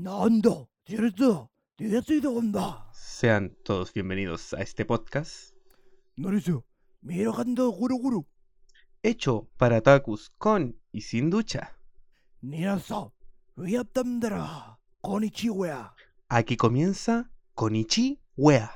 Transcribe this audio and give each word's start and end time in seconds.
Nando, 0.00 0.70
cierto, 0.86 1.50
ya 1.76 2.00
sido 2.02 2.32
onda. 2.32 2.86
Sean 2.92 3.56
todos 3.64 3.92
bienvenidos 3.92 4.54
a 4.54 4.62
este 4.62 4.84
podcast. 4.84 5.56
Noriso, 6.14 6.64
miro 7.00 7.34
cuando 7.34 7.68
guru 7.70 7.98
guru. 7.98 8.26
Hecho 9.02 9.50
para 9.56 9.80
Takus 9.80 10.30
con 10.38 10.78
y 10.92 11.00
sin 11.00 11.30
ducha. 11.30 11.76
Nirazo, 12.42 13.12
viatamdra, 13.56 14.78
konichi 15.00 15.50
wea. 15.50 15.92
Aquí 16.28 16.56
comienza 16.56 17.32
konichi 17.54 18.20
wea. 18.36 18.70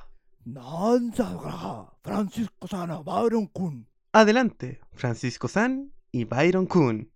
Nanzagra, 0.45 1.87
Francisco 2.03 2.67
San, 2.67 3.05
Byron 3.05 3.47
Kun. 3.47 3.87
Adelante, 4.11 4.81
Francisco 4.91 5.47
San 5.47 5.93
y 6.11 6.25
Byron 6.25 6.67
Kun. 6.67 7.13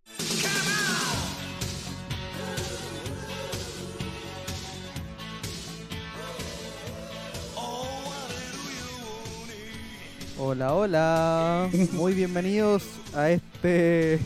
Hola, 10.49 10.75
hola. 10.75 11.71
Muy 11.95 12.15
bienvenidos 12.15 12.85
a 13.17 13.31
este 13.31 14.21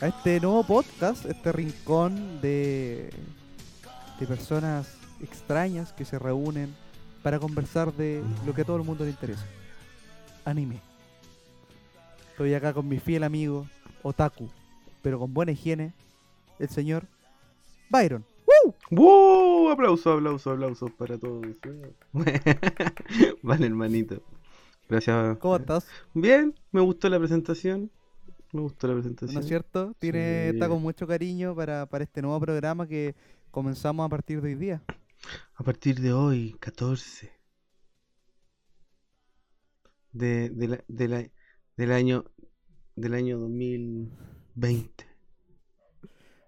a 0.00 0.06
este 0.06 0.38
nuevo 0.38 0.62
podcast, 0.62 1.26
este 1.26 1.50
rincón 1.50 2.40
de 2.40 3.10
de 4.20 4.26
personas 4.28 4.96
extrañas 5.20 5.92
que 5.92 6.04
se 6.04 6.20
reúnen 6.20 6.72
para 7.24 7.40
conversar 7.40 7.92
de 7.94 8.22
lo 8.46 8.54
que 8.54 8.62
a 8.62 8.64
todo 8.64 8.76
el 8.76 8.84
mundo 8.84 9.02
le 9.02 9.10
interesa. 9.10 9.44
Anime. 10.44 10.80
Estoy 12.30 12.54
acá 12.54 12.72
con 12.72 12.86
mi 12.86 13.00
fiel 13.00 13.24
amigo 13.24 13.66
Otaku, 14.04 14.48
pero 15.02 15.18
con 15.18 15.34
buena 15.34 15.50
higiene, 15.50 15.92
el 16.60 16.68
señor 16.68 17.02
Byron. 17.90 18.24
¡Wow! 18.92 19.70
Aplauso, 19.70 20.12
aplauso, 20.12 20.52
aplauso 20.52 20.86
para 20.86 21.18
todos. 21.18 21.44
vale, 23.42 23.66
hermanito. 23.66 24.22
Gracias. 24.88 25.38
¿Cómo 25.38 25.56
estás? 25.56 25.86
Bien, 26.14 26.54
me 26.70 26.80
gustó 26.80 27.08
la 27.08 27.18
presentación. 27.18 27.90
Me 28.52 28.60
gustó 28.60 28.86
la 28.86 28.94
¿No 28.94 29.00
presentación. 29.00 29.42
es 29.42 29.48
cierto? 29.48 29.94
Tiene, 29.98 30.50
Sí. 30.50 30.54
está 30.56 30.68
con 30.68 30.80
mucho 30.80 31.06
cariño 31.06 31.54
para, 31.54 31.86
para 31.86 32.04
este 32.04 32.22
nuevo 32.22 32.38
programa 32.40 32.86
que 32.86 33.14
comenzamos 33.50 34.06
a 34.06 34.08
partir 34.08 34.40
de 34.40 34.48
hoy 34.48 34.54
día. 34.54 34.82
A 35.56 35.64
partir 35.64 36.00
de 36.00 36.12
hoy, 36.12 36.56
14 36.60 37.32
de, 40.12 40.50
de 40.50 40.68
la- 40.68 40.84
de 40.88 41.08
la- 41.08 41.30
del 41.76 41.92
año 41.92 42.24
del 42.94 43.12
año 43.14 43.38
2020. 43.38 45.04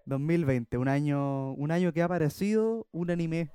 2020, 0.07 0.79
un 0.79 0.89
año, 0.89 1.53
un 1.53 1.71
año 1.71 1.93
que 1.93 2.01
ha 2.03 2.09
parecido 2.09 2.87
un 2.93 3.11
anime. 3.11 3.51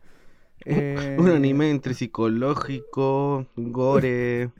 eh, 0.66 1.18
Un 1.20 1.30
anime 1.30 1.72
entre 1.72 1.95
psicológico, 1.95 3.47
gore, 3.56 4.52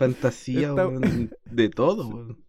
fantasía, 0.00 0.68
Está- 0.70 0.88
weón, 0.88 1.30
de 1.44 1.68
todo. 1.68 2.08
weón. 2.08 2.44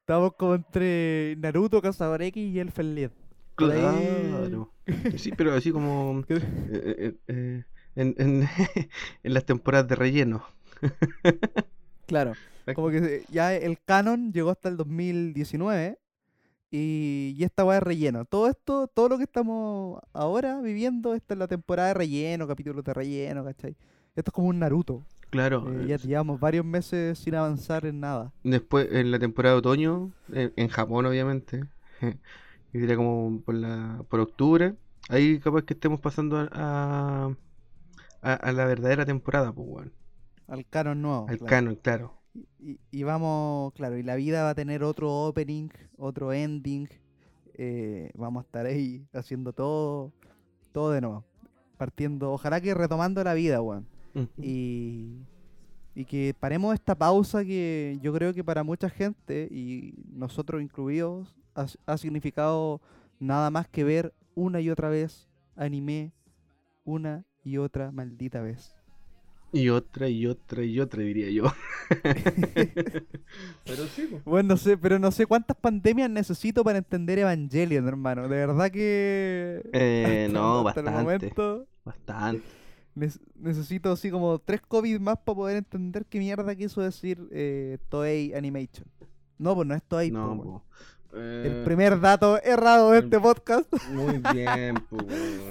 Estamos 0.00 0.32
como 0.36 0.54
entre 0.56 1.36
Naruto, 1.38 1.80
Cazador 1.82 2.22
X 2.22 2.42
y 2.42 2.58
el 2.58 2.68
ahí- 2.68 3.10
Claro. 3.54 4.72
Sí, 5.16 5.32
pero 5.36 5.52
así 5.54 5.70
como 5.70 6.24
eh, 6.28 6.40
eh, 6.72 7.14
eh, 7.28 7.64
en, 7.94 8.14
en, 8.18 8.48
en 9.22 9.34
las 9.34 9.44
temporadas 9.44 9.86
de 9.88 9.94
relleno. 9.96 10.42
Claro, 12.06 12.32
como 12.74 12.90
que 12.90 13.22
ya 13.30 13.54
el 13.54 13.78
canon 13.84 14.32
llegó 14.32 14.50
hasta 14.50 14.68
el 14.68 14.76
2019 14.76 15.96
y, 16.72 17.36
y 17.38 17.44
esta 17.44 17.64
weá 17.64 17.76
es 17.78 17.84
relleno. 17.84 18.24
Todo 18.24 18.48
esto, 18.48 18.88
todo 18.88 19.08
lo 19.10 19.16
que 19.16 19.24
estamos 19.24 20.00
ahora 20.12 20.60
viviendo, 20.60 21.14
esta 21.14 21.34
es 21.34 21.38
la 21.38 21.46
temporada 21.46 21.88
de 21.88 21.94
relleno, 21.94 22.48
capítulos 22.48 22.82
de 22.84 22.94
relleno, 22.94 23.44
¿cachai? 23.44 23.76
Esto 24.16 24.30
es 24.30 24.32
como 24.32 24.48
un 24.48 24.58
Naruto. 24.58 25.04
Claro. 25.30 25.72
eh, 25.72 25.84
eh, 25.84 25.86
ya 25.86 25.96
llevamos 25.98 26.40
varios 26.40 26.64
meses 26.64 27.18
sin 27.18 27.34
avanzar 27.34 27.86
en 27.86 28.00
nada. 28.00 28.32
Después, 28.42 28.88
en 28.92 29.10
la 29.10 29.18
temporada 29.18 29.54
de 29.54 29.58
otoño, 29.60 30.12
en, 30.32 30.52
en 30.56 30.68
Japón 30.68 31.06
obviamente, 31.06 31.64
yo 32.72 32.80
diría 32.80 32.96
como 32.96 33.40
por, 33.42 33.54
la, 33.54 34.04
por 34.08 34.20
octubre, 34.20 34.76
ahí 35.08 35.38
capaz 35.40 35.62
que 35.64 35.74
estemos 35.74 36.00
pasando 36.00 36.38
a, 36.38 36.48
a, 36.52 37.36
a- 38.22 38.34
a 38.34 38.52
la 38.52 38.66
verdadera 38.66 39.06
temporada, 39.06 39.52
pues, 39.52 39.68
weón. 39.68 39.92
Al 40.48 40.66
canon 40.66 41.00
nuevo. 41.02 41.26
Al 41.28 41.38
claro. 41.38 41.46
canon, 41.46 41.76
claro. 41.76 42.14
Y, 42.58 42.78
y 42.90 43.02
vamos, 43.04 43.72
claro, 43.74 43.96
y 43.98 44.02
la 44.02 44.16
vida 44.16 44.44
va 44.44 44.50
a 44.50 44.54
tener 44.54 44.82
otro 44.84 45.10
opening, 45.12 45.68
otro 45.98 46.32
ending. 46.32 46.88
eh, 47.54 48.10
vamos 48.14 48.44
a 48.44 48.46
estar 48.46 48.66
ahí 48.66 49.06
haciendo 49.12 49.52
todo, 49.52 50.12
todo 50.72 50.92
de 50.92 51.00
nuevo. 51.02 51.24
Partiendo, 51.78 52.32
ojalá 52.32 52.60
que 52.60 52.74
retomando 52.74 53.24
la 53.24 53.34
vida, 53.34 53.62
weón. 53.62 53.86
Y, 54.38 55.18
y 55.94 56.04
que 56.04 56.34
paremos 56.38 56.74
esta 56.74 56.94
pausa 56.94 57.44
que 57.44 57.98
yo 58.02 58.12
creo 58.12 58.32
que 58.34 58.44
para 58.44 58.62
mucha 58.62 58.88
gente, 58.90 59.48
y 59.50 59.94
nosotros 60.12 60.62
incluidos, 60.62 61.36
ha, 61.86 61.98
significado 61.98 62.80
nada 63.18 63.50
más 63.50 63.68
que 63.68 63.84
ver 63.84 64.14
una 64.34 64.60
y 64.60 64.70
otra 64.70 64.88
vez 64.88 65.28
anime, 65.56 66.12
una 66.84 67.24
y 67.44 67.58
otra 67.58 67.90
maldita 67.90 68.40
vez. 68.40 68.74
Y 69.52 69.68
otra, 69.68 70.08
y 70.08 70.26
otra, 70.26 70.62
y 70.62 70.78
otra, 70.78 71.02
diría 71.02 71.28
yo. 71.30 71.52
Pero 73.64 73.86
sí, 73.88 74.06
pues. 74.08 74.24
Bueno, 74.24 74.50
no 74.50 74.56
sé, 74.56 74.78
pero 74.78 74.98
no 75.00 75.10
sé 75.10 75.26
cuántas 75.26 75.56
pandemias 75.56 76.08
necesito 76.08 76.62
para 76.62 76.78
entender 76.78 77.18
Evangelion, 77.18 77.86
hermano. 77.88 78.22
De 78.28 78.28
verdad 78.28 78.70
que. 78.70 79.60
Eh, 79.72 80.26
hasta- 80.28 80.32
no, 80.32 80.68
hasta 80.68 80.80
el 80.80 80.86
bastante. 80.86 81.02
momento 81.02 81.66
Bastante. 81.84 82.59
Nec- 83.00 83.20
necesito 83.36 83.90
así 83.92 84.10
como 84.10 84.38
tres 84.38 84.60
COVID 84.60 85.00
más 85.00 85.16
para 85.18 85.36
poder 85.36 85.56
entender 85.56 86.04
qué 86.06 86.18
mierda 86.18 86.54
quiso 86.54 86.80
decir 86.82 87.18
eh, 87.32 87.78
Toei 87.88 88.34
Animation. 88.34 88.86
No, 89.38 89.54
pues 89.54 89.66
no 89.66 89.74
es 89.74 89.82
Toei. 89.82 90.10
No, 90.10 90.26
po, 90.26 90.32
weón. 90.34 90.42
po. 90.42 90.64
El 91.12 91.46
Eh, 91.46 91.62
primer 91.64 91.98
dato 91.98 92.40
errado 92.40 92.92
de 92.92 92.98
el- 92.98 93.04
este 93.06 93.18
podcast. 93.18 93.66
Muy 93.90 94.18
bien, 94.32 94.76
pues, 94.88 95.02
o 95.02 95.10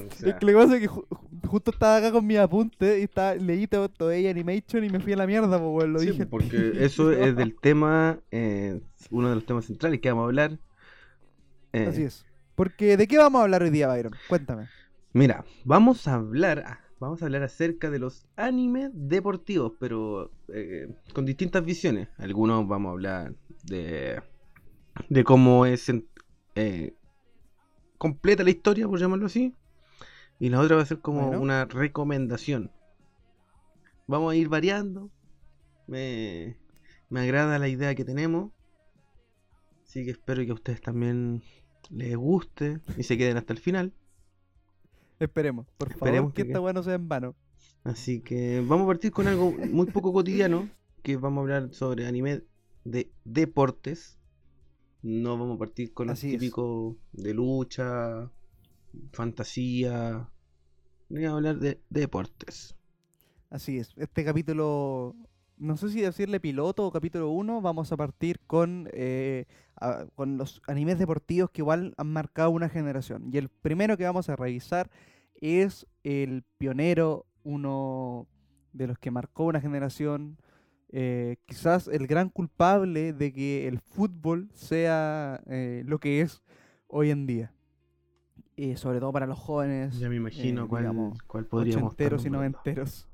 Es 0.09 0.15
sea, 0.15 0.37
que 0.39 0.45
lo 0.45 0.51
que 0.53 0.57
pasa 0.57 0.75
es 0.75 0.81
que 0.81 0.89
ju- 0.89 1.05
ju- 1.09 1.47
justo 1.49 1.71
estaba 1.71 1.97
acá 1.97 2.11
con 2.13 2.25
mi 2.25 2.37
apunte 2.37 2.99
y 2.99 3.03
estaba, 3.03 3.35
leí 3.35 3.67
to- 3.67 3.89
Toei 3.89 4.27
Animation 4.29 4.85
y 4.85 4.89
me 4.89 5.01
fui 5.01 5.11
a 5.11 5.17
la 5.17 5.27
mierda, 5.27 5.59
pues, 5.59 5.87
lo 5.89 5.99
sí, 5.99 6.11
dije. 6.11 6.25
porque 6.27 6.71
eso 6.79 7.11
es 7.11 7.35
del 7.35 7.55
tema, 7.59 8.19
eh, 8.31 8.79
uno 9.09 9.27
de 9.29 9.35
los 9.35 9.45
temas 9.45 9.65
centrales 9.65 9.99
que 9.99 10.09
vamos 10.09 10.23
a 10.23 10.25
hablar. 10.27 10.57
Eh, 11.73 11.87
Así 11.89 12.03
es. 12.03 12.25
Porque, 12.55 12.95
¿de 12.95 13.07
qué 13.07 13.17
vamos 13.17 13.39
a 13.39 13.43
hablar 13.43 13.61
hoy 13.63 13.69
día, 13.69 13.87
Byron? 13.87 14.13
Cuéntame. 14.29 14.67
Mira, 15.13 15.43
vamos 15.65 16.07
a 16.07 16.13
hablar, 16.15 16.63
ah, 16.65 16.79
vamos 16.99 17.21
a 17.21 17.25
hablar 17.25 17.43
acerca 17.43 17.89
de 17.89 17.99
los 17.99 18.25
animes 18.35 18.91
deportivos, 18.93 19.73
pero 19.79 20.31
eh, 20.53 20.87
con 21.13 21.25
distintas 21.25 21.63
visiones. 21.63 22.09
Algunos 22.17 22.67
vamos 22.67 22.89
a 22.89 22.93
hablar 22.93 23.35
de, 23.63 24.21
de 25.09 25.23
cómo 25.23 25.65
es 25.65 25.91
eh, 26.55 26.93
completa 27.97 28.43
la 28.43 28.49
historia, 28.49 28.87
por 28.87 28.99
llamarlo 28.99 29.27
así, 29.27 29.53
y 30.39 30.49
la 30.49 30.59
otra 30.59 30.77
va 30.77 30.81
a 30.81 30.85
ser 30.85 30.99
como 30.99 31.27
Bueno. 31.27 31.41
una 31.41 31.65
recomendación. 31.65 32.71
Vamos 34.07 34.33
a 34.33 34.35
ir 34.35 34.49
variando. 34.49 35.09
Me, 35.87 36.57
me 37.09 37.21
agrada 37.21 37.59
la 37.59 37.67
idea 37.67 37.95
que 37.95 38.05
tenemos. 38.05 38.51
Así 39.83 40.05
que 40.05 40.11
espero 40.11 40.43
que 40.45 40.51
a 40.51 40.53
ustedes 40.55 40.81
también 40.81 41.41
les 41.89 42.15
guste 42.15 42.79
y 42.97 43.03
se 43.03 43.17
queden 43.17 43.37
hasta 43.37 43.53
el 43.53 43.59
final. 43.59 43.93
Esperemos, 45.19 45.65
por 45.77 45.89
favor, 45.89 46.07
Esperemos 46.07 46.33
que 46.33 46.43
que- 46.43 46.49
esta 46.49 46.61
weá 46.61 46.73
no 46.73 46.83
sea 46.83 46.93
en 46.95 47.07
vano. 47.09 47.35
Así 47.83 48.21
que 48.21 48.63
vamos 48.65 48.85
a 48.85 48.87
partir 48.87 49.11
con 49.11 49.27
algo 49.27 49.51
muy 49.51 49.87
poco 49.87 50.11
cotidiano, 50.13 50.69
que 51.03 51.17
vamos 51.17 51.39
a 51.39 51.41
hablar 51.41 51.73
sobre 51.73 52.07
anime 52.07 52.43
de 52.85 53.11
deportes. 53.25 54.17
No 55.01 55.37
vamos 55.37 55.55
a 55.55 55.59
partir 55.59 55.93
con 55.93 56.07
los 56.07 56.19
típicos 56.19 56.95
de 57.13 57.33
lucha, 57.33 58.29
fantasía. 59.13 60.29
Vamos 61.09 61.25
a 61.29 61.31
hablar 61.33 61.59
de, 61.59 61.81
de 61.89 61.99
deportes. 62.01 62.75
Así 63.49 63.77
es. 63.77 63.91
Este 63.97 64.23
capítulo, 64.25 65.15
no 65.59 65.77
sé 65.77 65.89
si 65.89 66.01
decirle 66.01 66.39
piloto 66.39 66.85
o 66.87 66.91
capítulo 66.91 67.29
1, 67.29 67.61
vamos 67.61 67.91
a 67.91 67.97
partir 67.97 68.39
con, 68.47 68.89
eh, 68.93 69.45
a- 69.75 70.05
con 70.15 70.37
los 70.37 70.61
animes 70.67 70.97
deportivos 70.97 71.51
que 71.51 71.61
igual 71.61 71.93
han 71.97 72.07
marcado 72.11 72.49
una 72.51 72.69
generación. 72.69 73.29
Y 73.31 73.37
el 73.37 73.49
primero 73.49 73.97
que 73.97 74.05
vamos 74.05 74.29
a 74.29 74.35
revisar 74.35 74.89
es 75.35 75.85
el 76.03 76.43
pionero, 76.57 77.25
uno 77.43 78.27
de 78.73 78.87
los 78.87 78.97
que 78.99 79.11
marcó 79.11 79.45
una 79.45 79.61
generación, 79.61 80.37
eh, 80.91 81.37
quizás 81.45 81.87
el 81.87 82.07
gran 82.07 82.29
culpable 82.29 83.13
de 83.13 83.31
que 83.31 83.67
el 83.67 83.79
fútbol 83.79 84.49
sea 84.53 85.39
eh, 85.47 85.83
lo 85.85 85.99
que 85.99 86.21
es 86.21 86.41
hoy 86.87 87.09
en 87.11 87.25
día. 87.25 87.53
Sobre 88.75 88.99
todo 88.99 89.13
para 89.13 89.25
los 89.25 89.39
jóvenes. 89.39 89.97
Ya 89.99 90.09
me 90.09 90.17
imagino 90.17 90.67
cuál, 90.67 90.83
digamos, 90.83 91.21
cuál 91.23 91.45
podríamos 91.45 91.93
estar 91.93 92.07
ochenteros 92.13 92.25
y 92.25 92.29
noventeros. 92.29 93.07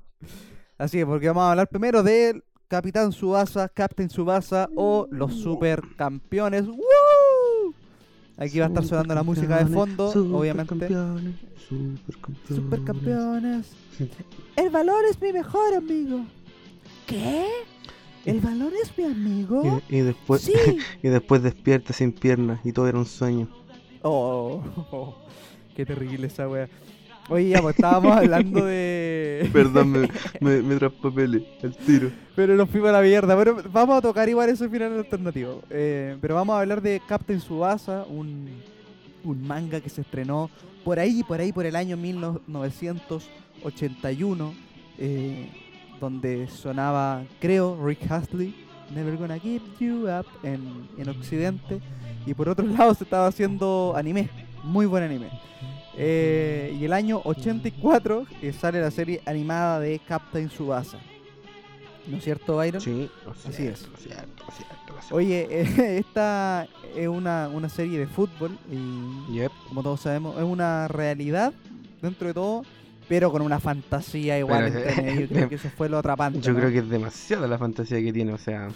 Así 0.78 1.00
es, 1.00 1.06
porque 1.06 1.28
vamos 1.28 1.42
a 1.42 1.50
hablar 1.52 1.68
primero 1.68 2.02
del 2.02 2.44
Capitán 2.68 3.12
Subasa, 3.12 3.68
Captain 3.68 4.10
Subasa 4.10 4.68
o 4.74 5.06
los 5.10 5.32
supercampeones. 5.34 6.66
¡Woo! 6.66 7.74
Aquí 8.36 8.58
va 8.58 8.66
a 8.66 8.68
estar 8.68 8.84
sonando 8.84 9.14
la 9.14 9.22
música 9.22 9.64
de 9.64 9.72
fondo, 9.72 10.08
obviamente. 10.08 10.74
Supercampeones, 10.74 11.34
supercampeones. 11.68 12.56
Supercampeones. 12.56 13.72
El 14.56 14.70
valor 14.70 15.04
es 15.08 15.20
mi 15.20 15.32
mejor 15.32 15.74
amigo. 15.74 16.26
¿Qué? 17.06 17.46
¿El 18.26 18.40
valor 18.40 18.72
es 18.82 18.96
mi 18.98 19.04
amigo? 19.04 19.80
Y, 19.88 19.96
y 19.98 20.00
después, 20.00 20.42
Sí. 20.42 20.52
y 21.02 21.08
después 21.08 21.42
despierta 21.42 21.92
sin 21.94 22.12
piernas 22.12 22.60
y 22.64 22.72
todo 22.72 22.88
era 22.88 22.98
un 22.98 23.06
sueño. 23.06 23.48
Oh, 24.02 24.62
oh, 24.90 25.16
qué 25.74 25.86
terrible 25.86 26.26
esa 26.26 26.48
wea. 26.48 26.68
Oye, 27.28 27.50
ya, 27.50 27.60
pues 27.60 27.74
estábamos 27.76 28.12
hablando 28.16 28.64
de. 28.64 29.50
Perdón, 29.52 29.90
me, 29.90 30.08
me, 30.40 30.62
me 30.62 30.76
traspapelé 30.76 31.44
el 31.62 31.76
tiro. 31.76 32.10
Pero 32.34 32.54
nos 32.54 32.70
fuimos 32.70 32.88
a 32.90 32.92
la 32.92 33.02
mierda. 33.02 33.36
Pero 33.36 33.58
vamos 33.72 33.98
a 33.98 34.00
tocar 34.00 34.28
igual 34.28 34.48
ese 34.48 34.68
final 34.68 34.96
alternativo. 34.98 35.62
Eh, 35.70 36.16
pero 36.20 36.36
vamos 36.36 36.54
a 36.54 36.60
hablar 36.60 36.80
de 36.80 37.02
Captain 37.08 37.40
Subasa, 37.40 38.04
un, 38.08 38.48
un 39.24 39.42
manga 39.46 39.80
que 39.80 39.88
se 39.88 40.02
estrenó 40.02 40.48
por 40.84 41.00
ahí, 41.00 41.24
por 41.24 41.40
ahí, 41.40 41.52
por 41.52 41.66
el 41.66 41.74
año 41.74 41.96
1981, 41.96 44.54
eh, 44.98 45.50
donde 46.00 46.46
sonaba, 46.46 47.24
creo, 47.40 47.76
Rick 47.84 48.08
Astley, 48.08 48.54
Never 48.94 49.16
Gonna 49.16 49.36
Give 49.38 49.64
You 49.80 50.06
Up 50.08 50.26
en, 50.44 50.86
en 50.96 51.08
Occidente. 51.08 51.80
Y 52.24 52.34
por 52.34 52.48
otro 52.48 52.64
lado 52.66 52.94
se 52.94 53.02
estaba 53.02 53.26
haciendo 53.26 53.94
anime, 53.96 54.28
muy 54.62 54.86
buen 54.86 55.02
anime. 55.02 55.28
Eh, 55.98 56.76
y 56.78 56.84
el 56.84 56.92
año 56.92 57.20
84 57.24 58.26
eh, 58.42 58.52
sale 58.52 58.80
la 58.80 58.90
serie 58.90 59.20
animada 59.26 59.80
de 59.80 59.98
Captain 60.06 60.50
Subasa. 60.50 60.98
¿No 62.06 62.18
es 62.18 62.24
cierto, 62.24 62.56
Byron? 62.56 62.80
Sí, 62.80 63.10
lo 63.24 63.32
Así 63.32 63.52
cierto, 63.52 63.88
es. 63.96 64.02
cierto, 64.02 64.44
cierto, 64.52 64.94
cierto. 65.00 65.14
Oye, 65.16 65.46
eh, 65.50 65.98
esta 66.06 66.66
es 66.94 67.08
una, 67.08 67.48
una 67.52 67.68
serie 67.68 67.98
de 67.98 68.06
fútbol 68.06 68.56
y 68.70 69.32
Yep. 69.34 69.52
como 69.68 69.82
todos 69.82 70.00
sabemos 70.00 70.36
es 70.38 70.44
una 70.44 70.86
realidad 70.88 71.52
dentro 72.02 72.28
de 72.28 72.34
todo, 72.34 72.62
pero 73.08 73.32
con 73.32 73.42
una 73.42 73.58
fantasía 73.58 74.38
igual 74.38 74.70
Pero, 74.72 74.78
entre 74.88 75.02
medio. 75.02 75.28
Creo 75.30 75.48
que 75.48 75.54
eso 75.56 75.68
fue 75.76 75.88
lo 75.88 75.98
atrapante. 75.98 76.40
Yo 76.40 76.54
creo 76.54 76.70
que 76.70 76.78
es 76.78 76.88
demasiada 76.88 77.46
la 77.48 77.58
fantasía 77.58 78.00
que 78.02 78.12
tiene, 78.12 78.32
o 78.32 78.38
sea. 78.38 78.68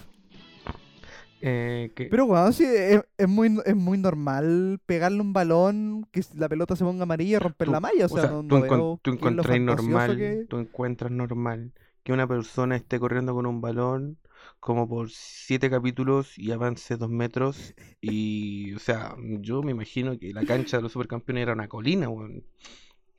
Eh, 1.41 1.91
que, 1.95 2.05
Pero 2.05 2.25
bueno, 2.27 2.51
sí, 2.51 2.63
es, 2.65 3.01
es 3.17 3.27
muy, 3.27 3.57
es 3.65 3.75
muy 3.75 3.97
normal 3.97 4.79
pegarle 4.85 5.21
un 5.21 5.33
balón, 5.33 6.05
que 6.11 6.21
la 6.35 6.47
pelota 6.47 6.75
se 6.75 6.83
ponga 6.83 7.03
amarilla 7.03 7.37
y 7.37 7.39
romper 7.39 7.65
Tú- 7.67 7.71
la 7.71 7.79
malla. 7.79 8.05
O 8.05 8.09
sea, 8.09 8.29
no, 8.29 8.43
tú, 8.47 8.59
no 8.59 8.65
encon- 8.65 8.99
tú 9.01 9.11
encontrás 9.11 9.59
normal, 9.59 10.17
que- 10.17 10.45
tú 10.47 10.59
encuentras 10.59 11.11
normal 11.11 11.71
que 12.03 12.13
una 12.13 12.27
persona 12.27 12.75
esté 12.75 12.99
corriendo 12.99 13.33
con 13.33 13.45
un 13.45 13.61
balón 13.61 14.17
como 14.59 14.87
por 14.87 15.09
siete 15.11 15.69
capítulos 15.69 16.37
y 16.37 16.51
avance 16.51 16.97
dos 16.97 17.09
metros 17.09 17.73
y, 18.01 18.73
o 18.73 18.79
sea, 18.79 19.15
yo 19.41 19.63
me 19.63 19.71
imagino 19.71 20.17
que 20.17 20.33
la 20.33 20.43
cancha 20.45 20.77
de 20.77 20.83
los 20.83 20.91
supercampeones 20.91 21.43
era 21.43 21.53
una 21.53 21.67
colina, 21.67 22.09
weón. 22.09 22.43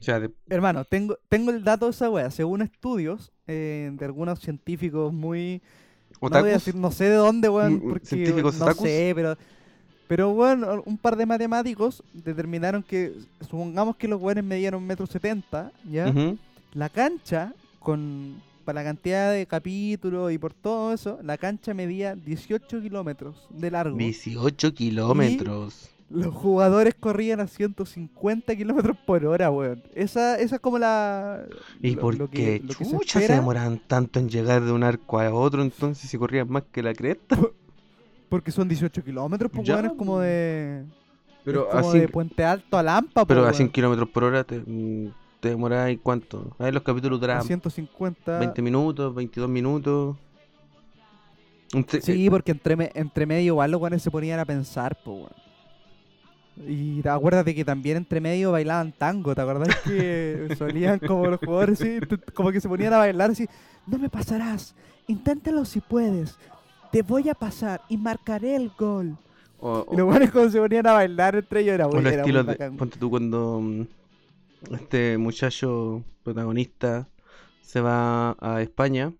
O 0.00 0.04
sea, 0.04 0.18
de- 0.18 0.32
Hermano, 0.48 0.84
tengo, 0.84 1.18
tengo 1.28 1.50
el 1.52 1.62
dato 1.62 1.84
de 1.86 1.92
esa 1.92 2.10
wea. 2.10 2.30
Según 2.32 2.62
estudios 2.62 3.32
eh, 3.46 3.90
de 3.92 4.04
algunos 4.04 4.40
científicos 4.40 5.12
muy 5.12 5.62
No 6.30 6.40
voy 6.40 6.50
a 6.50 6.54
decir, 6.54 6.74
no 6.74 6.90
sé 6.92 7.04
de 7.04 7.16
dónde, 7.16 7.48
weón, 7.48 7.74
Mm, 7.74 7.88
porque 7.88 8.06
científicos 8.06 8.56
no 8.58 8.64
otakus. 8.66 8.82
sé, 8.84 9.12
pero 9.14 9.36
pero 10.08 10.34
bueno, 10.34 10.82
un 10.84 10.98
par 10.98 11.16
de 11.16 11.24
matemáticos 11.24 12.02
determinaron 12.12 12.82
que 12.82 13.14
supongamos 13.40 13.96
que 13.96 14.06
los 14.08 14.20
weones 14.20 14.44
medían 14.44 14.74
un 14.74 14.86
metro 14.86 15.06
setenta, 15.06 15.72
¿ya? 15.90 16.12
La 16.74 16.88
cancha 16.90 17.54
con 17.78 18.42
para 18.64 18.82
la 18.82 18.90
cantidad 18.90 19.32
de 19.32 19.44
capítulos 19.46 20.30
y 20.32 20.38
por 20.38 20.52
todo 20.52 20.92
eso, 20.92 21.18
la 21.24 21.36
cancha 21.36 21.74
medía 21.74 22.14
18 22.14 22.80
kilómetros 22.80 23.34
de 23.50 23.70
largo. 23.70 23.96
18 23.96 24.72
kilómetros. 24.74 25.88
Los 26.12 26.34
jugadores 26.34 26.94
corrían 26.94 27.40
a 27.40 27.46
150 27.46 28.54
kilómetros 28.54 28.96
por 29.06 29.24
hora, 29.24 29.50
weón. 29.50 29.82
Esa, 29.94 30.38
esa 30.38 30.56
es 30.56 30.60
como 30.60 30.78
la. 30.78 31.44
¿Y 31.80 31.94
lo- 31.94 32.00
por 32.00 32.18
lo 32.18 32.28
que- 32.28 32.36
qué 32.36 32.60
lo 32.66 32.74
que 32.74 32.84
se 32.84 32.90
chucha 32.98 33.20
se 33.20 33.32
demoraban 33.32 33.80
tanto 33.86 34.18
en 34.20 34.28
llegar 34.28 34.62
de 34.62 34.72
un 34.72 34.82
arco 34.84 35.18
a 35.20 35.32
otro 35.32 35.62
entonces 35.62 36.10
si 36.10 36.18
corrían 36.18 36.48
más 36.50 36.64
que 36.70 36.82
la 36.82 36.92
cresta? 36.94 37.38
Porque 38.28 38.50
son 38.50 38.68
18 38.68 39.02
kilómetros, 39.04 39.50
pues, 39.52 39.68
weón, 39.68 39.86
es 39.86 39.92
como 39.92 40.18
de. 40.20 40.84
Pero 41.44 41.62
es 41.68 41.74
como 41.74 41.88
así, 41.90 41.98
de 42.00 42.08
Puente 42.08 42.44
Alto 42.44 42.78
a 42.78 42.82
Lampa, 42.82 43.24
pero 43.26 43.42
po, 43.42 43.48
a 43.48 43.52
100 43.52 43.66
weón. 43.66 43.72
kilómetros 43.72 44.08
por 44.10 44.24
hora 44.24 44.44
te, 44.44 44.60
mm, 44.64 45.08
te 45.40 45.48
demoráis 45.50 45.98
cuánto? 46.02 46.54
A 46.58 46.64
ver, 46.64 46.74
los 46.74 46.82
capítulos 46.82 47.20
duraban 47.20 47.42
150. 47.44 48.38
20 48.38 48.62
minutos, 48.62 49.14
22 49.14 49.50
minutos. 49.50 50.16
Ente- 51.72 52.00
Sí, 52.02 52.28
porque 52.28 52.52
entre, 52.52 52.76
me- 52.76 52.90
entre 52.94 53.24
medio 53.26 53.46
igual 53.54 53.70
los 53.70 53.80
weones 53.80 54.02
se 54.02 54.10
ponían 54.10 54.38
a 54.38 54.44
pensar, 54.44 54.96
pues, 55.02 55.16
weón. 55.16 55.41
Y 56.66 57.00
te 57.02 57.08
acuerdas 57.08 57.44
de 57.44 57.54
que 57.54 57.64
también 57.64 57.96
entre 57.96 58.20
medio 58.20 58.52
bailaban 58.52 58.92
tango, 58.92 59.34
¿te 59.34 59.40
acordás 59.40 59.74
que 59.84 60.54
solían 60.58 60.98
como 60.98 61.26
los 61.26 61.40
jugadores 61.40 61.80
así, 61.80 62.00
t- 62.00 62.18
como 62.34 62.52
que 62.52 62.60
se 62.60 62.68
ponían 62.68 62.92
a 62.92 62.98
bailar 62.98 63.30
así, 63.30 63.48
no 63.86 63.98
me 63.98 64.08
pasarás, 64.10 64.74
inténtalo 65.08 65.64
si 65.64 65.80
puedes, 65.80 66.36
te 66.92 67.02
voy 67.02 67.28
a 67.30 67.34
pasar 67.34 67.80
y 67.88 67.96
marcaré 67.96 68.54
el 68.54 68.70
gol. 68.78 69.16
o, 69.60 69.86
Y 69.92 69.96
los 69.96 70.06
weones 70.08 70.30
como 70.30 70.50
se 70.50 70.58
ponían 70.60 70.86
a 70.86 70.92
bailar 70.92 71.36
entre 71.36 71.60
ellos 71.60 71.74
era 71.74 71.86
o 71.86 71.92
muy, 71.92 72.02
los 72.02 72.12
era 72.12 72.22
muy 72.22 72.32
de. 72.32 72.70
Ponte 72.78 72.98
tú 72.98 73.08
cuando 73.10 73.60
mm, 73.60 73.82
este 74.74 75.16
muchacho 75.18 76.04
protagonista 76.22 77.08
se 77.62 77.80
va 77.80 78.36
a 78.40 78.60
España. 78.60 79.12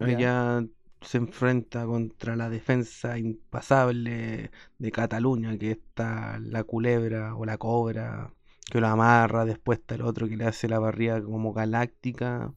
Ya. 0.00 0.06
Allá 0.06 0.64
se 1.00 1.18
enfrenta 1.18 1.86
contra 1.86 2.36
la 2.36 2.50
defensa 2.50 3.18
impasable 3.18 4.50
de 4.78 4.92
Cataluña, 4.92 5.56
que 5.58 5.72
está 5.72 6.38
la 6.40 6.64
culebra 6.64 7.34
o 7.36 7.44
la 7.44 7.58
cobra, 7.58 8.32
que 8.70 8.80
lo 8.80 8.88
amarra, 8.88 9.44
después 9.44 9.78
está 9.78 9.94
el 9.94 10.02
otro 10.02 10.28
que 10.28 10.36
le 10.36 10.44
hace 10.44 10.68
la 10.68 10.78
barriga 10.78 11.22
como 11.22 11.52
galáctica 11.52 12.52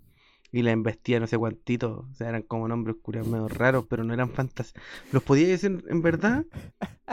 y 0.52 0.64
la 0.64 0.72
embestía 0.72 1.20
no 1.20 1.28
sé 1.28 1.38
cuantito, 1.38 2.08
o 2.12 2.14
sea, 2.14 2.30
eran 2.30 2.42
como 2.42 2.68
nombres 2.68 2.98
curios 3.02 3.26
medio 3.28 3.48
raros, 3.48 3.86
pero 3.90 4.04
no 4.04 4.14
eran 4.14 4.30
fantasías. 4.30 4.84
¿Los 5.12 5.24
podía 5.24 5.48
decir 5.48 5.84
en 5.88 6.02
verdad? 6.02 6.46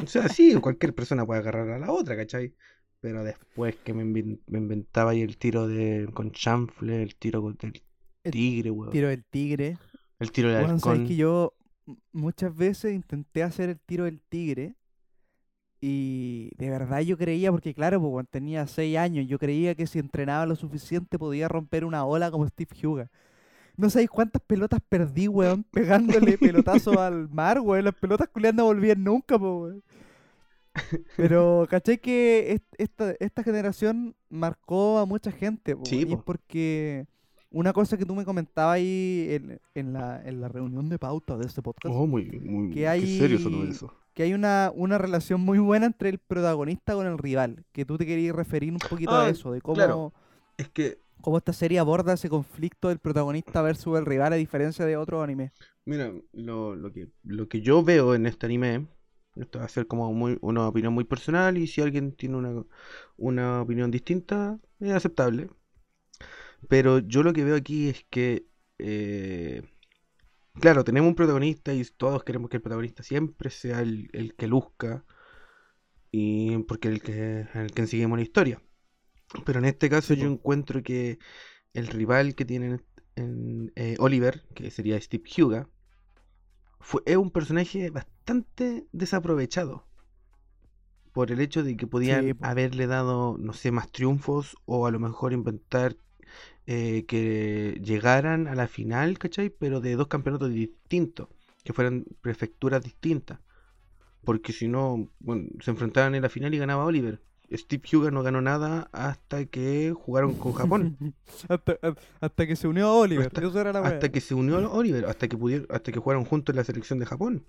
O 0.02 0.06
sea, 0.06 0.28
sí, 0.28 0.54
cualquier 0.56 0.94
persona 0.94 1.24
puede 1.24 1.40
agarrar 1.40 1.70
a 1.70 1.78
la 1.78 1.92
otra, 1.92 2.16
¿cachai? 2.16 2.54
Pero 3.00 3.22
después 3.22 3.76
que 3.76 3.94
me, 3.94 4.02
inventaba 4.02 5.12
ahí 5.12 5.22
el 5.22 5.38
tiro 5.38 5.68
de 5.68 6.08
con 6.12 6.32
chanfle, 6.32 7.02
el 7.02 7.14
tiro 7.14 7.42
con 7.42 7.56
el 7.62 7.80
El 8.24 8.32
tigre, 8.32 8.70
weón. 8.72 8.90
Tiro 8.90 9.08
del 9.08 9.24
tigre. 9.24 9.78
El 10.20 10.32
tiro 10.32 10.48
del 10.50 10.78
sabes 10.78 10.84
halcón. 10.84 11.06
que 11.08 11.16
yo 11.16 11.54
muchas 12.12 12.54
veces 12.56 12.94
intenté 12.94 13.42
hacer 13.42 13.70
el 13.70 13.80
tiro 13.80 14.04
del 14.04 14.20
tigre 14.20 14.74
y 15.80 16.50
de 16.56 16.70
verdad 16.70 17.00
yo 17.02 17.16
creía, 17.16 17.52
porque 17.52 17.72
claro, 17.74 18.00
pues, 18.00 18.10
cuando 18.10 18.30
tenía 18.30 18.66
6 18.66 18.96
años, 18.98 19.26
yo 19.28 19.38
creía 19.38 19.74
que 19.76 19.86
si 19.86 19.98
entrenaba 20.00 20.44
lo 20.46 20.56
suficiente 20.56 21.18
podía 21.18 21.46
romper 21.48 21.84
una 21.84 22.04
ola 22.04 22.30
como 22.30 22.48
Steve 22.48 22.70
Huga. 22.86 23.10
No 23.76 23.90
sabéis 23.90 24.10
cuántas 24.10 24.42
pelotas 24.42 24.80
perdí, 24.88 25.28
weón, 25.28 25.64
pegándole 25.72 26.38
pelotazos 26.38 26.96
al 26.98 27.28
mar, 27.30 27.60
weón. 27.60 27.84
Las 27.86 27.94
pelotas 27.96 28.28
culiadas 28.28 28.56
no 28.56 28.64
volvían 28.66 29.04
nunca, 29.04 29.38
pues, 29.38 29.52
weón. 29.52 29.84
Pero, 31.16 31.66
¿cachai 31.70 31.98
que 31.98 32.52
est- 32.52 32.74
esta, 32.78 33.14
esta 33.20 33.42
generación 33.42 34.14
marcó 34.28 34.98
a 34.98 35.06
mucha 35.06 35.32
gente? 35.32 35.76
po, 35.76 35.84
Sí, 35.84 36.04
y 36.06 36.12
es 36.12 36.18
po. 36.18 36.24
porque 36.24 37.06
una 37.50 37.72
cosa 37.72 37.96
que 37.96 38.04
tú 38.04 38.14
me 38.14 38.24
comentabas 38.24 38.74
ahí 38.76 39.26
en, 39.30 39.60
en 39.74 39.92
la, 39.92 40.22
en 40.24 40.40
la 40.40 40.48
reunión 40.48 40.88
de 40.88 40.98
pauta 40.98 41.36
de 41.36 41.46
este 41.46 41.62
podcast, 41.62 41.94
Oh, 41.96 42.06
muy, 42.06 42.26
muy 42.40 42.70
que 42.74 42.82
qué 42.82 43.06
serio 43.18 43.38
sonó 43.38 43.62
hay- 43.62 43.70
eso. 43.70 43.92
que 44.14 44.22
hay 44.24 44.34
una, 44.34 44.70
una 44.74 44.98
relación 44.98 45.40
muy 45.40 45.58
buena 45.58 45.86
entre 45.86 46.08
el 46.10 46.18
protagonista 46.18 46.94
con 46.94 47.06
el 47.06 47.18
rival, 47.18 47.64
que 47.72 47.84
tú 47.84 47.96
te 47.96 48.04
querías 48.06 48.34
referir 48.36 48.72
un 48.72 48.78
poquito 48.78 49.12
Ah, 49.12 49.24
a 49.26 49.28
eso, 49.30 49.52
de 49.52 49.60
cómo, 49.60 49.74
claro. 49.76 50.12
Es 50.56 50.68
que, 50.68 50.98
cómo 51.20 51.38
esta 51.38 51.52
serie 51.52 51.78
aborda 51.78 52.12
ese 52.14 52.28
conflicto 52.28 52.88
del 52.88 52.98
protagonista 52.98 53.62
versus 53.62 53.98
el 53.98 54.06
rival 54.06 54.32
a 54.32 54.36
diferencia 54.36 54.84
de 54.84 54.96
otros 54.96 55.22
animes. 55.22 55.52
mira, 55.84 56.12
lo, 56.32 56.74
lo 56.76 56.92
que, 56.92 57.08
lo 57.22 57.48
que 57.48 57.60
yo 57.62 57.82
veo 57.82 58.14
en 58.14 58.26
este 58.26 58.46
anime, 58.46 58.86
esto 59.36 59.58
va 59.60 59.64
a 59.66 59.68
ser 59.68 59.86
como 59.86 60.12
muy, 60.12 60.36
una 60.42 60.68
opinión 60.68 60.92
muy 60.92 61.04
personal 61.04 61.56
y 61.56 61.66
si 61.66 61.80
alguien 61.80 62.12
tiene 62.12 62.36
una, 62.36 62.62
una 63.16 63.62
opinión 63.62 63.90
distinta, 63.90 64.58
es 64.80 64.92
aceptable. 64.92 65.48
Pero 66.68 66.98
yo 67.00 67.22
lo 67.22 67.32
que 67.32 67.44
veo 67.44 67.56
aquí 67.56 67.88
es 67.88 68.04
que, 68.10 68.46
eh, 68.78 69.62
claro, 70.54 70.84
tenemos 70.84 71.08
un 71.08 71.16
protagonista 71.16 71.74
y 71.74 71.84
todos 71.84 72.24
queremos 72.24 72.50
que 72.50 72.58
el 72.58 72.62
protagonista 72.62 73.02
siempre 73.02 73.50
sea 73.50 73.80
el, 73.82 74.10
el 74.14 74.34
que 74.36 74.48
luzca 74.48 75.04
y 76.10 76.58
porque 76.64 76.88
el 76.88 77.02
que, 77.02 77.46
el 77.54 77.72
que 77.72 77.86
seguimos 77.86 78.18
la 78.18 78.22
historia. 78.22 78.62
Pero 79.46 79.60
en 79.60 79.66
este 79.66 79.90
caso 79.90 80.14
yo 80.14 80.28
po. 80.28 80.30
encuentro 80.30 80.82
que 80.82 81.18
el 81.74 81.88
rival 81.88 82.34
que 82.34 82.44
tiene 82.44 82.80
en, 83.16 83.72
eh, 83.76 83.96
Oliver, 84.00 84.44
que 84.54 84.70
sería 84.72 85.00
Steve 85.00 85.24
Huga, 85.38 85.68
fue, 86.80 87.02
es 87.06 87.16
un 87.16 87.30
personaje 87.30 87.90
bastante 87.90 88.86
desaprovechado. 88.92 89.86
Por 91.12 91.30
el 91.32 91.40
hecho 91.40 91.62
de 91.64 91.76
que 91.76 91.86
podían 91.86 92.24
Sí, 92.24 92.34
haberle 92.40 92.86
dado, 92.86 93.36
no 93.38 93.52
sé, 93.52 93.72
más 93.72 93.90
triunfos 93.92 94.56
o 94.64 94.86
a 94.86 94.90
lo 94.90 94.98
mejor 95.00 95.32
inventar 95.34 95.96
eh, 96.70 97.04
que 97.06 97.80
llegaran 97.82 98.46
a 98.46 98.54
la 98.54 98.68
final, 98.68 99.16
¿cachai? 99.18 99.48
Pero 99.48 99.80
de 99.80 99.96
dos 99.96 100.08
campeonatos 100.08 100.52
distintos, 100.52 101.28
que 101.64 101.72
fueran 101.72 102.04
prefecturas 102.20 102.82
distintas. 102.84 103.38
porque 104.24 104.52
si 104.52 104.68
no, 104.68 105.08
bueno, 105.20 105.48
se 105.60 105.70
enfrentaban 105.70 106.14
en 106.14 106.20
la 106.22 106.28
final 106.28 106.52
y 106.52 106.58
ganaba 106.58 106.84
Oliver. 106.84 107.22
Steve 107.50 107.82
Huga 107.94 108.10
no 108.10 108.22
ganó 108.22 108.42
nada 108.42 108.90
hasta 108.92 109.46
que 109.46 109.94
jugaron 109.96 110.34
con 110.34 110.52
Japón. 110.52 110.98
hasta, 111.48 111.78
hasta 112.20 112.46
que 112.46 112.54
se 112.56 112.68
unió 112.68 112.88
a 112.88 112.94
Oliver. 112.94 113.28
Hasta- 113.28 113.40
eso 113.40 113.58
era 113.60 113.72
la 113.72 113.80
wea. 113.80 113.90
hasta 113.92 114.10
que 114.12 114.20
se 114.20 114.34
unió 114.34 114.58
a 114.58 114.68
Oliver, 114.70 115.06
hasta 115.06 115.28
que 115.28 115.38
pudieron, 115.38 115.66
hasta 115.70 115.90
que 115.90 115.98
jugaron 115.98 116.26
juntos 116.26 116.52
en 116.52 116.56
la 116.58 116.64
selección 116.64 116.98
de 116.98 117.06
Japón. 117.06 117.46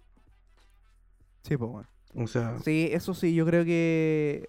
Sí, 1.43 1.57
pues 1.57 1.69
bueno. 1.71 1.89
O 2.15 2.27
sea, 2.27 2.59
Sí, 2.63 2.89
eso 2.91 3.13
sí, 3.13 3.33
yo 3.35 3.45
creo 3.45 3.65
que. 3.65 4.47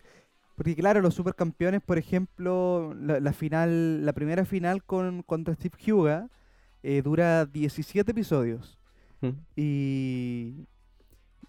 Porque 0.56 0.76
claro, 0.76 1.00
los 1.00 1.14
supercampeones, 1.14 1.80
por 1.80 1.96
ejemplo, 1.98 2.94
la, 2.94 3.18
la 3.20 3.32
final, 3.32 4.04
la 4.04 4.12
primera 4.12 4.44
final 4.44 4.82
con, 4.84 5.22
contra 5.22 5.54
Steve 5.54 5.76
Huga 5.92 6.28
eh, 6.82 7.00
dura 7.02 7.46
17 7.46 8.10
episodios. 8.10 8.78
mm, 9.22 9.28
Y. 9.56 10.54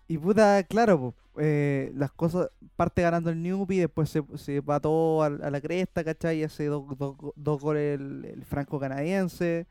Y 0.07 0.17
puta, 0.17 0.63
claro, 0.63 1.13
eh, 1.37 1.91
las 1.95 2.11
cosas. 2.11 2.49
Parte 2.75 3.01
ganando 3.01 3.29
el 3.29 3.41
Newbie, 3.41 3.79
después 3.79 4.09
se, 4.09 4.21
se 4.35 4.61
pató 4.61 5.23
a, 5.23 5.27
a 5.27 5.49
la 5.51 5.61
cresta, 5.61 6.03
¿cachai? 6.03 6.39
Y 6.39 6.43
hace 6.43 6.65
dos, 6.65 6.83
go- 6.97 7.33
dos 7.37 7.61
goles 7.61 7.99
el, 7.99 8.25
el 8.25 8.43
franco-canadiense. 8.45 9.67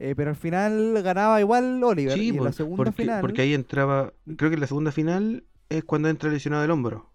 eh, 0.00 0.14
pero 0.16 0.30
al 0.30 0.36
final 0.36 1.00
ganaba 1.02 1.40
igual 1.40 1.82
Oliver. 1.84 2.14
sí, 2.14 2.26
y 2.32 2.36
en 2.36 2.42
la 2.44 2.52
segunda 2.52 2.84
porque, 2.84 3.02
final. 3.02 3.20
porque 3.20 3.42
ahí 3.42 3.54
entraba, 3.54 4.12
creo 4.36 4.50
que 4.50 4.54
en 4.54 4.60
la 4.60 4.66
segunda 4.66 4.90
final 4.92 5.44
es 5.68 5.84
cuando 5.84 6.08
entra 6.08 6.30
lesionado 6.30 6.64
el 6.64 6.70
hombro. 6.72 7.08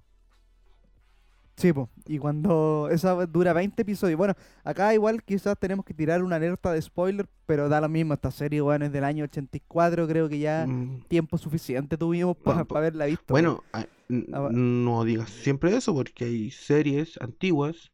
Sí, 1.56 1.72
po, 1.72 1.90
y 2.08 2.18
cuando 2.18 2.90
esa 2.92 3.14
dura 3.28 3.54
20 3.54 3.82
episodios. 3.84 4.18
Bueno, 4.18 4.34
acá 4.64 4.94
igual 4.94 5.24
quizás 5.24 5.58
tenemos 5.60 5.86
que 5.86 5.94
tirar 5.94 6.24
una 6.24 6.38
alerta 6.38 6.72
de 6.74 6.82
spoiler, 6.82 7.28
pero 7.46 7.70
da 7.70 7.80
lo 7.82 7.90
mismo. 7.90 8.14
Esta 8.16 8.32
serie, 8.32 8.62
bueno, 8.62 8.86
es 8.86 8.92
del 8.92 9.04
año 9.04 9.24
84, 9.26 10.08
creo 10.08 10.28
que 10.30 10.40
ya 10.40 10.66
Mm, 10.68 11.04
tiempo 11.08 11.38
suficiente 11.38 11.98
tuvimos 11.98 12.36
para 12.38 12.66
po- 12.66 12.78
haberla 12.78 13.06
visto. 13.06 13.34
Bueno, 13.34 13.64
ah, 13.74 13.86
Ah, 14.32 14.40
va- 14.42 14.50
no 14.52 15.04
digas 15.06 15.30
siempre 15.30 15.76
eso, 15.76 15.94
porque 15.94 16.26
hay 16.26 16.52
series 16.52 17.18
antiguas, 17.22 17.92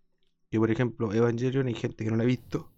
que 0.49 0.57
por 0.59 0.69
ejemplo 0.71 1.13
Evangelion 1.13 1.67
hay 1.67 1.75
gente 1.75 2.03
que 2.03 2.09
no 2.11 2.17
la 2.17 2.23
ha 2.23 2.25
visto, 2.25 2.71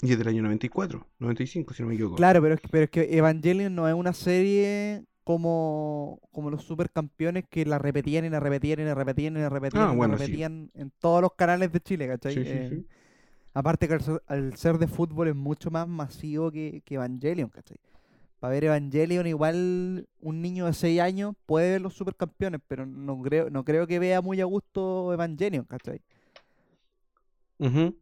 y 0.00 0.12
es 0.12 0.18
del 0.18 0.26
año 0.28 0.42
94, 0.42 1.06
95 1.18 1.74
si 1.74 1.82
no 1.82 1.88
me 1.88 1.94
equivoco. 1.94 2.16
Claro, 2.16 2.40
pero 2.42 2.54
es, 2.54 2.60
que, 2.60 2.68
pero 2.68 2.84
es 2.84 2.90
que 2.90 3.16
Evangelion 3.18 3.74
no 3.74 3.86
es 3.88 3.94
una 3.94 4.12
serie 4.14 5.04
como, 5.28 6.20
como 6.32 6.50
los 6.50 6.64
supercampeones 6.64 7.44
que 7.50 7.66
la 7.66 7.78
repetían 7.78 8.24
y 8.24 8.30
la 8.30 8.40
repetían 8.40 8.80
y 8.80 8.84
la 8.84 8.94
repetían 8.94 9.36
y 9.36 9.40
la 9.40 9.50
repetían 9.50 9.82
Ah, 9.82 9.92
y 9.92 9.96
la 9.96 10.06
bueno, 10.06 10.18
sí. 10.18 10.42
repetían 10.42 10.70
en 10.74 10.90
todos 11.00 11.20
los 11.20 11.34
canales 11.34 11.70
de 11.70 11.80
Chile, 11.82 12.08
¿cachai? 12.08 12.34
Sí, 12.34 12.44
sí, 12.44 12.62
Eh, 12.64 12.68
sí. 12.68 12.86
Aparte 13.54 13.88
que 13.88 13.94
al 13.94 14.02
ser, 14.02 14.22
al 14.28 14.56
ser 14.56 14.78
de 14.78 14.88
fútbol 14.88 15.28
es 15.28 15.36
mucho 15.36 15.70
más 15.70 15.88
masivo 15.88 16.50
que, 16.52 16.82
que 16.86 16.96
Evangelion, 16.96 17.50
¿cachai? 17.50 17.78
Para 18.40 18.52
ver 18.54 18.64
Evangelion 18.66 19.26
igual 19.26 20.08
un 20.20 20.42
niño 20.42 20.66
de 20.66 20.74
6 20.74 21.00
años 21.00 21.34
puede 21.46 21.72
ver 21.72 21.82
los 21.82 21.94
supercampeones, 21.94 22.60
pero 22.68 22.86
no 22.86 23.20
creo, 23.22 23.50
no 23.50 23.64
creo 23.64 23.86
que 23.86 23.98
vea 24.00 24.22
muy 24.22 24.40
a 24.40 24.46
gusto 24.46 25.12
Evangelion, 25.14 25.64
¿cachai? 25.66 26.02
Ujú. 27.58 27.94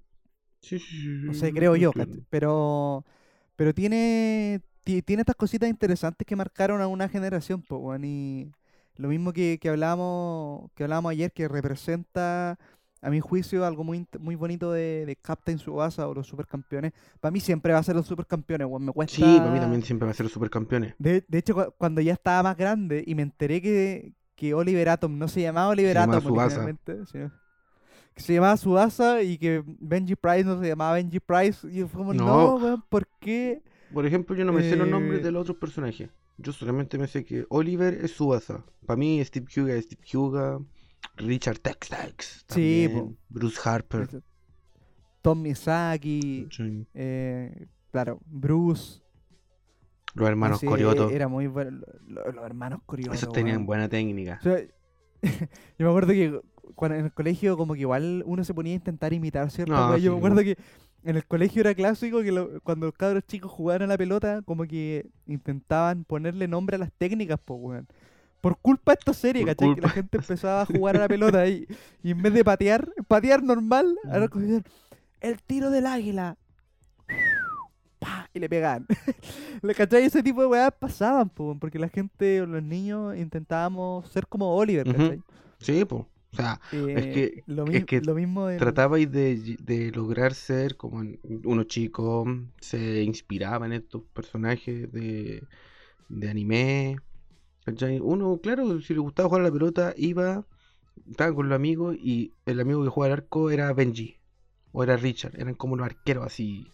Sí, 0.60 0.78
sí, 0.78 0.86
sí, 0.88 1.12
No 1.26 1.32
sé, 1.34 1.52
creo 1.52 1.76
yo. 1.76 1.94
¿cachai? 1.94 2.26
Pero, 2.30 3.04
pero 3.56 3.74
tiene, 3.74 4.60
ti- 4.62 4.75
tiene 5.02 5.22
estas 5.22 5.36
cositas 5.36 5.68
interesantes 5.68 6.26
que 6.26 6.36
marcaron 6.36 6.80
a 6.80 6.86
una 6.86 7.08
generación, 7.08 7.62
pues, 7.62 7.80
weón, 7.82 8.04
y 8.04 8.50
lo 8.96 9.08
mismo 9.08 9.32
que, 9.32 9.58
que 9.60 9.68
hablábamos, 9.68 10.70
que 10.74 10.84
hablábamos 10.84 11.10
ayer, 11.10 11.32
que 11.32 11.48
representa, 11.48 12.58
a 13.02 13.10
mi 13.10 13.20
juicio, 13.20 13.64
algo 13.66 13.84
muy, 13.84 14.06
muy 14.18 14.34
bonito 14.36 14.72
de, 14.72 15.04
de 15.06 15.16
Captain 15.16 15.58
Subasa 15.58 16.08
o 16.08 16.14
los 16.14 16.26
supercampeones. 16.26 16.92
Para 17.20 17.30
mí 17.30 17.40
siempre 17.40 17.72
va 17.72 17.78
a 17.78 17.82
ser 17.82 17.94
los 17.94 18.06
supercampeones, 18.06 18.66
weón, 18.66 18.86
me 18.86 18.92
cuesta... 18.92 19.14
Sí, 19.16 19.22
para 19.38 19.50
mí 19.50 19.60
también 19.60 19.82
siempre 19.82 20.06
va 20.06 20.12
a 20.12 20.14
ser 20.14 20.24
los 20.24 20.32
supercampeones. 20.32 20.94
De, 20.98 21.24
de 21.28 21.38
hecho, 21.38 21.54
cua- 21.54 21.74
cuando 21.76 22.00
ya 22.00 22.14
estaba 22.14 22.42
más 22.42 22.56
grande 22.56 23.04
y 23.06 23.14
me 23.14 23.22
enteré 23.22 23.60
que, 23.60 24.12
que 24.34 24.54
Oliver 24.54 24.88
Atom 24.88 25.18
no 25.18 25.28
se 25.28 25.42
llamaba 25.42 25.68
Oliver 25.68 25.98
Atom 25.98 26.22
sino 27.06 27.30
que 28.14 28.22
se 28.22 28.32
llamaba 28.34 28.56
Subasa 28.56 29.22
y 29.22 29.36
que 29.36 29.62
Benji 29.66 30.16
Price 30.16 30.44
no 30.44 30.58
se 30.58 30.68
llamaba 30.68 30.94
Benji 30.94 31.20
Price, 31.20 31.68
y 31.68 31.76
yo 31.80 31.88
fue 31.88 31.98
como, 31.98 32.14
no, 32.14 32.24
No. 32.24 32.54
weón, 32.56 32.84
¿por 32.88 33.06
qué? 33.20 33.62
Por 33.92 34.04
ejemplo, 34.06 34.34
yo 34.36 34.44
no 34.44 34.52
me 34.52 34.62
sé 34.62 34.76
los 34.76 34.88
nombres 34.88 35.20
Eh, 35.20 35.22
de 35.24 35.30
los 35.32 35.42
otros 35.42 35.56
personajes. 35.58 36.10
Yo 36.38 36.52
solamente 36.52 36.98
me 36.98 37.06
sé 37.06 37.24
que 37.24 37.46
Oliver 37.48 37.94
es 38.04 38.12
Subasa. 38.12 38.64
Para 38.84 38.96
mí 38.98 39.24
Steve 39.24 39.46
Huga 39.56 39.74
es 39.74 39.84
Steve 39.86 40.02
Huga. 40.14 40.60
Richard 41.16 41.58
Tex 41.60 41.88
Tex. 41.88 42.44
Sí. 42.48 42.90
Bruce 43.28 43.58
Harper. 43.64 44.22
Tom 45.22 45.42
Misaki, 45.42 46.46
sí, 46.50 46.86
eh, 46.94 47.66
claro, 47.90 48.20
Bruce. 48.26 49.00
Los 50.14 50.28
hermanos 50.28 50.60
Corioto. 50.62 51.10
Era 51.10 51.26
muy 51.28 51.46
bueno, 51.46 51.82
lo- 52.06 52.24
lo- 52.24 52.32
los 52.32 52.44
hermanos 52.44 52.80
Corioto. 52.86 53.12
Esos 53.14 53.32
tenían 53.32 53.66
buena 53.66 53.88
técnica. 53.88 54.38
O 54.40 54.42
sea, 54.44 54.60
yo 55.78 55.86
me 55.86 55.88
acuerdo 55.88 56.12
que 56.12 56.40
cuando 56.74 56.96
en 56.98 57.06
el 57.06 57.12
colegio 57.12 57.56
como 57.56 57.74
que 57.74 57.80
igual 57.80 58.22
uno 58.26 58.44
se 58.44 58.54
ponía 58.54 58.72
a 58.72 58.76
intentar 58.76 59.12
imitar, 59.12 59.50
¿cierto? 59.50 59.72
No, 59.72 59.96
yo 59.96 60.12
me 60.12 60.18
acuerdo 60.18 60.42
que 60.42 60.56
en 61.06 61.16
el 61.16 61.24
colegio 61.26 61.60
era 61.60 61.74
clásico 61.74 62.20
que 62.22 62.32
lo- 62.32 62.60
cuando 62.62 62.86
los 62.86 62.94
cabros 62.94 63.24
chicos 63.26 63.50
jugaban 63.50 63.82
a 63.82 63.86
la 63.86 63.96
pelota, 63.98 64.42
como 64.42 64.64
que 64.64 65.06
intentaban 65.26 66.04
ponerle 66.04 66.48
nombre 66.48 66.76
a 66.76 66.78
las 66.78 66.92
técnicas, 66.92 67.38
pues, 67.44 67.58
weón. 67.62 67.86
Por 68.40 68.58
culpa 68.58 68.92
de 68.92 68.98
esta 69.00 69.14
serie, 69.14 69.42
Por 69.44 69.56
¿cachai? 69.56 69.74
Que 69.74 69.80
la 69.80 69.88
gente 69.88 70.18
empezaba 70.18 70.62
a 70.62 70.66
jugar 70.66 70.96
a 70.96 71.00
la 71.00 71.08
pelota 71.08 71.46
y, 71.48 71.66
y 72.02 72.10
en 72.10 72.22
vez 72.22 72.32
de 72.34 72.44
patear, 72.44 72.88
patear 73.08 73.42
normal, 73.42 73.96
ahora 74.10 74.28
cogían 74.28 74.62
el 75.20 75.42
tiro 75.42 75.70
del 75.70 75.86
águila. 75.86 76.36
Y 78.34 78.38
le 78.38 78.48
pegaban. 78.48 78.86
¿Le 79.62 79.74
cachai? 79.74 80.04
Ese 80.04 80.22
tipo 80.22 80.42
de 80.42 80.46
weas 80.46 80.70
pasaban, 80.78 81.28
po, 81.30 81.56
porque 81.58 81.78
la 81.78 81.88
gente, 81.88 82.42
o 82.42 82.46
los 82.46 82.62
niños, 82.62 83.16
intentábamos 83.16 84.06
ser 84.10 84.26
como 84.26 84.54
Oliver. 84.54 84.86
¿cachai? 84.86 85.22
Sí, 85.58 85.84
pues. 85.86 86.04
O 86.36 86.42
sea, 86.42 86.60
Eh, 86.72 87.12
que- 87.14 87.42
lo, 87.46 87.68
es 87.70 87.84
que 87.84 88.00
lo 88.00 88.14
mismo 88.14 88.48
tratabais 88.58 89.10
de, 89.10 89.56
de 89.60 89.90
lograr 89.92 90.34
ser 90.34 90.76
como 90.76 91.02
uno 91.44 91.64
chico, 91.64 92.26
se 92.60 93.02
inspiraba 93.02 93.66
en 93.66 93.72
estos 93.72 94.02
personajes 94.12 94.92
de, 94.92 95.42
de 96.08 96.30
anime. 96.30 96.96
¿cachai? 97.64 97.98
Uno, 98.00 98.38
claro, 98.42 98.80
si 98.80 98.94
le 98.94 99.00
gustaba 99.00 99.28
jugar 99.28 99.42
a 99.42 99.44
la 99.46 99.52
pelota, 99.52 99.94
iba, 99.96 100.44
estaba 101.10 101.34
con 101.34 101.48
los 101.48 101.56
amigos 101.56 101.96
y 101.98 102.32
el 102.46 102.60
amigo 102.60 102.82
que 102.84 102.90
jugaba 102.90 103.14
al 103.14 103.20
arco 103.20 103.50
era 103.50 103.72
Benji 103.72 104.16
o 104.72 104.82
era 104.84 104.96
Richard, 104.96 105.34
eran 105.40 105.54
como 105.54 105.76
los 105.76 105.84
arqueros 105.86 106.26
así 106.26 106.66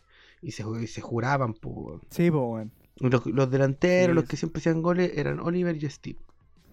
y 0.42 0.50
se, 0.52 0.64
y 0.82 0.86
se 0.88 1.00
juraban. 1.00 1.54
po. 1.54 2.00
Sí, 2.10 2.30
po, 2.30 2.54
weón. 2.54 2.72
Y 2.96 3.08
Los, 3.08 3.24
los 3.26 3.50
delanteros, 3.50 4.10
Sí, 4.10 4.14
los 4.14 4.24
es- 4.24 4.30
que 4.30 4.36
siempre 4.36 4.60
hacían 4.60 4.82
goles, 4.82 5.12
eran 5.16 5.40
Oliver 5.40 5.76
y 5.82 5.88
Steve. 5.88 6.18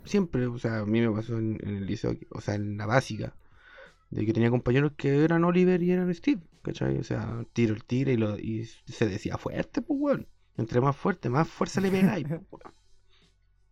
Siempre, 0.09 0.47
o 0.47 0.57
sea, 0.57 0.79
a 0.79 0.85
mí 0.85 1.01
me 1.01 1.11
pasó 1.11 1.37
en, 1.37 1.59
en 1.61 1.75
el 1.77 1.85
liceo, 1.85 2.15
o 2.31 2.41
sea, 2.41 2.55
en 2.55 2.77
la 2.77 2.85
básica, 2.87 3.35
de 4.09 4.25
que 4.25 4.33
tenía 4.33 4.49
compañeros 4.49 4.93
que 4.97 5.23
eran 5.23 5.43
Oliver 5.43 5.83
y 5.83 5.91
eran 5.91 6.13
Steve, 6.13 6.41
¿cachai? 6.63 6.97
O 6.97 7.03
sea, 7.03 7.45
tiro 7.53 7.75
el 7.75 7.83
tiro 7.83 8.09
y, 8.11 8.17
lo, 8.17 8.37
y 8.39 8.65
se 8.65 9.07
decía 9.07 9.37
fuerte, 9.37 9.81
pues, 9.81 9.99
weón. 10.01 10.27
Entre 10.57 10.81
más 10.81 10.95
fuerte, 10.95 11.29
más 11.29 11.47
fuerza 11.47 11.79
le 11.79 11.91
pegáis, 11.91 12.25
pues, 12.27 12.41
weón. 12.51 12.73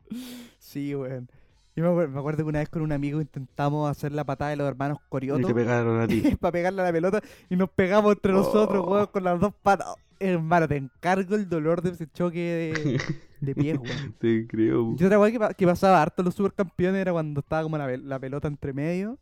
Sí, 0.59 0.93
weón. 0.95 1.29
Yo 1.75 1.83
me 1.83 1.89
acuerdo, 1.89 2.13
me 2.13 2.19
acuerdo 2.19 2.37
que 2.43 2.49
una 2.49 2.59
vez 2.59 2.69
con 2.69 2.81
un 2.81 2.91
amigo 2.91 3.21
intentamos 3.21 3.89
hacer 3.89 4.11
la 4.11 4.23
patada 4.23 4.49
de 4.51 4.57
los 4.57 4.67
hermanos 4.67 4.97
Y 5.05 5.09
Corioto 5.09 5.47
te 5.47 5.53
pegaron 5.53 5.99
a 6.01 6.07
ti. 6.07 6.21
para 6.39 6.51
pegarle 6.51 6.81
a 6.81 6.85
la 6.85 6.91
pelota 6.91 7.21
y 7.49 7.55
nos 7.55 7.69
pegamos 7.69 8.13
entre 8.15 8.31
nosotros, 8.33 8.83
Oh. 8.85 8.91
weón, 8.91 9.07
con 9.07 9.23
las 9.23 9.39
dos 9.39 9.53
patas. 9.61 9.95
Hermano, 10.19 10.67
te 10.67 10.77
encargo 10.77 11.35
el 11.35 11.47
dolor 11.47 11.81
de 11.81 11.91
ese 11.91 12.07
choque 12.11 12.39
de, 12.39 13.01
de 13.41 13.55
pies, 13.55 13.77
weón. 13.77 14.13
Te 14.19 14.47
creo. 14.47 14.95
Y 14.97 15.03
otra 15.03 15.49
que, 15.49 15.55
que 15.55 15.65
pasaba 15.65 16.01
harto 16.01 16.21
en 16.21 16.25
los 16.25 16.35
supercampeones 16.35 17.01
era 17.01 17.11
cuando 17.11 17.39
estaba 17.41 17.63
como 17.63 17.77
la, 17.77 17.95
la 17.97 18.19
pelota 18.19 18.47
entre 18.47 18.73
medio 18.73 19.17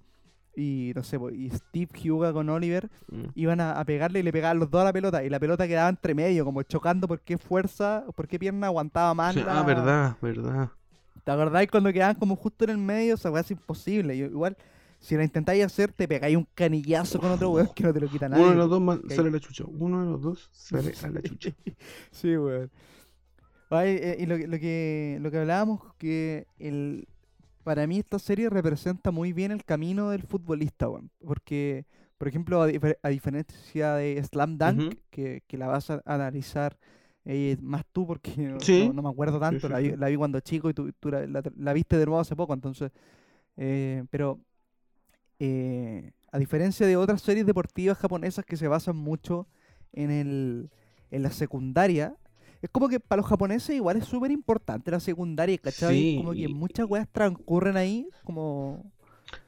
y 0.57 0.93
no 0.95 1.03
sé, 1.03 1.19
y 1.33 1.49
Steve 1.49 1.89
Huga 2.09 2.31
con 2.31 2.47
Oliver 2.49 2.89
Mm. 3.11 3.25
iban 3.35 3.59
a, 3.59 3.77
a 3.77 3.83
pegarle 3.83 4.21
y 4.21 4.23
le 4.23 4.31
pegaban 4.31 4.57
los 4.57 4.71
dos 4.71 4.81
a 4.81 4.85
la 4.85 4.93
pelota 4.93 5.21
y 5.23 5.29
la 5.29 5.37
pelota 5.39 5.67
quedaba 5.67 5.89
entre 5.89 6.15
medio, 6.15 6.45
como 6.45 6.63
chocando 6.63 7.07
por 7.09 7.19
qué 7.19 7.37
fuerza, 7.37 8.05
por 8.15 8.25
qué 8.27 8.39
pierna 8.39 8.67
aguantaba 8.67 9.13
más 9.13 9.35
la- 9.35 9.59
Ah, 9.59 9.63
verdad, 9.63 10.15
verdad. 10.21 10.69
¿Te 11.25 11.31
acordáis 11.31 11.69
cuando 11.69 11.91
quedaban 11.91 12.15
como 12.15 12.35
justo 12.37 12.63
en 12.63 12.69
el 12.69 12.77
medio? 12.77 13.15
Esa 13.15 13.29
weá 13.31 13.41
es 13.41 13.51
imposible. 13.51 14.17
Yo- 14.17 14.27
igual, 14.27 14.55
si 15.05 15.15
la 15.15 15.23
intentáis 15.23 15.63
hacer, 15.63 15.91
te 15.93 16.07
pegáis 16.07 16.35
un 16.35 16.47
canillazo 16.55 17.19
con 17.19 17.31
otro 17.31 17.49
weón 17.51 17.69
que 17.75 17.83
no 17.83 17.93
te 17.93 17.99
lo 17.99 18.07
quita 18.09 18.27
nadie. 18.27 18.43
Uno 18.43 18.51
de 18.53 18.57
los 18.57 18.69
dos 18.69 18.81
man- 18.81 19.01
sale 19.09 19.29
a 19.29 19.31
la 19.31 19.39
chucha. 19.39 19.63
Uno 19.67 20.03
de 20.03 20.09
los 20.11 20.21
dos 20.21 20.49
sale 20.51 20.93
a 21.03 21.09
la 21.09 21.21
chucha. 21.21 21.51
Sí, 22.11 22.35
weón. 22.37 22.71
Ay, 23.69 23.97
eh, 24.01 24.17
y 24.19 24.25
lo, 24.25 24.37
que- 24.37 24.47
lo 24.47 24.59
que 24.59 25.17
lo 25.21 25.31
que 25.31 25.37
hablábamos, 25.39 25.81
que 25.97 26.47
el 26.59 27.07
para 27.63 27.87
mí 27.87 27.97
esta 27.97 28.19
serie 28.19 28.49
representa 28.49 29.09
muy 29.11 29.33
bien 29.33 29.51
el 29.51 29.63
camino 29.65 30.09
del 30.11 30.21
futbolista, 30.23 30.87
weón. 30.89 31.09
Porque, 31.25 31.85
por 32.17 32.27
ejemplo, 32.27 32.61
a, 32.61 32.69
difer- 32.69 32.97
a 33.01 33.09
diferencia 33.09 33.93
de 33.95 34.23
Slam 34.23 34.57
Dunk, 34.57 34.95
que, 35.09 35.41
que 35.47 35.57
la 35.57 35.67
vas 35.67 35.89
a 35.89 36.01
analizar 36.05 36.77
eh, 37.25 37.57
más 37.61 37.83
tú, 37.91 38.05
porque 38.05 38.31
no, 38.37 38.59
Sí. 38.59 38.87
no- 38.87 38.93
no 38.93 39.01
me 39.01 39.09
acuerdo 39.09 39.39
tanto, 39.39 39.67
sí, 39.67 39.73
la, 39.73 39.79
vi, 39.79 39.89
sí. 39.91 39.97
la 39.97 40.07
vi 40.09 40.15
cuando 40.15 40.39
chico 40.41 40.69
y 40.69 40.73
tú, 40.75 40.91
tú 40.99 41.09
la, 41.09 41.25
la- 41.25 41.41
la 41.57 41.73
viste 41.73 41.97
de 41.97 42.05
nuevo 42.05 42.19
hace 42.19 42.35
poco, 42.35 42.53
entonces... 42.53 42.91
eh, 43.57 44.03
pero 44.11 44.39
eh, 45.39 46.11
a 46.31 46.39
diferencia 46.39 46.85
de 46.87 46.97
otras 46.97 47.21
series 47.21 47.45
deportivas 47.45 47.97
japonesas 47.97 48.45
que 48.45 48.57
se 48.57 48.67
basan 48.67 48.95
mucho 48.97 49.47
en, 49.93 50.11
el, 50.11 50.69
en 51.11 51.23
la 51.23 51.31
secundaria, 51.31 52.15
Es 52.61 52.69
como 52.71 52.89
que 52.89 52.99
para 52.99 53.21
los 53.21 53.29
japoneses 53.29 53.75
igual 53.75 53.97
es 53.97 54.05
súper 54.05 54.31
importante 54.31 54.89
la 54.91 54.99
secundaria, 54.99 55.57
¿cachai? 55.59 55.95
Sí, 55.95 56.15
Como 56.17 56.33
que 56.33 56.47
muchas 56.47 56.85
weas 56.89 57.07
transcurren 57.11 57.77
ahí, 57.77 58.07
como... 58.23 58.91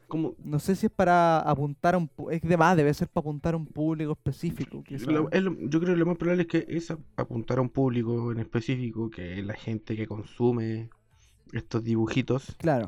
Como, 0.08 0.36
No 0.42 0.58
sé 0.60 0.76
si 0.78 0.86
es 0.86 0.92
para 0.92 1.40
apuntar 1.40 1.96
a 1.96 1.98
un... 1.98 2.10
Es 2.32 2.42
de 2.42 2.56
más, 2.56 2.78
debe 2.78 2.94
ser 2.94 3.10
para 3.10 3.24
apuntar 3.24 3.56
a 3.56 3.58
un 3.58 3.66
público 3.66 4.14
específico, 4.14 4.82
quizá. 4.82 5.12
lo- 5.12 5.30
es 5.32 5.44
lo- 5.44 5.58
yo 5.60 5.80
creo 5.82 5.94
que 5.96 6.00
lo 6.00 6.06
más 6.06 6.16
probable 6.18 6.44
es 6.44 6.48
que 6.48 6.66
es 6.70 6.94
apuntar 7.18 7.58
a 7.58 7.62
un 7.62 7.70
público 7.70 8.32
en 8.32 8.40
específico, 8.40 9.10
que 9.10 9.40
es 9.40 9.46
la 9.46 9.56
gente 9.56 9.98
que 9.98 10.08
consume 10.08 10.90
estos 11.52 11.84
dibujitos, 11.84 12.56
Claro. 12.58 12.88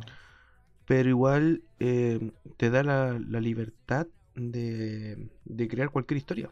Pero 0.89 1.07
igual 1.07 1.61
eh, 1.79 2.31
te 2.57 2.71
da 2.71 2.81
la, 2.81 3.19
la 3.19 3.39
libertad 3.39 4.07
de, 4.33 5.29
de 5.45 5.67
crear 5.67 5.91
cualquier 5.91 6.17
historia. 6.17 6.49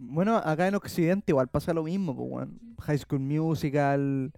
Bueno, 0.00 0.36
acá 0.36 0.68
en 0.68 0.76
Occidente 0.76 1.32
igual 1.32 1.48
pasa 1.48 1.74
lo 1.74 1.82
mismo, 1.82 2.14
pues, 2.16 2.28
weón. 2.30 2.60
High 2.80 2.98
School 2.98 3.20
Musical... 3.20 4.32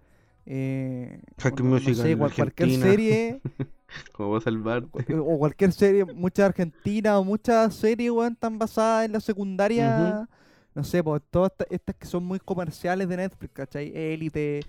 Eh, 0.47 1.21
High 1.37 1.51
School 1.51 1.63
no- 1.63 1.69
no 1.69 1.75
Musical, 1.75 1.95
sé, 1.95 2.17
cual- 2.17 2.33
cualquier 2.35 2.71
serie... 2.71 3.41
Como 4.13 4.31
va 4.31 4.39
a 4.39 4.41
salvarte. 4.41 5.13
o 5.15 5.37
cualquier 5.37 5.71
serie, 5.71 6.03
muchas 6.03 6.47
argentinas 6.47 7.13
o 7.17 7.23
muchas 7.23 7.75
series, 7.75 8.09
weón, 8.11 8.33
están 8.33 8.57
basadas 8.57 9.05
en 9.05 9.11
la 9.13 9.19
secundaria. 9.21 10.27
No 10.73 10.83
sé, 10.83 11.03
pues 11.03 11.21
todas 11.29 11.51
esta- 11.51 11.65
estas 11.69 11.95
que 11.95 12.07
son 12.07 12.23
muy 12.25 12.39
comerciales 12.39 13.07
de 13.07 13.15
Netflix, 13.17 13.53
¿cachai? 13.53 13.91
Elite, 13.95 14.61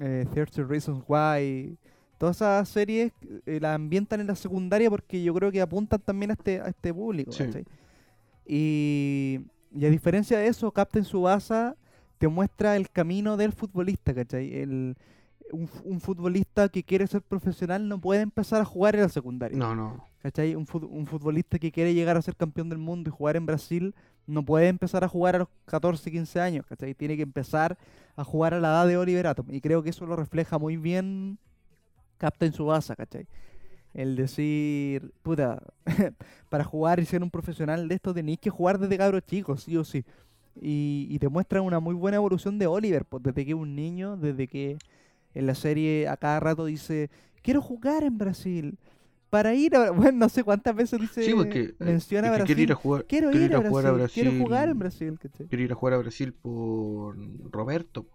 eh, 0.00 0.26
30 0.32 0.62
Reasons 0.62 1.02
Why. 1.08 1.76
Todas 2.18 2.36
esas 2.36 2.68
series 2.68 3.12
eh, 3.46 3.58
las 3.60 3.74
ambientan 3.74 4.20
en 4.20 4.26
la 4.28 4.36
secundaria 4.36 4.88
porque 4.90 5.22
yo 5.22 5.34
creo 5.34 5.50
que 5.52 5.60
apuntan 5.60 6.00
también 6.00 6.30
a 6.30 6.34
este, 6.34 6.60
a 6.60 6.68
este 6.68 6.92
público, 6.94 7.32
Sí. 7.32 7.44
¿cachai? 7.44 7.64
Y, 8.46 9.40
y 9.74 9.84
a 9.86 9.90
diferencia 9.90 10.38
de 10.38 10.46
eso, 10.48 10.70
Captain 10.70 11.04
Subasa 11.04 11.76
te 12.18 12.28
muestra 12.28 12.76
el 12.76 12.90
camino 12.90 13.36
del 13.36 13.52
futbolista, 13.52 14.14
¿cachai? 14.14 14.54
El, 14.54 14.96
un, 15.52 15.68
un 15.84 16.00
futbolista 16.00 16.68
que 16.68 16.82
quiere 16.82 17.06
ser 17.06 17.22
profesional 17.22 17.88
no 17.88 18.00
puede 18.00 18.20
empezar 18.22 18.60
a 18.60 18.64
jugar 18.64 18.94
en 18.96 19.02
la 19.02 19.08
secundaria. 19.08 19.56
No, 19.58 19.74
no. 19.74 20.06
¿Cachai? 20.22 20.54
Un, 20.54 20.66
fut- 20.66 20.88
un 20.88 21.06
futbolista 21.06 21.58
que 21.58 21.70
quiere 21.70 21.92
llegar 21.94 22.16
a 22.16 22.22
ser 22.22 22.34
campeón 22.36 22.68
del 22.68 22.78
mundo 22.78 23.10
y 23.10 23.12
jugar 23.12 23.36
en 23.36 23.44
Brasil 23.46 23.94
no 24.26 24.42
puede 24.42 24.68
empezar 24.68 25.04
a 25.04 25.08
jugar 25.08 25.36
a 25.36 25.40
los 25.40 25.48
14, 25.66 26.10
15 26.10 26.40
años, 26.40 26.64
¿cachai? 26.66 26.94
Tiene 26.94 27.16
que 27.16 27.22
empezar 27.22 27.76
a 28.16 28.24
jugar 28.24 28.54
a 28.54 28.60
la 28.60 28.68
edad 28.68 28.86
de 28.86 28.96
Oliver 28.96 29.26
Atom. 29.26 29.46
Y 29.50 29.60
creo 29.60 29.82
que 29.82 29.90
eso 29.90 30.06
lo 30.06 30.16
refleja 30.16 30.58
muy 30.58 30.78
bien 30.78 31.38
Captain 32.24 32.54
Subasa, 32.54 32.96
¿cachai? 32.96 33.26
El 33.92 34.16
decir, 34.16 35.12
puta, 35.22 35.62
para 36.48 36.64
jugar 36.64 36.98
y 36.98 37.04
ser 37.04 37.22
un 37.22 37.30
profesional 37.30 37.86
de 37.86 37.96
esto 37.96 38.14
tenéis 38.14 38.38
que 38.38 38.48
jugar 38.48 38.78
desde 38.78 38.96
cabros 38.96 39.26
chicos, 39.26 39.64
sí 39.64 39.76
o 39.76 39.84
sí. 39.84 40.06
Y, 40.58 41.06
y 41.10 41.18
te 41.18 41.28
muestra 41.28 41.60
una 41.60 41.80
muy 41.80 41.94
buena 41.94 42.16
evolución 42.16 42.58
de 42.58 42.66
Oliver, 42.66 43.04
pues 43.04 43.22
desde 43.22 43.44
que 43.44 43.50
es 43.50 43.56
un 43.56 43.76
niño, 43.76 44.16
desde 44.16 44.48
que 44.48 44.78
en 45.34 45.46
la 45.46 45.54
serie 45.54 46.08
a 46.08 46.16
cada 46.16 46.40
rato 46.40 46.64
dice, 46.64 47.10
quiero 47.42 47.60
jugar 47.60 48.04
en 48.04 48.16
Brasil. 48.16 48.78
Para 49.28 49.52
ir 49.52 49.76
a... 49.76 49.90
Bueno, 49.92 50.20
no 50.20 50.28
sé 50.30 50.44
cuántas 50.44 50.74
veces 50.74 50.98
dice... 51.02 51.24
Sí, 51.24 51.34
porque 51.34 51.60
eh, 51.60 51.74
menciona 51.78 52.28
es 52.28 52.32
que 52.32 52.36
Brasil. 52.38 52.46
quiere 52.46 52.62
ir 52.62 52.72
a 52.72 52.76
jugar, 52.76 53.04
quiero 53.04 53.32
ir 53.32 53.54
a, 53.54 53.68
jugar 53.68 53.86
a 53.86 53.92
Brasil, 53.92 54.22
quiero 54.22 54.42
jugar 54.42 54.70
en 54.70 54.78
Brasil. 54.78 55.10
Brasil. 55.10 55.30
¿cachai? 55.30 55.46
quiero 55.48 55.62
ir 55.62 55.72
a 55.72 55.74
jugar 55.74 55.92
a 55.92 55.98
Brasil 55.98 56.32
por 56.32 57.18
Roberto. 57.50 58.06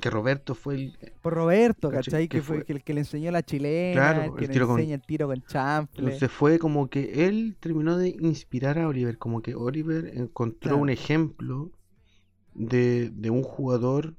Que 0.00 0.10
Roberto 0.10 0.54
fue 0.54 0.74
el. 0.74 0.98
Por 1.22 1.34
Roberto, 1.34 1.90
¿Cachai? 1.90 2.28
Que 2.28 2.38
Que 2.38 2.42
fue 2.42 2.64
el 2.66 2.82
que 2.82 2.94
le 2.94 3.00
enseñó 3.00 3.30
la 3.30 3.42
chilena, 3.42 3.94
Claro, 3.94 4.22
el 4.24 4.34
que 4.38 4.44
el 4.46 4.50
le 4.58 4.66
con- 4.66 4.78
enseña 4.80 4.94
el 4.96 5.02
tiro 5.02 5.26
con 5.28 5.40
chanfle. 5.42 6.04
Entonces 6.04 6.30
fue 6.30 6.58
como 6.58 6.88
que 6.90 7.26
él 7.26 7.56
terminó 7.60 7.96
de 7.96 8.08
inspirar 8.08 8.78
a 8.78 8.88
Oliver. 8.88 9.18
Como 9.18 9.40
que 9.40 9.54
Oliver 9.54 10.10
encontró 10.16 10.58
Claro. 10.70 10.78
un 10.78 10.90
ejemplo 10.90 11.70
de, 12.54 13.10
de 13.10 13.30
un 13.30 13.42
jugador 13.44 14.14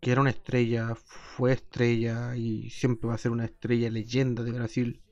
que 0.00 0.12
era 0.12 0.20
una 0.22 0.30
estrella, 0.30 0.94
fue 0.94 1.52
estrella 1.52 2.34
y 2.36 2.70
siempre 2.70 3.08
va 3.08 3.14
a 3.14 3.18
ser 3.18 3.32
una 3.32 3.44
estrella 3.44 3.90
leyenda 3.90 4.42
de 4.44 4.52
Brasil. 4.52 5.02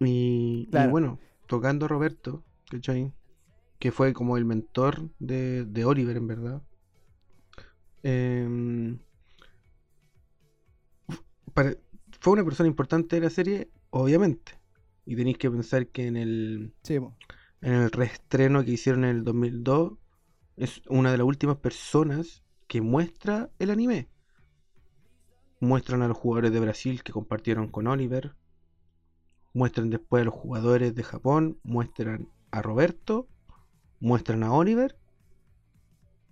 Y, 0.00 0.68
bueno, 0.90 1.18
tocando 1.46 1.84
a 1.86 1.88
Roberto, 1.88 2.42
¿cachai? 2.70 3.12
Que 3.78 3.92
fue 3.92 4.12
como 4.12 4.36
el 4.36 4.44
mentor 4.44 5.10
de, 5.18 5.64
de 5.64 5.84
Oliver, 5.84 6.16
en 6.16 6.26
verdad. 6.26 6.62
Em, 8.04 8.98
fue 12.20 12.32
una 12.34 12.44
persona 12.44 12.68
importante 12.68 13.16
de 13.16 13.22
la 13.22 13.30
serie, 13.30 13.70
obviamente. 13.88 14.52
Y 15.06 15.16
tenéis 15.16 15.38
que 15.38 15.50
pensar 15.50 15.88
que 15.88 16.06
en 16.06 16.16
el, 16.16 16.74
Sí, 16.82 16.96
en 16.96 17.72
el 17.72 17.90
reestreno 17.90 18.62
que 18.62 18.72
hicieron 18.72 19.04
en 19.04 19.10
el 19.10 19.24
2002 19.24 19.94
es 20.56 20.82
una 20.88 21.12
de 21.12 21.18
las 21.18 21.26
últimas 21.26 21.56
personas 21.56 22.42
que 22.66 22.82
muestra 22.82 23.50
el 23.58 23.70
anime. 23.70 24.10
Muestran 25.60 26.02
a 26.02 26.08
los 26.08 26.18
jugadores 26.18 26.52
de 26.52 26.60
Brasil 26.60 27.02
que 27.02 27.12
compartieron 27.12 27.68
con 27.68 27.86
Oliver. 27.86 28.36
Muestran 29.54 29.88
después 29.88 30.20
a 30.20 30.24
los 30.26 30.34
jugadores 30.34 30.94
de 30.94 31.02
Japón. 31.04 31.58
Muestran 31.62 32.28
a 32.50 32.60
Roberto. 32.60 33.28
Muestran 33.98 34.42
a 34.42 34.52
Oliver. 34.52 34.98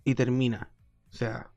Y 0.04 0.14
termina. 0.14 0.70
O 1.10 1.14
sea, 1.14 1.52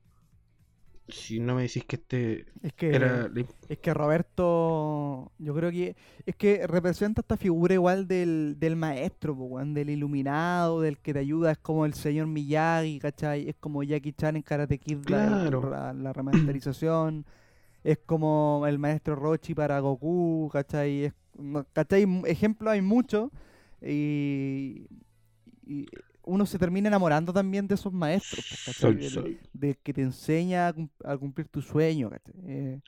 si 1.08 1.40
no 1.40 1.54
me 1.54 1.62
decís 1.62 1.84
que 1.84 1.96
este 1.96 2.46
Es 2.62 2.72
que, 2.72 2.94
era 2.96 3.30
es 3.68 3.78
que 3.78 3.94
Roberto, 3.94 5.30
yo 5.38 5.54
creo 5.54 5.70
que 5.70 5.96
es 6.24 6.36
que 6.36 6.66
representa 6.66 7.20
esta 7.20 7.36
figura 7.36 7.74
igual 7.74 8.08
del, 8.08 8.56
del 8.58 8.76
maestro, 8.76 9.36
po, 9.36 9.58
del 9.64 9.90
iluminado, 9.90 10.80
del 10.80 10.98
que 10.98 11.12
te 11.12 11.20
ayuda, 11.20 11.52
es 11.52 11.58
como 11.58 11.86
el 11.86 11.94
señor 11.94 12.26
Miyagi, 12.26 12.98
¿cachai? 12.98 13.48
Es 13.48 13.56
como 13.60 13.82
Jackie 13.82 14.12
Chan 14.12 14.36
en 14.36 14.42
Karate 14.42 14.78
Kid, 14.78 15.06
la- 15.06 15.06
Claro. 15.06 15.70
la, 15.70 15.92
la 15.92 16.12
remasterización, 16.12 17.24
es 17.84 17.98
como 18.06 18.64
el 18.66 18.78
maestro 18.78 19.16
Rochi 19.16 19.54
para 19.54 19.78
Goku, 19.80 20.50
¿cachai? 20.52 21.04
Es, 21.04 21.14
¿cachai? 21.72 22.06
Ejemplos 22.26 22.72
hay 22.72 22.82
muchos 22.82 23.30
y, 23.82 24.86
y 25.66 25.86
uno 26.26 26.44
se 26.44 26.58
termina 26.58 26.88
enamorando 26.88 27.32
también 27.32 27.66
de 27.66 27.74
esos 27.76 27.92
maestros. 27.92 28.44
Sol, 28.44 28.98
Del- 28.98 29.10
sol. 29.10 29.38
de 29.52 29.74
que 29.82 29.92
te 29.94 30.02
enseña 30.02 30.68
a, 30.68 30.72
cum- 30.74 30.88
a 31.04 31.16
cumplir 31.16 31.48
tu 31.48 31.62
sueño. 31.62 32.10
Eh, 32.44 32.80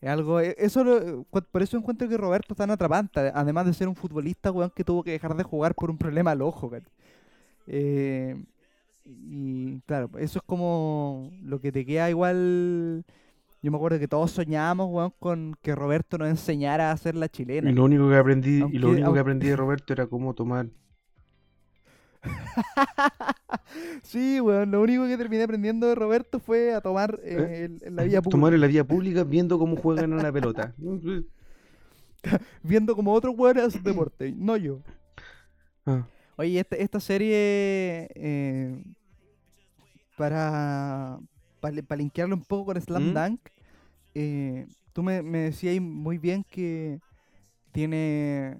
es 0.00 0.08
algo, 0.08 0.38
e- 0.40 0.54
eso 0.58 0.84
lo- 0.84 1.24
por 1.24 1.62
eso 1.62 1.76
encuentro 1.76 2.08
que 2.08 2.16
Roberto 2.16 2.52
es 2.52 2.56
tan 2.58 2.70
atrapante, 2.70 3.32
además 3.34 3.66
de 3.66 3.74
ser 3.74 3.88
un 3.88 3.96
futbolista, 3.96 4.50
weón, 4.52 4.70
que 4.74 4.84
tuvo 4.84 5.02
que 5.02 5.10
dejar 5.12 5.34
de 5.36 5.42
jugar 5.42 5.74
por 5.74 5.90
un 5.90 5.98
problema 5.98 6.30
al 6.32 6.42
ojo. 6.42 6.70
Eh, 7.66 8.36
y 9.04 9.80
claro, 9.86 10.10
eso 10.18 10.38
es 10.38 10.42
como 10.44 11.30
lo 11.42 11.60
que 11.60 11.72
te 11.72 11.84
queda 11.86 12.10
igual. 12.10 13.04
Yo 13.62 13.70
me 13.70 13.76
acuerdo 13.78 13.98
que 13.98 14.06
todos 14.08 14.30
soñábamos, 14.32 14.88
weón, 14.92 15.12
con 15.18 15.56
que 15.62 15.74
Roberto 15.74 16.18
nos 16.18 16.28
enseñara 16.28 16.90
a 16.90 16.92
hacer 16.92 17.14
la 17.16 17.28
chilena. 17.28 17.70
Y 17.70 17.74
lo 17.74 17.84
único 17.84 18.08
que 18.08 18.16
aprendí, 18.16 18.56
y 18.70 18.78
lo 18.78 18.90
único 18.90 19.06
aunque- 19.06 19.16
que 19.16 19.20
aprendí 19.20 19.46
de 19.48 19.56
Roberto 19.56 19.92
era 19.92 20.06
cómo 20.06 20.34
tomar. 20.34 20.66
Sí, 24.02 24.40
weón, 24.40 24.70
lo 24.70 24.80
único 24.80 25.06
que 25.06 25.16
terminé 25.16 25.42
aprendiendo 25.42 25.86
de 25.86 25.94
Roberto 25.94 26.38
fue 26.38 26.72
a 26.74 26.80
tomar 26.80 27.20
eh, 27.22 27.68
la 27.90 28.04
vía 28.04 28.22
pública. 28.22 28.30
Tomar 28.30 28.54
en 28.54 28.60
la 28.60 28.66
vía 28.66 28.84
pública 28.84 29.24
viendo 29.24 29.58
cómo 29.58 29.76
juegan 29.76 30.12
a 30.14 30.22
la 30.22 30.32
pelota. 30.32 30.74
viendo 32.62 32.96
como 32.96 33.12
otros 33.12 33.34
weones 33.36 33.64
hacen 33.64 33.82
deporte, 33.82 34.32
no 34.36 34.56
yo. 34.56 34.80
Ah, 35.84 36.06
Oye, 36.36 36.60
esta, 36.60 36.76
esta 36.76 37.00
serie, 37.00 38.08
eh, 38.14 38.82
para, 40.16 41.18
para, 41.60 41.82
para 41.82 41.98
linkearlo 41.98 42.36
un 42.36 42.44
poco 42.44 42.66
con 42.66 42.80
Slam 42.80 43.10
¿Mm? 43.10 43.14
Dunk, 43.14 43.40
eh, 44.14 44.66
tú 44.92 45.02
me, 45.02 45.22
me 45.22 45.38
decías 45.38 45.80
muy 45.80 46.18
bien 46.18 46.44
que 46.44 47.00
tiene 47.72 48.58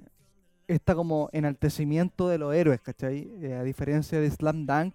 esta 0.69 0.95
como 0.95 1.29
enaltecimiento 1.33 2.29
de 2.29 2.39
los 2.39 2.55
héroes, 2.55 2.81
¿cachai? 2.81 3.29
Eh, 3.43 3.55
a 3.55 3.63
diferencia 3.63 4.21
de 4.21 4.31
Slam 4.31 4.67
Dunk, 4.67 4.95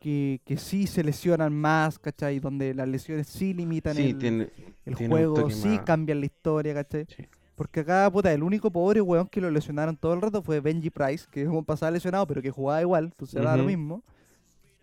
que, 0.00 0.40
que 0.44 0.56
sí 0.56 0.86
se 0.86 1.04
lesionan 1.04 1.54
más, 1.54 1.98
¿cachai? 1.98 2.40
Donde 2.40 2.74
las 2.74 2.88
lesiones 2.88 3.28
sí 3.28 3.54
limitan 3.54 3.94
sí, 3.96 4.10
el, 4.10 4.18
tiene. 4.18 4.48
el 4.84 4.96
tiene 4.96 5.04
un 5.04 5.10
juego, 5.10 5.50
sí 5.50 5.68
más- 5.68 5.80
cambian 5.80 6.20
la 6.20 6.26
historia, 6.26 6.74
¿cachai? 6.74 7.06
Sí. 7.08 7.24
Porque 7.54 7.80
acá, 7.80 8.10
puta, 8.10 8.32
el 8.32 8.42
único 8.42 8.70
pobre 8.70 9.00
weón 9.00 9.28
que 9.28 9.40
lo 9.40 9.50
lesionaron 9.50 9.96
todo 9.96 10.14
el 10.14 10.20
rato 10.20 10.42
fue 10.42 10.60
Benji 10.60 10.90
Price, 10.90 11.26
que 11.30 11.44
como 11.44 11.62
pasaba 11.62 11.90
lesionado, 11.92 12.26
pero 12.26 12.42
que 12.42 12.50
jugaba 12.50 12.80
igual, 12.80 13.04
entonces 13.04 13.42
da 13.42 13.56
lo 13.56 13.62
Ujú. 13.62 13.68
mismo. 13.70 14.02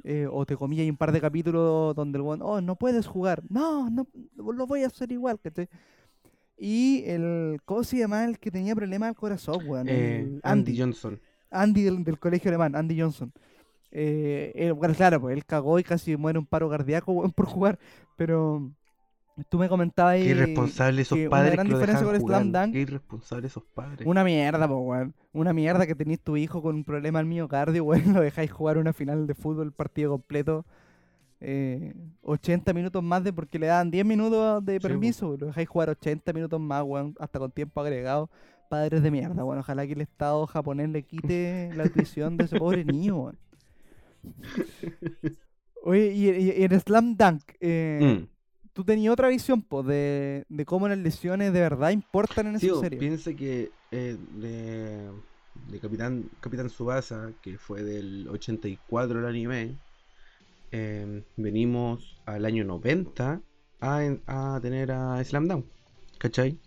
Eh, 0.06 0.28
o 0.32 0.46
te 0.46 0.56
comía 0.56 0.82
hay 0.82 0.90
un 0.90 0.96
par 0.96 1.12
de 1.12 1.20
capítulos 1.20 1.94
donde 1.94 2.18
el 2.18 2.22
weón, 2.22 2.42
oh, 2.42 2.62
no 2.62 2.76
puedes 2.78 3.06
jugar. 3.06 3.44
No, 3.50 3.90
no, 3.90 4.08
lo 4.38 4.66
voy 4.66 4.84
a 4.84 4.88
hacer 4.88 5.12
igual, 5.12 5.40
¿cachai? 5.42 5.68
Y 6.60 7.04
el, 7.06 7.60
¿cómo 7.66 7.84
se 7.84 7.98
llama? 7.98 8.26
El 8.26 8.38
que 8.38 8.52
tenía 8.52 8.76
problemas 8.76 9.10
al 9.10 9.16
corazón, 9.16 9.58
weón. 9.66 9.88
Eh, 9.90 10.40
Andy 10.44 10.72
Andy. 10.72 10.80
Johnson. 10.80 11.20
Andy 11.52 11.84
del, 11.84 12.04
del 12.04 12.20
colegio 12.20 12.50
alemán, 12.50 12.76
Andy 12.76 13.00
Johnson. 13.00 13.32
Eh, 13.92 14.72
bueno, 14.76 14.94
claro, 14.94 15.20
pues 15.22 15.36
él 15.36 15.46
cagó 15.46 15.80
y 15.80 15.84
casi 15.84 16.16
muere 16.16 16.38
un 16.38 16.46
paro 16.46 16.70
cardíaco 16.70 17.12
weón, 17.12 17.32
por 17.32 17.46
jugar, 17.48 17.80
pero 18.18 18.70
tú 19.50 19.58
me 19.58 19.68
comentabas 19.70 20.14
ahí 20.14 20.24
Qué 20.26 20.30
irresponsables 20.32 21.08
esos 21.08 21.18
que 21.18 21.22
una 21.28 21.30
padres 21.32 21.54
gran 21.54 21.68
que 21.68 21.74
diferencia 21.74 22.06
con 22.06 22.16
Slam. 22.20 22.52
Dunk- 22.52 22.72
Qué 22.74 22.80
irresponsables 22.82 23.52
esos 23.52 23.64
padres. 23.74 24.06
una 24.08 24.24
mierda, 24.24 24.68
po, 24.68 24.78
weón. 24.80 25.14
Una 25.32 25.54
mierda 25.54 25.88
que 25.88 25.96
tenéis 25.96 26.20
tu 26.20 26.36
hijo 26.38 26.62
con 26.62 26.76
un 26.76 26.84
problema 26.84 27.20
al 27.20 27.26
miocardio, 27.26 27.84
weón. 27.86 28.04
Lo 28.14 28.22
dejáis 28.22 28.52
jugar 28.52 28.78
una 28.78 28.94
final 28.94 29.26
de 29.26 29.34
fútbol, 29.34 29.72
partido 29.72 30.12
completo. 30.12 30.66
Eh, 31.42 31.94
80 32.22 32.74
minutos 32.74 33.02
más 33.04 33.24
de 33.24 33.32
porque 33.34 33.60
le 33.60 33.68
dan 33.68 33.90
10 33.92 34.06
minutos 34.06 34.64
de 34.66 34.74
Sí, 34.74 34.80
po. 34.80 34.88
permiso, 34.88 35.38
lo 35.38 35.48
dejáis 35.48 35.68
jugar 35.70 35.90
80 35.90 36.34
minutos 36.34 36.60
más, 36.60 36.84
weón, 36.84 37.16
hasta 37.20 37.40
con 37.40 37.52
tiempo 37.52 37.80
agregado. 37.82 38.30
Padres 38.70 39.02
de 39.02 39.10
mierda, 39.10 39.42
bueno, 39.44 39.62
ojalá 39.62 39.88
que 39.88 39.94
el 39.94 40.02
Estado 40.02 40.46
japonés 40.46 40.90
le 40.90 41.02
quite 41.04 41.72
la 41.76 41.90
tuición 41.90 42.38
de 42.38 42.46
ese 42.46 42.58
pobre 42.60 42.84
niño, 42.86 43.18
weón. 43.18 43.38
Oye, 45.84 46.12
y, 46.14 46.30
y- 46.30 46.52
y 46.62 46.64
en 46.64 46.80
Slam 46.80 47.16
Dunk, 47.16 47.42
eh, 47.62 48.20
Mm. 48.22 48.28
tú 48.74 48.84
tenías 48.84 49.14
otra 49.14 49.30
visión, 49.30 49.62
pues, 49.62 49.86
de, 49.88 50.46
de 50.50 50.66
cómo 50.66 50.88
las 50.88 50.98
lesiones 50.98 51.54
de 51.54 51.60
verdad 51.62 51.92
importan 51.92 52.48
en 52.48 52.60
Sí, 52.60 52.68
esa 52.68 52.80
serie. 52.82 53.00
piensa 53.00 53.34
que 53.34 53.72
eh, 53.92 54.18
de, 54.36 55.10
de 55.72 55.80
Capitán, 55.80 56.30
Capitán 56.42 56.68
Tsubasa, 56.68 57.32
que 57.42 57.58
fue 57.58 57.82
del 57.84 58.28
84 58.30 59.20
el 59.20 59.26
anime, 59.26 59.76
eh, 60.72 61.24
venimos 61.38 62.22
al 62.26 62.46
año 62.46 62.64
90 62.64 63.42
a, 63.82 64.02
a 64.28 64.60
tener 64.62 64.92
a 64.92 65.24
Slam 65.24 65.48
Dunk, 65.48 65.66
¿cachai? 66.18 66.58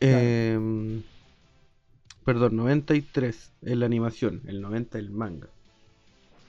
Em, 0.00 1.02
perdón, 2.24 2.56
93 2.56 3.52
en 3.62 3.80
la 3.80 3.86
animación, 3.86 4.42
el 4.46 4.60
90 4.60 4.98
el 4.98 5.10
manga. 5.10 5.48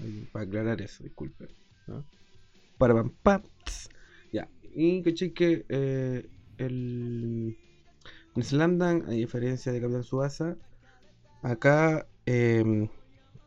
Eh, 0.01 0.27
Para 0.31 0.45
aclarar 0.45 0.81
eso, 0.81 1.03
disculpen. 1.03 1.49
¿no? 1.87 2.05
Para 2.77 2.93
pam, 2.93 3.11
pam. 3.23 3.43
Ya, 4.31 4.47
y 4.75 5.01
caché 5.01 5.33
que 5.33 5.65
eh, 5.69 6.29
el 6.57 7.57
en 8.35 8.43
Slam 8.43 8.81
a 8.81 9.11
diferencia 9.11 9.71
de 9.71 9.81
Capitán 9.81 10.03
Subasa, 10.03 10.57
acá 11.41 12.07
em, 12.25 12.87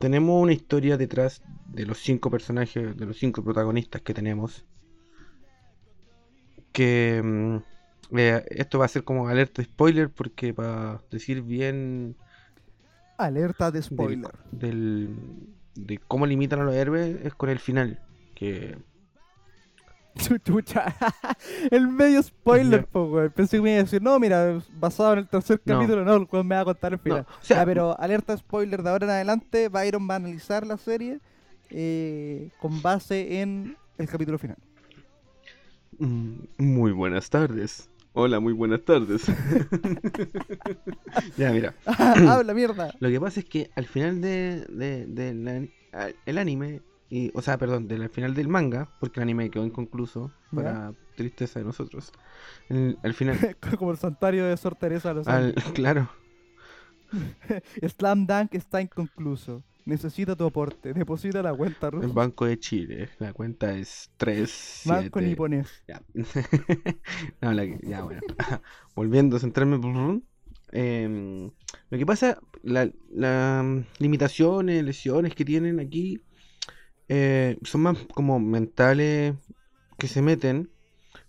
tenemos 0.03 0.43
una 0.43 0.53
historia 0.53 0.97
detrás 0.99 1.43
de 1.67 1.87
los 1.87 1.99
cinco 1.99 2.31
personajes, 2.31 2.97
de 2.97 3.07
los 3.07 3.19
cinco 3.19 3.43
protagonistas 3.45 4.03
que 4.03 4.15
tenemos. 4.15 4.67
Que 6.73 7.19
em, 7.19 7.63
eh, 8.17 8.45
esto 8.51 8.79
va 8.79 8.87
a 8.87 8.89
ser 8.89 9.05
como 9.05 9.29
alerta 9.29 9.63
de 9.63 9.69
spoiler, 9.69 10.11
porque 10.11 10.55
para 10.55 11.03
decir 11.11 11.43
bien 11.43 12.17
Alerta 13.17 13.71
de 13.71 13.81
del, 13.89 14.21
spoiler. 14.21 14.39
del- 14.51 15.17
de 15.75 15.99
cómo 15.99 16.27
limitan 16.27 16.61
a 16.61 16.65
los 16.65 16.75
héroes 16.75 17.21
es 17.25 17.35
con 17.35 17.51
el 17.51 17.59
final. 17.59 18.01
Que 18.35 18.79
Chucha. 20.45 20.95
el 21.71 21.89
medio 21.89 22.23
spoiler, 22.23 22.87
po. 22.87 23.11
Pensé 23.35 23.57
que 23.57 23.63
me 23.63 23.71
iba 23.71 23.81
a 23.81 23.85
decir, 23.85 24.03
no, 24.03 24.19
mira, 24.19 24.61
basado 24.79 25.15
en 25.15 25.21
el 25.21 25.29
tercer 25.29 25.61
No. 25.65 25.75
capítulo, 25.79 26.05
no, 26.05 26.15
el 26.17 26.29
weón 26.31 26.47
me 26.47 26.55
va 26.55 26.61
a 26.61 26.65
contar 26.65 26.93
el 26.93 26.99
no, 26.99 27.03
final. 27.03 27.27
o 27.29 27.45
sea, 27.45 27.59
Ya, 27.59 27.67
pero 27.67 27.99
alerta 27.99 28.37
spoiler 28.37 28.83
de 28.83 28.91
ahora 28.91 29.07
en 29.07 29.11
adelante, 29.11 29.69
Byron 29.69 30.09
va 30.09 30.15
a 30.15 30.17
analizar 30.17 30.67
la 30.67 30.77
serie 30.79 31.21
eh, 31.71 32.51
con 32.61 32.83
base 32.83 33.41
en 33.41 33.77
el 33.99 34.09
capítulo 34.09 34.39
final. 34.39 34.57
Mm, 35.99 36.35
Muy 36.59 36.93
buenas 36.93 37.29
tardes. 37.31 37.89
Hola, 38.15 38.41
muy 38.41 38.53
buenas 38.53 38.83
tardes. 38.85 39.23
ya, 41.39 41.51
mira. 41.51 41.75
Habla 41.87 42.53
mierda. 42.55 42.95
Lo 43.01 43.09
que 43.09 43.19
pasa 43.21 43.41
es 43.41 43.47
que 43.47 43.71
al 43.75 43.87
final 43.87 44.21
de, 44.21 44.67
de- 44.69 45.71
el 46.27 46.39
anime, 46.39 46.83
y, 47.15 47.31
o 47.35 47.43
sea, 47.43 47.59
perdón, 47.59 47.89
del 47.89 48.03
al 48.03 48.09
final 48.11 48.35
del 48.35 48.49
manga, 48.49 48.89
porque 48.99 49.21
el 49.21 49.25
anime 49.25 49.51
quedó 49.51 49.67
inconcluso, 49.67 50.33
Ya. 50.51 50.57
para 50.63 50.95
tristeza 51.15 51.59
de 51.59 51.67
nosotros. 51.67 52.11
el- 52.71 52.99
al 53.03 53.13
final, 53.15 53.37
Como 53.79 53.91
el 53.91 53.99
santuario 53.99 54.47
de 54.47 54.57
Sor 54.57 54.77
Teresa 54.77 55.13
los 55.13 55.29
al, 55.29 55.55
claro, 55.75 56.09
Slam 57.87 58.27
Dunk 58.27 58.55
está 58.55 58.81
inconcluso. 58.81 59.63
Necesita 59.85 60.37
tu 60.37 60.45
aporte. 60.47 60.93
Deposita 60.95 61.43
la 61.43 61.53
cuenta 61.53 61.89
el 61.89 61.93
rusa. 61.95 62.15
Banco 62.15 62.47
de 62.47 62.57
Chile, 62.59 63.09
la 63.19 63.33
cuenta 63.33 63.77
es 63.77 64.11
3, 64.17 64.83
Banco 64.87 65.21
niponés. 65.21 65.83
Ya. 65.89 66.01
No, 67.41 67.53
la 67.53 67.65
que- 67.67 67.81
ya, 67.83 68.03
bueno. 68.05 68.21
Volviendo 68.95 69.37
a 69.37 69.41
centrarme. 69.41 69.81
em, 70.71 71.51
lo 71.91 71.99
que 71.99 72.07
pasa, 72.07 72.39
la, 72.63 72.89
la, 73.13 73.63
mm, 73.65 73.85
limitaciones, 73.99 74.85
lesiones 74.85 75.35
que 75.35 75.45
tienen 75.45 75.81
aquí 75.81 76.21
eh, 77.15 77.59
son 77.63 77.83
más 77.83 77.99
como 78.15 78.39
mentales 78.41 79.35
que 79.99 80.09
se 80.09 80.23
meten. 80.23 80.71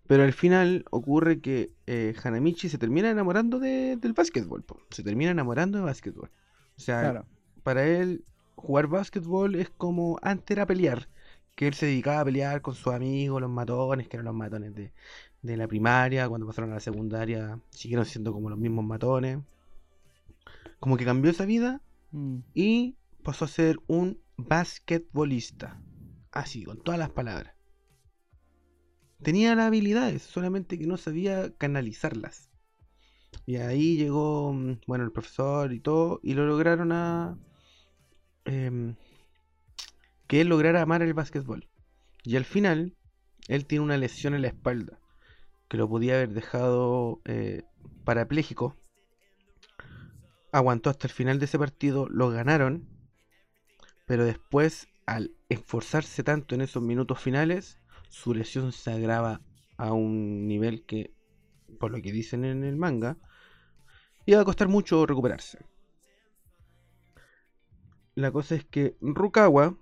Pero 0.07 0.23
al 0.23 0.33
final 0.33 0.85
ocurre 0.91 1.39
que 1.39 1.71
eh, 1.87 2.13
Hanamichi 2.23 2.69
se 2.69 2.77
termina 2.77 3.09
enamorando 3.09 3.59
de- 3.59 3.97
del 3.97 4.13
básquetbol. 4.13 4.61
po. 4.63 4.77
Se 4.91 5.01
termina 5.03 5.31
enamorando 5.31 5.77
de 5.79 5.83
básquetbol. 5.85 6.29
O 6.77 6.79
sea, 6.79 6.99
Claro. 7.01 7.25
para 7.63 7.85
él 7.85 8.23
jugar 8.55 8.87
básquetbol 8.87 9.55
es 9.55 9.69
como 9.69 10.19
antes 10.21 10.51
era 10.55 10.65
pelear, 10.65 11.07
que 11.55 11.67
él 11.67 11.73
se 11.73 11.85
dedicaba 11.87 12.19
a 12.21 12.25
pelear 12.25 12.61
con 12.61 12.75
sus 12.75 12.93
amigos, 12.93 13.41
los 13.41 13.49
matones, 13.49 14.07
que 14.07 14.17
eran 14.17 14.25
los 14.25 14.35
matones 14.35 14.73
de, 14.75 14.91
de 15.41 15.57
la 15.57 15.67
primaria, 15.67 16.27
cuando 16.29 16.47
pasaron 16.47 16.71
a 16.71 16.75
la 16.75 16.79
secundaria 16.79 17.59
siguieron 17.71 18.05
siendo 18.05 18.31
como 18.33 18.49
los 18.49 18.59
mismos 18.59 18.85
matones. 18.85 19.39
Como 20.79 20.97
que 20.97 21.05
cambió 21.05 21.31
esa 21.31 21.45
vida 21.45 21.81
Mm. 22.11 22.39
y 22.53 22.95
pasó 23.23 23.45
a 23.45 23.47
ser 23.47 23.77
un 23.87 24.19
basquetbolista. 24.37 25.81
Así, 26.31 26.63
con 26.63 26.81
todas 26.81 26.99
las 26.99 27.09
palabras. 27.09 27.53
Tenía 29.21 29.55
las 29.55 29.67
habilidades, 29.67 30.21
solamente 30.23 30.77
que 30.77 30.87
no 30.87 30.97
sabía 30.97 31.55
canalizarlas. 31.57 32.49
Y 33.45 33.57
ahí 33.57 33.97
llegó, 33.97 34.53
mm, 34.53 34.81
bueno, 34.87 35.03
el 35.05 35.11
profesor 35.11 35.73
y 35.73 35.79
todo, 35.79 36.19
y 36.23 36.33
lo 36.33 36.45
lograron 36.45 36.91
a... 36.91 37.37
em, 38.45 38.95
que 40.27 40.41
él 40.41 40.49
lograra 40.49 40.81
amar 40.81 41.01
el 41.01 41.13
básquetbol. 41.13 41.69
Y 42.23 42.35
al 42.35 42.45
final, 42.45 42.95
él 43.47 43.65
tiene 43.65 43.83
una 43.85 43.97
lesión 43.97 44.33
en 44.33 44.41
la 44.41 44.47
espalda, 44.49 44.99
que 45.69 45.77
lo 45.77 45.87
podía 45.89 46.15
haber 46.15 46.29
dejado 46.33 47.21
eh, 47.25 47.63
parapléjico. 48.03 48.75
Aguantó 50.51 50.89
hasta 50.89 51.07
el 51.07 51.13
final 51.13 51.39
de 51.39 51.45
ese 51.45 51.59
partido, 51.59 52.07
lo 52.09 52.29
ganaron, 52.29 52.87
pero 54.05 54.25
después, 54.25 54.87
al 55.05 55.31
esforzarse 55.49 56.23
tanto 56.23 56.55
en 56.55 56.61
esos 56.61 56.83
minutos 56.83 57.19
finales, 57.19 57.79
su 58.09 58.33
lesión 58.33 58.71
se 58.71 58.91
agrava 58.91 59.41
a 59.77 59.93
un 59.93 60.47
nivel 60.47 60.85
que, 60.85 61.13
por 61.79 61.91
lo 61.91 62.01
que 62.01 62.11
dicen 62.11 62.45
en 62.45 62.63
el 62.63 62.75
manga, 62.75 63.17
iba 64.25 64.41
a 64.41 64.45
costar 64.45 64.67
mucho 64.67 65.05
recuperarse. 65.05 65.59
La 68.15 68.31
cosa 68.31 68.55
es 68.55 68.65
que 68.65 68.95
Rukawa, 69.01 69.75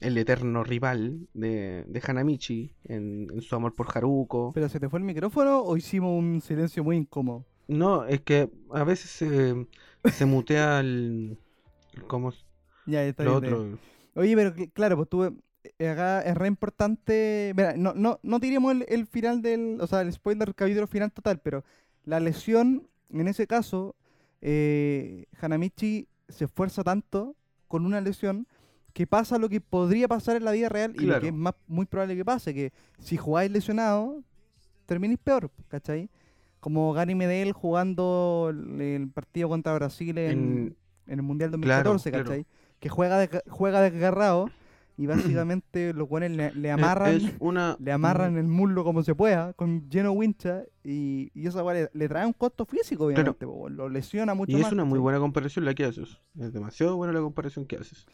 el 0.00 0.18
eterno 0.18 0.64
rival 0.64 1.28
de, 1.32 1.84
de 1.86 2.02
Hanamichi 2.06 2.74
en, 2.84 3.28
en 3.32 3.40
su 3.40 3.56
amor 3.56 3.74
por 3.74 3.88
Haruko, 3.96 4.52
¿Pero 4.52 4.68
se 4.68 4.80
te 4.80 4.88
fue 4.88 4.98
el 4.98 5.04
micrófono 5.04 5.60
o 5.62 5.76
hicimos 5.76 6.18
un 6.18 6.40
silencio 6.42 6.84
muy 6.84 6.96
incómodo? 6.96 7.46
no, 7.66 8.04
es 8.04 8.20
que 8.20 8.50
a 8.72 8.84
veces 8.84 9.10
se, 9.10 9.66
se 10.10 10.26
mutea 10.26 10.80
el... 10.80 11.38
¿Cómo? 12.08 12.32
Ya, 12.86 13.04
está 13.04 13.24
Lo 13.24 13.40
bien, 13.40 13.44
está 13.44 13.56
otro... 13.56 13.64
bien. 13.64 13.80
Oye, 14.16 14.36
pero 14.36 14.54
claro, 14.72 14.96
pues 14.96 15.08
tú 15.08 15.24
eh, 15.78 15.88
acá 15.88 16.22
es 16.22 16.36
re 16.36 16.46
importante. 16.48 17.52
Mira, 17.56 17.74
no, 17.76 17.94
no, 17.94 18.20
no 18.22 18.40
tiremos 18.40 18.72
el, 18.72 18.84
el 18.88 19.06
final 19.06 19.42
del. 19.42 19.78
O 19.80 19.86
sea, 19.86 20.02
el 20.02 20.12
spoiler 20.12 20.46
del 20.48 20.54
capítulo 20.54 20.86
final 20.86 21.10
total, 21.12 21.40
pero 21.40 21.64
la 22.04 22.20
lesión, 22.20 22.86
en 23.12 23.28
ese 23.28 23.46
caso, 23.46 23.96
eh, 24.40 25.26
Hanamichi 25.40 26.06
se 26.28 26.44
esfuerza 26.44 26.84
tanto 26.84 27.34
con 27.68 27.86
una 27.86 28.00
lesión 28.00 28.46
que 28.92 29.06
pasa 29.06 29.38
lo 29.38 29.48
que 29.48 29.60
podría 29.60 30.06
pasar 30.06 30.36
en 30.36 30.44
la 30.44 30.52
vida 30.52 30.68
real 30.68 30.94
y 30.96 31.06
lo 31.06 31.18
que 31.20 31.28
es 31.28 31.34
más 31.34 31.54
muy 31.66 31.86
probable 31.86 32.14
que 32.16 32.24
pase, 32.24 32.54
que 32.54 32.72
si 33.00 33.16
jugáis 33.16 33.50
lesionado, 33.50 34.22
terminéis 34.86 35.18
peor, 35.22 35.50
¿cachai? 35.68 36.10
Como 36.60 36.92
Gary 36.92 37.14
Medel 37.14 37.52
jugando 37.52 38.48
el, 38.50 38.80
el 38.80 39.08
partido 39.10 39.48
contra 39.48 39.74
Brasil 39.74 40.16
en, 40.18 40.30
En- 40.30 40.76
en 41.06 41.18
el 41.18 41.22
Mundial 41.22 41.50
Claro, 41.60 41.90
2014, 41.92 42.10
claro. 42.10 42.24
¿cachai? 42.24 42.46
Que 42.84 42.90
juega, 42.90 43.18
desga- 43.24 43.42
juega 43.48 43.80
desgarrado 43.80 44.50
y 44.98 45.06
básicamente 45.40 45.92
los 45.94 46.06
buenos 46.08 46.30
le, 46.30 46.52
le 46.54 46.70
amarran, 46.70 47.18
una... 47.40 47.76
le 47.80 47.90
amarran 47.92 48.36
el 48.36 48.46
muslo 48.46 48.84
como 48.84 49.02
se 49.02 49.14
pueda, 49.14 49.54
con 49.54 49.88
lleno 49.88 50.10
de 50.10 50.16
wincha, 50.18 50.62
y, 50.84 51.30
y 51.34 51.46
esa 51.46 51.62
le, 51.72 51.88
le 51.94 52.08
trae 52.08 52.26
un 52.26 52.32
costo 52.34 52.64
físico, 52.66 53.06
obviamente, 53.06 53.46
po, 53.46 53.68
lo 53.70 53.88
lesiona 53.88 54.34
mucho 54.34 54.52
Y 54.52 54.60
más. 54.60 54.66
es 54.66 54.72
una 54.72 54.84
muy 54.84 54.98
buena 54.98 55.18
comparación 55.18 55.64
la 55.64 55.74
que 55.74 55.84
haces. 55.86 56.20
Es 56.38 56.52
demasiado 56.52 56.96
buena 56.96 57.12
la 57.14 57.20
comparación 57.20 57.64
que 57.66 57.76
haces. 57.76 58.06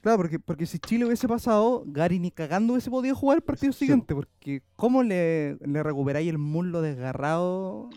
Claro, 0.00 0.18
porque, 0.18 0.38
porque 0.38 0.66
si 0.66 0.78
Chile 0.78 1.04
hubiese 1.04 1.26
pasado, 1.26 1.82
Gary 1.86 2.18
ni 2.20 2.30
cagando 2.30 2.74
hubiese 2.74 2.90
podido 2.90 3.14
jugar 3.16 3.38
el 3.38 3.42
partido 3.42 3.72
Sí. 3.72 3.80
siguiente, 3.80 4.14
porque 4.14 4.62
¿cómo 4.76 5.02
le, 5.02 5.56
le 5.56 5.82
recuperáis 5.82 6.28
el 6.30 6.38
muslo 6.38 6.80
desgarrado? 6.80 7.90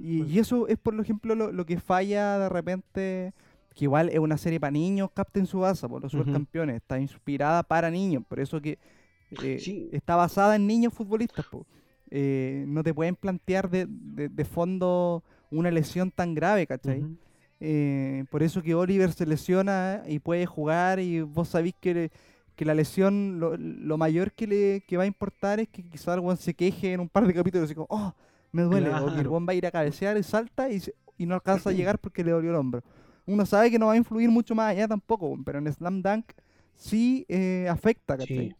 Y, 0.00 0.22
y 0.24 0.38
eso 0.38 0.66
es, 0.66 0.78
por 0.78 0.98
ejemplo, 0.98 1.34
lo, 1.34 1.52
lo 1.52 1.66
que 1.66 1.78
falla 1.78 2.38
de 2.38 2.48
repente, 2.48 3.34
que 3.74 3.84
igual 3.84 4.08
es 4.10 4.18
una 4.18 4.36
serie 4.36 4.60
para 4.60 4.70
niños, 4.70 5.10
Captain 5.14 5.46
Subasa, 5.46 5.88
por 5.88 6.02
los 6.02 6.12
Ujú. 6.12 6.22
supercampeones, 6.22 6.76
está 6.76 6.98
inspirada 6.98 7.62
para 7.62 7.90
niños, 7.90 8.22
por 8.28 8.40
eso 8.40 8.60
que 8.60 8.78
eh, 9.42 9.58
Sí. 9.58 9.88
está 9.92 10.14
basada 10.16 10.56
en 10.56 10.66
niños 10.66 10.92
futbolistas. 10.92 11.46
po. 11.46 11.64
Eh, 12.10 12.64
no 12.68 12.82
te 12.82 12.92
pueden 12.92 13.16
plantear 13.16 13.70
de, 13.70 13.86
de- 13.88 14.28
de 14.28 14.44
fondo 14.44 15.22
una 15.50 15.70
lesión 15.70 16.10
tan 16.10 16.34
grave, 16.34 16.66
¿cachai? 16.66 17.02
Eh, 17.60 18.24
por 18.30 18.42
eso 18.42 18.60
que 18.62 18.74
Oliver 18.74 19.12
se 19.12 19.24
lesiona 19.24 20.02
y 20.06 20.18
puede 20.18 20.46
jugar 20.46 20.98
y 20.98 21.20
vos 21.22 21.48
sabéis 21.48 21.74
que, 21.80 22.10
porque 22.54 22.64
la 22.64 22.74
lesión, 22.74 23.38
lo, 23.38 23.56
lo 23.56 23.96
mayor 23.96 24.32
que 24.32 24.46
le 24.46 24.80
que 24.86 24.96
va 24.96 25.04
a 25.04 25.06
importar 25.06 25.60
es 25.60 25.68
que 25.68 25.82
quizá 25.82 26.14
el 26.14 26.36
se 26.36 26.54
queje 26.54 26.92
en 26.92 27.00
un 27.00 27.08
par 27.08 27.26
de 27.26 27.32
capítulos 27.32 27.70
y 27.70 27.74
como, 27.74 27.86
oh, 27.88 28.12
me 28.50 28.62
duele. 28.62 28.90
O 28.92 29.14
que 29.14 29.20
el 29.20 29.28
weón 29.28 29.46
va 29.48 29.52
a 29.52 29.54
ir 29.54 29.64
a 29.66 29.70
cabecear 29.70 30.16
y 30.18 30.22
salta 30.22 30.70
y, 30.70 30.82
y 31.16 31.24
no 31.26 31.34
alcanza 31.36 31.70
a 31.70 31.72
llegar 31.72 31.98
porque 31.98 32.24
le 32.24 32.32
dolió 32.32 32.50
el 32.50 32.56
hombro. 32.56 32.82
Uno 33.26 33.46
sabe 33.46 33.70
que 33.70 33.78
no 33.78 33.86
va 33.86 33.92
a 33.94 33.96
influir 33.96 34.30
mucho 34.30 34.54
más 34.54 34.70
allá 34.70 34.88
tampoco, 34.88 35.38
pero 35.44 35.58
en 35.58 35.72
Slam 35.72 36.02
Dunk 36.02 36.32
sí 36.76 37.24
eh, 37.28 37.66
afecta, 37.70 38.16
¿cachai? 38.18 38.48
Sí. 38.48 38.54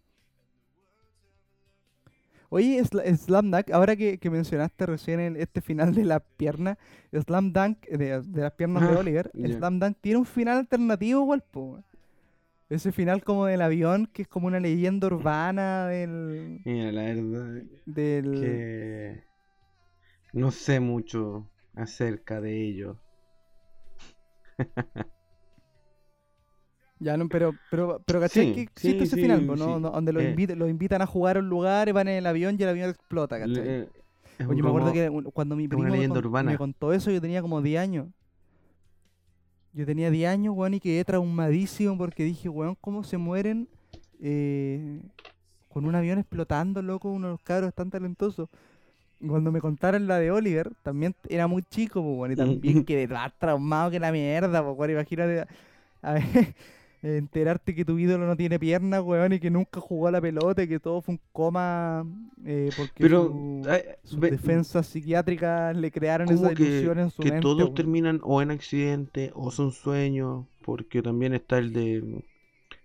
Oye, 2.51 2.79
Sla- 2.85 3.05
Slam 3.16 3.51
Dunk, 3.51 3.70
ahora 3.72 3.96
que, 3.96 4.18
que 4.18 4.29
mencionaste 4.31 4.85
recién 4.87 5.20
el- 5.20 5.37
este 5.37 5.61
final 5.62 5.94
de 5.94 6.05
la 6.05 6.20
pierna, 6.20 6.79
Slam 7.12 7.53
Dunk, 7.53 7.87
de, 7.88 8.20
de 8.20 8.40
las 8.42 8.53
piernas 8.53 8.83
de 8.87 8.94
Ah, 8.94 8.98
Oliver. 8.98 9.31
Slam 9.35 9.79
Dunk 9.81 9.96
tiene 10.01 10.18
un 10.18 10.27
final 10.27 10.59
alternativo 10.59 11.22
igual, 11.22 11.42
po. 11.51 11.83
Ese 12.70 12.92
final 12.92 13.22
como 13.25 13.46
del 13.46 13.62
avión, 13.62 14.07
que 14.12 14.22
es 14.22 14.29
como 14.29 14.46
una 14.48 14.61
leyenda 14.61 15.07
urbana 15.07 15.87
del... 15.88 16.61
Mira, 16.64 16.92
la 16.92 17.03
verdad 17.03 17.62
del 17.87 18.33
que 18.40 19.25
no 20.33 20.51
sé 20.51 20.81
mucho 20.81 21.46
acerca 21.75 22.40
de 22.40 22.68
ello. 22.68 22.96
Ya, 26.98 27.16
no, 27.16 27.29
pero, 27.29 27.53
pero, 27.68 28.01
pero 28.07 28.20
¿cachai 28.20 28.46
Sí, 28.46 28.55
que 28.55 28.61
existe 28.62 28.98
sí, 28.98 29.05
ese 29.05 29.16
sí, 29.16 29.22
final, 29.22 29.44
¿no? 29.44 29.81
Donde 29.81 30.12
los, 30.12 30.22
Eh. 30.22 30.31
invita- 30.31 30.55
los 30.55 30.70
invitan 30.70 31.03
a 31.03 31.07
jugar 31.07 31.37
a 31.37 31.40
un 31.40 31.48
lugar 31.48 31.88
y 31.88 31.92
van 31.92 32.07
en 32.07 32.14
el 32.18 32.27
avión 32.27 32.57
y 32.57 32.62
el 32.62 32.68
avión 32.68 32.90
explota, 32.90 33.40
¿cachai? 33.40 33.55
Le- 33.57 33.83
es 34.38 34.46
Oye, 34.46 34.62
me 34.62 34.68
acuerdo 34.68 34.92
que 34.92 35.11
cuando 35.33 35.57
mi 35.57 35.66
primo 35.66 35.83
me, 35.83 36.09
con- 36.09 36.57
contó 36.57 36.92
eso, 36.92 37.11
yo 37.11 37.20
tenía 37.20 37.42
como 37.42 37.61
10 37.61 37.81
años. 37.81 38.07
Yo 39.72 39.85
tenía 39.85 40.11
10 40.11 40.31
años, 40.31 40.55
weón, 40.57 40.75
y 40.75 40.81
quedé 40.81 41.05
traumadísimo 41.05 41.98
porque 41.98 42.22
dije, 42.25 42.48
weón, 42.48 42.77
¿cómo 42.81 43.03
se 43.03 43.16
mueren 43.16 43.68
eh, 44.20 45.01
con 45.68 45.87
un 45.87 45.94
avión 45.96 46.18
explotando, 46.18 46.83
loco? 46.83 47.11
Uno 47.11 47.29
de 47.29 47.33
los 47.33 47.42
cabros 47.42 47.75
tan 47.75 47.90
talentosos. 47.90 48.48
Cuando 49.26 49.52
me 49.52 49.61
contaron 49.61 50.06
la 50.08 50.18
de 50.18 50.30
Oliver, 50.32 50.72
también 50.82 51.14
era 51.28 51.46
muy 51.46 51.62
chico, 51.62 52.02
pues, 52.02 52.32
y 52.32 52.37
también 52.37 52.80
quedé 52.85 53.06
más 53.08 53.32
traumado 53.38 53.90
que 53.90 54.00
la 54.00 54.12
mierda, 54.12 54.62
pues, 54.64 54.76
weón, 54.78 54.90
imagínate 54.92 55.46
a 56.02 56.12
ver, 56.14 56.24
enterarte 57.02 57.74
que 57.74 57.85
tu 57.85 57.98
ídolo 57.98 58.26
no 58.26 58.37
tiene 58.37 58.58
piernas, 58.58 59.02
weón, 59.02 59.32
y 59.35 59.40
que 59.40 59.50
nunca 59.50 59.80
jugó 59.80 60.08
a 60.08 60.12
la 60.12 60.20
pelota 60.20 60.62
y 60.62 60.68
que 60.68 60.80
todo 60.80 61.02
fue 61.02 61.14
un 61.14 61.20
coma 61.32 62.06
eh, 62.46 62.72
porque 62.76 63.08
Pero 63.08 63.20
su- 63.22 63.64
ay, 63.68 63.82
sus 64.04 64.20
ve- 64.20 64.28
defensas 64.28 64.87
psiquiátricas 64.87 65.76
le 65.76 65.90
crearon 65.92 66.30
como 66.30 66.50
esa 66.50 66.52
que, 66.54 66.92
ilusión 66.92 66.98
en 66.98 67.11
su 67.11 67.22
que 67.22 67.32
mente. 67.32 67.42
todos 67.42 67.72
weón. 67.72 67.74
terminan 67.74 68.20
o 68.24 68.42
en 68.42 68.50
accidente 68.50 69.30
o 69.35 69.50
son 69.50 69.72
sueños, 69.72 70.46
porque 70.62 71.02
también 71.02 71.35
está 71.35 71.58
el 71.58 71.72
de 71.72 72.24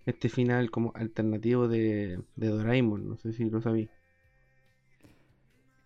este 0.06 0.28
final 0.30 0.70
como 0.70 0.92
alternativo 0.96 1.68
de, 1.68 2.22
de 2.36 2.48
Doraemon, 2.48 3.08
no 3.08 3.16
sé 3.18 3.32
si 3.34 3.50
lo 3.50 3.60
sabí. 3.62 3.90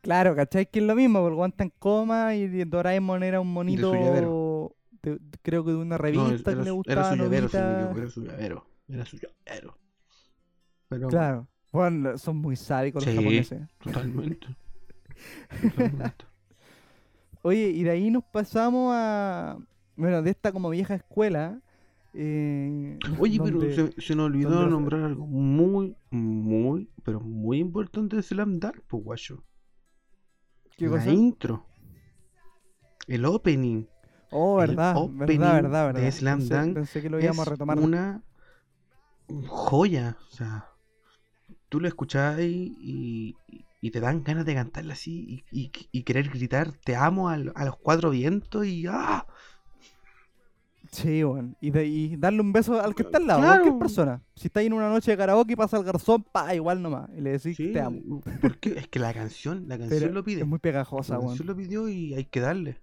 Claro, 0.02 0.34
¿cachai? 0.36 0.66
Que 0.66 0.80
es 0.80 0.84
lo 0.84 0.94
mismo, 0.94 1.20
porque 1.22 1.48
está 1.50 1.64
en 1.64 1.72
coma 1.78 2.34
y 2.34 2.46
Doraemon 2.64 3.22
era 3.22 3.40
un 3.40 3.52
monito, 3.52 3.92
llavero. 3.94 4.74
de- 5.02 5.12
de- 5.12 5.20
creo 5.42 5.64
que 5.64 5.70
de 5.70 5.76
una 5.78 5.96
No, 5.96 5.98
revista 5.98 6.50
era, 6.52 6.60
que 6.60 6.64
le 6.64 6.70
gustaba. 6.72 7.00
era 7.00 7.10
su 7.10 7.16
llavero, 7.22 7.48
no 7.52 7.58
equivoco, 7.72 7.98
era 8.00 8.10
su 8.10 8.22
llavero, 8.24 8.66
era 8.88 9.06
su 9.06 9.16
llavero. 9.16 9.78
Pero 10.88 11.08
Claro. 11.08 11.48
Bueno, 11.72 12.18
son 12.18 12.36
muy 12.36 12.54
sádicos 12.56 13.04
los 13.06 13.10
Sí. 13.14 13.18
japoneses. 13.18 13.62
totalmente. 13.82 14.46
totalmente. 15.62 16.24
Oye, 17.42 17.70
y 17.70 17.82
de 17.82 17.90
ahí 17.90 18.10
nos 18.10 18.24
pasamos 18.24 18.92
a. 18.94 19.56
Bueno, 19.96 20.22
de 20.22 20.30
esta 20.30 20.52
como 20.52 20.68
vieja 20.70 20.94
escuela. 20.94 21.60
eh, 22.14 22.98
Oye, 23.18 23.40
pero 23.42 23.60
se, 23.72 24.00
se 24.00 24.14
nos 24.14 24.26
olvidó 24.26 24.66
nombrar 24.68 25.02
algo 25.04 25.26
muy, 25.26 25.96
muy, 26.10 26.90
pero 27.04 27.20
muy 27.20 27.58
importante 27.58 28.16
de 28.16 28.22
Slam 28.22 28.58
Dunk, 28.60 28.80
pues 28.86 29.02
guacho. 29.02 29.42
¿Qué 30.82 30.88
La 30.88 30.98
cosa? 30.98 31.10
intro. 31.12 31.64
El 33.06 33.24
opening. 33.24 33.84
Oh, 34.32 34.60
el 34.60 34.70
verdad, 34.70 34.96
opening 34.96 35.38
verdad, 35.38 35.62
verdad, 35.62 35.80
de 35.92 35.92
verdad. 35.92 36.10
Slam 36.10 36.38
pensé, 36.40 36.54
Dunk 36.54 36.74
pensé 36.74 37.02
que 37.02 37.10
lo 37.10 37.20
íbamos 37.20 37.46
a 37.46 37.50
es 37.50 37.50
retomar. 37.52 37.78
una 37.78 38.22
joya. 39.46 40.16
O 40.32 40.34
sea, 40.34 40.68
tú 41.68 41.80
lo 41.80 41.88
escuchás 41.88 42.40
y, 42.40 42.74
y- 42.80 43.36
y 43.80 43.90
te 43.90 44.00
dan 44.00 44.22
ganas 44.22 44.44
de 44.44 44.54
cantarla 44.54 44.92
así 44.94 45.44
y, 45.52 45.70
y- 45.92 46.02
querer 46.04 46.28
gritar 46.30 46.72
te 46.72 46.94
amo 46.96 47.28
al- 47.28 47.52
a, 47.56 47.64
los 47.64 47.76
cuatro 47.76 48.10
vientos 48.10 48.66
y 48.66 48.86
¡ah! 48.88 49.26
Sí, 50.92 51.24
weón. 51.24 51.56
Y, 51.60 51.70
de- 51.70 51.86
y 51.86 52.16
darle 52.16 52.42
un 52.42 52.52
beso 52.52 52.78
al 52.80 52.94
que 52.94 53.02
está 53.02 53.16
al 53.18 53.26
lado, 53.26 53.40
Claro. 53.40 53.62
cualquier 53.62 53.78
persona. 53.78 54.22
Si 54.36 54.48
está 54.48 54.60
ahí 54.60 54.66
en 54.66 54.74
una 54.74 54.90
noche 54.90 55.10
de 55.10 55.16
karaoke 55.16 55.54
y 55.54 55.56
pasa 55.56 55.78
el 55.78 55.84
garzón, 55.84 56.22
pa, 56.22 56.54
igual 56.54 56.82
nomás. 56.82 57.08
Y 57.16 57.22
le 57.22 57.30
decís 57.32 57.56
Sí, 57.56 57.72
te 57.72 57.80
amo. 57.80 58.20
porque 58.42 58.70
es 58.78 58.88
que 58.88 58.98
la 58.98 59.14
canción, 59.14 59.64
la 59.68 59.78
canción 59.78 60.00
Pero 60.00 60.12
lo 60.12 60.22
pide. 60.22 60.42
es 60.42 60.46
muy 60.46 60.58
pegajosa, 60.58 61.14
la 61.14 61.18
weón. 61.20 61.30
canción 61.30 61.46
lo 61.48 61.56
pidió 61.56 61.88
y 61.88 62.12
hay 62.14 62.26
que 62.26 62.40
darle. 62.40 62.76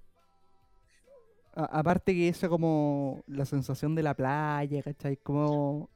A- 1.55 1.79
aparte 1.79 2.13
que 2.13 2.29
esa 2.29 2.49
como 2.49 3.21
la 3.27 3.45
sensación 3.45 3.93
de 3.95 4.03
la 4.03 4.13
playa, 4.15 4.81
¿cachai? 4.83 5.17
Como... 5.17 5.89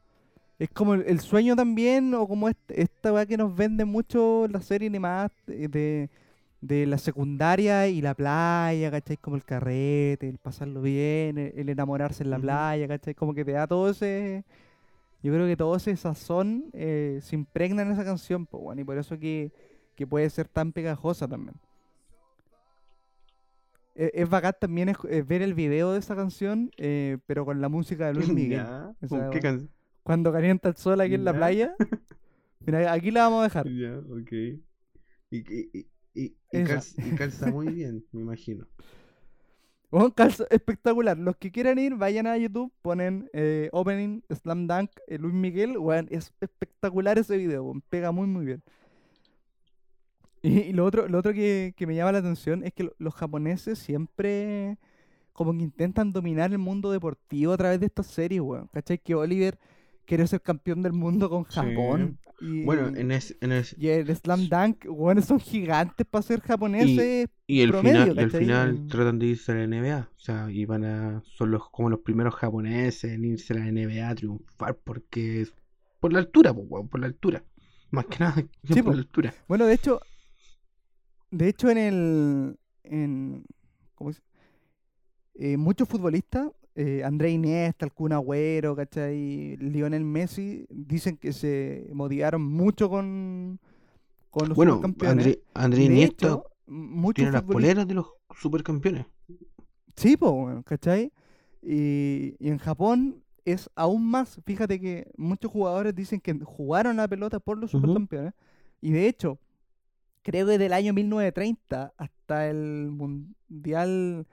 Es 0.60 0.69
como 0.69 0.93
el, 0.93 1.04
el 1.08 1.19
sueño 1.19 1.56
también, 1.56 2.13
o 2.13 2.28
como 2.28 2.47
este- 2.47 2.80
esta 2.80 3.12
weá 3.12 3.26
que 3.26 3.38
nos 3.38 3.56
vende 3.56 3.86
mucho 3.86 4.47
la 4.49 4.62
serie 4.62 4.88
animada 4.88 5.32
de, 5.47 5.67
de, 5.67 6.10
de 6.63 6.86
la 6.88 6.97
secundaria 6.97 7.88
y 7.89 8.02
la 8.02 8.13
playa, 8.15 8.91
¿cachai? 8.91 9.17
Como 9.17 9.36
el 9.36 9.43
carrete, 9.45 10.30
el 10.30 10.38
pasarlo 10.39 10.82
bien, 10.82 11.38
el, 11.38 11.54
el 11.60 11.69
enamorarse 11.69 12.23
en 12.23 12.30
la 12.30 12.38
Ujú. 12.38 12.43
playa, 12.43 12.88
¿cachai? 12.88 13.13
Como 13.15 13.34
que 13.34 13.45
te 13.45 13.52
da 13.54 13.67
todo 13.67 13.89
ese... 13.89 14.45
Yo 15.23 15.34
creo 15.34 15.47
que 15.47 15.58
todo 15.58 15.76
ese 15.78 15.95
sazón 15.97 16.65
eh, 16.73 17.19
se 17.23 17.36
impregna 17.36 17.82
en 17.84 17.91
esa 17.91 18.06
canción, 18.06 18.45
pues, 18.45 18.63
bueno, 18.63 18.82
y 18.82 18.86
por 18.86 18.97
eso 18.97 19.19
que, 19.19 19.52
que 19.95 20.08
puede 20.08 20.30
ser 20.30 20.47
tan 20.49 20.73
pegajosa 20.73 21.28
también. 21.28 21.56
E- 23.95 24.12
Es 24.13 24.30
bacán 24.30 24.54
también 24.60 24.89
es- 24.89 24.97
es 25.10 25.28
ver 25.28 25.41
el 25.41 25.54
video 25.54 25.93
de 25.93 25.99
esa 25.99 26.15
canción, 26.15 26.71
eh, 26.78 27.17
pero 27.28 27.45
con 27.45 27.62
la 27.62 27.69
música 27.69 28.08
de 28.08 28.13
Luis 28.13 28.28
Miguel. 28.34 28.60
Ya, 28.60 28.93
O 29.02 29.08
¿con 29.08 29.19
sea, 29.19 29.30
qué 29.32 29.39
canción? 29.41 29.69
Cuando 30.04 30.32
calienta 30.34 30.69
el 30.69 30.76
sol 30.76 30.99
aquí 31.02 31.13
en 31.15 31.23
la 31.26 31.34
Ya. 31.34 31.38
playa. 31.38 31.76
Mira, 32.65 32.91
aquí 32.93 33.12
la 33.12 33.23
vamos 33.23 33.41
a 33.41 33.43
dejar. 33.43 33.65
Ya, 33.67 33.97
ok. 33.99 34.32
Y, 35.32 35.38
y, 35.38 35.88
y, 36.13 36.36
y- 36.52 36.63
calza, 36.63 37.02
y 37.06 37.15
calza 37.15 37.47
muy 37.52 37.67
bien, 37.73 38.06
me 38.12 38.21
imagino. 38.21 38.67
Weón, 39.91 40.10
calza 40.12 40.45
espectacular. 40.49 41.17
Los 41.19 41.38
que 41.38 41.52
quieran 41.52 41.78
ir, 41.78 41.95
vayan 41.95 42.26
a 42.26 42.36
YouTube, 42.38 42.73
ponen 42.82 43.30
eh, 43.34 43.69
Opening 43.71 44.23
Slam 44.30 44.65
Dunk 44.67 44.89
eh, 45.08 45.19
Luis 45.19 45.34
Miguel. 45.36 45.78
Weón, 45.78 46.08
es 46.10 46.34
espectacular 46.41 47.19
ese 47.19 47.38
video, 47.38 47.63
weón, 47.63 47.82
pega 47.89 48.12
muy 48.12 48.26
muy 48.28 48.45
bien. 48.45 48.63
Y, 50.41 50.60
y 50.62 50.73
lo 50.73 50.86
otro, 50.86 51.08
lo 51.08 51.19
otro 51.19 51.34
que, 51.34 51.73
que 51.78 51.88
me 51.88 51.95
llama 51.95 52.12
la 52.12 52.17
atención 52.19 52.63
es 52.63 52.73
que 52.73 52.84
lo- 52.86 52.95
los 52.97 53.13
japoneses 53.15 53.80
siempre 53.80 54.78
como 55.32 55.52
que 55.54 55.63
intentan 55.63 56.12
dominar 56.12 56.52
el 56.52 56.60
mundo 56.60 56.91
deportivo 56.91 57.54
a 57.54 57.58
través 57.58 57.80
de 57.80 57.88
estas 57.88 58.08
series, 58.08 58.41
weón. 58.41 58.67
¿Cachai? 58.73 58.97
Que 58.99 59.15
Oliver 59.15 59.58
quiere 60.05 60.27
ser 60.27 60.41
campeón 60.41 60.81
del 60.81 60.93
mundo 60.93 61.29
con 61.29 61.45
Sí. 61.45 61.51
Japón. 61.55 62.19
Y, 62.41 62.65
Bueno, 62.65 62.87
en 62.97 63.11
ese, 63.11 63.37
en 63.41 63.53
ese- 63.53 63.75
y 63.79 63.87
el 63.87 64.13
Slam 64.15 64.49
Dunk, 64.49 64.85
weón, 64.89 65.21
son 65.21 65.39
gigantes 65.39 66.05
para 66.05 66.21
ser 66.23 66.41
japoneses. 66.41 67.29
y 67.47 67.61
el 67.61 67.69
promedio, 67.71 68.01
final, 68.07 68.17
y 68.17 68.19
al 68.23 68.31
final 68.31 68.73
Mm. 68.73 68.87
tratan 68.87 69.19
de 69.19 69.25
irse 69.27 69.51
a 69.51 69.55
la 69.55 69.63
NBA. 69.63 70.09
O 70.15 70.19
sea, 70.19 70.49
y 70.51 70.65
van 70.65 70.83
a, 70.83 71.23
son 71.25 71.51
los, 71.51 71.69
como 71.69 71.89
los 71.89 71.99
primeros 71.99 72.33
japoneses 72.35 73.11
en 73.13 73.23
irse 73.25 73.53
a 73.53 73.57
la 73.59 73.67
NBA 73.67 74.09
a 74.09 74.15
triunfar 74.15 74.75
porque 74.83 75.41
es 75.41 75.53
por 75.99 76.11
la 76.11 76.19
altura, 76.19 76.53
po, 76.53 76.61
weón, 76.61 76.89
por 76.89 76.99
la 76.99 77.07
altura. 77.07 77.43
Más 77.91 78.05
que 78.07 78.19
nada, 78.19 78.35
Sí, 78.63 78.81
por 78.81 78.83
po. 78.85 78.91
la 78.93 78.97
altura. 78.97 79.33
Bueno, 79.47 79.65
de 79.65 79.73
hecho, 79.75 80.01
de 81.31 81.47
hecho 81.47 81.69
en 81.69 81.77
el, 81.77 82.59
en, 82.83 83.45
¿cómo 83.95 84.11
se- 84.11 84.21
eh, 85.35 85.57
muchos 85.57 85.87
futbolistas, 85.87 86.49
eh, 86.75 87.03
André 87.03 87.31
Iniesta, 87.31 87.86
el 87.86 87.91
Kun 87.91 88.13
Agüero, 88.13 88.75
¿cachai? 88.75 89.57
Lionel 89.57 90.03
Messi, 90.03 90.65
dicen 90.69 91.17
que 91.17 91.33
se 91.33 91.89
motivaron 91.93 92.41
mucho 92.43 92.89
con, 92.89 93.59
con 94.31 94.49
los 94.49 94.55
Bueno, 94.55 94.73
supercampeones. 94.75 95.25
André, 95.25 95.39
André 95.53 95.83
Iniesta 95.83 96.27
hecho, 96.27 96.43
tiene 97.13 97.31
las 97.31 97.43
poleras 97.43 97.88
de 97.88 97.93
los 97.93 98.07
supercampeones. 98.36 99.05
Sí, 99.95 100.15
weón, 100.19 100.63
¿cachai? 100.63 101.12
Y, 101.62 102.36
y 102.39 102.49
en 102.49 102.57
Japón 102.57 103.23
es 103.45 103.69
aún 103.75 104.09
más. 104.09 104.39
Fíjate 104.45 104.79
que 104.79 105.12
muchos 105.17 105.51
jugadores 105.51 105.93
dicen 105.95 106.19
que 106.19 106.33
jugaron 106.43 106.97
la 106.97 107.07
pelota 107.07 107.39
por 107.39 107.57
los 107.57 107.73
Ujú. 107.73 107.81
supercampeones. 107.81 108.33
Y 108.81 108.91
de 108.91 109.07
hecho, 109.07 109.39
creo 110.23 110.47
que 110.47 110.57
del 110.57 110.73
año 110.73 110.93
1930 110.93 111.93
hasta 111.97 112.49
el 112.49 112.89
Mundial 112.91 114.25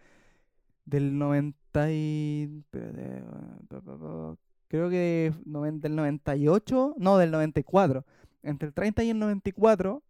del 0.85 1.17
90 1.19 1.93
y... 1.93 2.63
espérate, 2.65 3.23
pa, 3.69 3.81
pa, 3.81 3.99
pa, 3.99 4.37
creo 4.69 4.91
que 4.91 5.33
del 5.45 5.97
98, 5.97 6.95
no, 6.99 7.19
del 7.19 7.31
94. 7.31 8.05
Entre 8.43 8.69
el 8.69 8.75
30 8.75 9.05
y 9.05 9.11
el 9.11 9.19
94, 9.19 10.03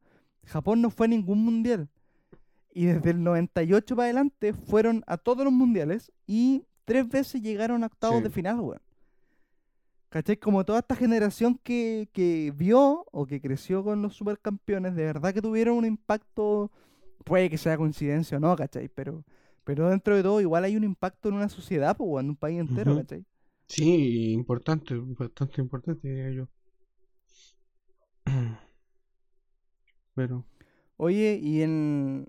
Japón 0.44 0.80
no 0.82 0.90
fue 0.90 1.06
a 1.06 1.08
ningún 1.08 1.44
mundial. 1.44 1.88
Y 2.72 2.86
desde 2.86 3.10
el 3.10 3.22
98 3.24 3.96
para 3.96 4.04
adelante 4.04 4.52
fueron 4.52 5.02
a 5.06 5.16
todos 5.16 5.44
los 5.44 5.52
mundiales 5.52 6.12
y 6.26 6.64
tres 6.84 7.08
veces 7.08 7.42
llegaron 7.42 7.82
a 7.82 7.86
octavos 7.86 8.18
Sí. 8.18 8.22
de 8.24 8.30
final, 8.30 8.60
weón. 8.60 8.80
¿Cachai? 10.08 10.36
Como 10.36 10.64
toda 10.64 10.80
esta 10.80 10.96
generación 10.96 11.58
que, 11.62 12.08
que 12.12 12.52
vio 12.56 13.06
o 13.12 13.26
que 13.26 13.40
creció 13.40 13.84
con 13.84 14.02
los 14.02 14.14
supercampeones, 14.14 14.96
de 14.96 15.04
verdad 15.04 15.32
que 15.32 15.40
tuvieron 15.42 15.76
un 15.76 15.84
impacto, 15.84 16.72
puede 17.24 17.48
que 17.48 17.58
sea 17.58 17.76
coincidencia 17.76 18.36
o 18.38 18.40
no, 18.40 18.56
¿cachai? 18.56 18.88
Pero, 18.88 19.24
pero 19.64 19.88
dentro 19.90 20.16
de 20.16 20.22
todo 20.22 20.40
igual 20.40 20.64
hay 20.64 20.76
un 20.76 20.84
impacto 20.84 21.28
en 21.28 21.36
una 21.36 21.48
sociedad, 21.48 21.96
en 22.00 22.30
un 22.30 22.36
país 22.36 22.60
entero. 22.60 22.96
¿cachai? 22.96 23.24
Sí, 23.68 24.32
importante, 24.32 24.94
bastante 24.96 25.60
importante, 25.62 26.08
diría 26.08 26.30
yo. 26.32 26.48
Pero, 30.14 30.44
Oye, 30.96 31.38
y 31.42 31.62
en 31.62 32.28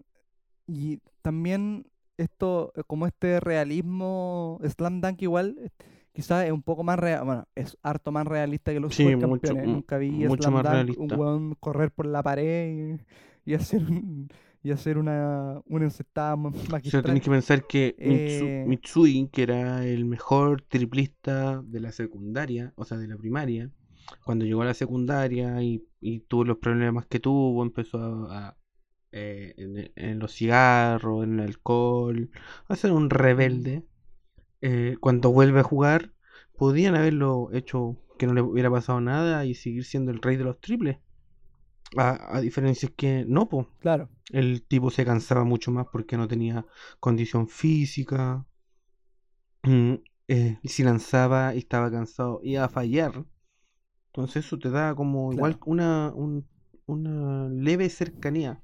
y 0.67 0.99
también 1.21 1.87
esto, 2.17 2.73
eh, 2.75 2.83
como 2.87 3.07
este 3.07 3.39
realismo, 3.41 4.59
Slam 4.63 5.01
Dunk 5.01 5.21
igual, 5.23 5.71
quizás 6.13 6.45
es 6.45 6.51
un 6.53 6.63
poco 6.63 6.83
más 6.83 6.99
real, 6.99 7.25
bueno, 7.25 7.47
es 7.55 7.77
harto 7.83 8.11
más 8.11 8.27
realista 8.27 8.73
que 8.73 8.79
los 8.81 8.95
Sí, 8.95 9.15
mucho, 9.15 9.55
supercampeones. 9.55 9.67
mu- 9.67 9.73
Nunca 9.75 9.97
vi 9.97 10.27
mucho 10.27 10.43
Slam 10.43 10.53
más 10.53 10.63
Dunk, 10.63 10.71
realista. 10.73 11.15
un 11.15 11.19
weón 11.19 11.55
correr 11.55 11.91
por 11.91 12.05
la 12.07 12.23
pared 12.23 12.97
y, 13.45 13.51
y 13.51 13.55
hacer 13.55 13.81
un- 13.83 14.29
y 14.63 14.71
hacer 14.71 14.97
una, 14.97 15.61
una 15.65 15.85
encestada 15.85 16.35
ma- 16.35 16.49
o 16.83 16.89
sea, 16.89 17.01
magistral. 17.01 17.03
tenéis 17.03 17.23
que 17.23 17.29
pensar 17.31 17.67
que 17.67 17.95
Eh, 17.97 18.63
Mitsui, 18.65 19.29
que 19.31 19.43
era 19.43 19.85
el 19.85 20.05
mejor 20.05 20.63
triplista 20.63 21.61
de 21.63 21.79
la 21.79 21.91
secundaria, 21.91 22.73
o 22.75 22.85
sea, 22.85 22.97
de 22.97 23.07
la 23.07 23.17
primaria, 23.17 23.71
cuando 24.25 24.45
llegó 24.45 24.61
a 24.63 24.65
la 24.65 24.73
secundaria 24.73 25.61
y, 25.63 25.83
y 25.99 26.21
tuvo 26.21 26.43
los 26.45 26.57
problemas 26.57 27.05
que 27.07 27.19
tuvo, 27.19 27.63
empezó 27.63 27.97
a, 28.31 28.49
a, 28.49 28.57
eh, 29.11 29.53
en, 29.57 29.91
en 29.95 30.19
los 30.19 30.33
cigarros, 30.33 31.23
en 31.23 31.39
el 31.39 31.47
alcohol, 31.47 32.29
a 32.67 32.75
ser 32.75 32.91
un 32.91 33.09
rebelde. 33.09 33.85
Eh, 34.61 34.97
cuando 34.99 35.31
vuelve 35.31 35.59
a 35.61 35.63
jugar, 35.63 36.13
podían 36.57 36.95
haberlo 36.95 37.49
hecho 37.53 37.97
que 38.17 38.27
no 38.27 38.33
le 38.33 38.41
hubiera 38.41 38.69
pasado 38.71 39.01
nada 39.01 39.45
y 39.45 39.55
seguir 39.55 39.85
siendo 39.85 40.11
el 40.11 40.21
rey 40.21 40.37
de 40.37 40.43
los 40.45 40.59
triples. 40.61 40.97
A, 41.97 42.37
a 42.37 42.41
diferencia 42.41 42.89
que 42.95 43.25
no, 43.27 43.47
po. 43.49 43.67
Claro, 43.79 44.09
El 44.31 44.63
tipo 44.67 44.89
se 44.91 45.05
cansaba 45.05 45.43
mucho 45.45 45.71
más 45.71 45.87
porque 45.91 46.17
no 46.17 46.27
tenía 46.27 46.65
condición 46.99 47.47
física. 47.49 48.45
Mm, 49.63 49.95
eh, 50.27 50.59
y 50.61 50.69
si 50.69 50.83
lanzaba 50.83 51.55
y 51.55 51.59
estaba 51.59 51.91
cansado, 51.91 52.39
iba 52.43 52.63
a 52.65 52.69
fallar. 52.69 53.25
Entonces 54.07 54.45
eso 54.45 54.59
te 54.59 54.69
da 54.71 54.95
como 54.95 55.33
igual 55.33 55.59
una, 55.65 56.11
un- 56.15 56.47
una 56.87 57.49
leve 57.49 57.89
cercanía. 57.89 58.63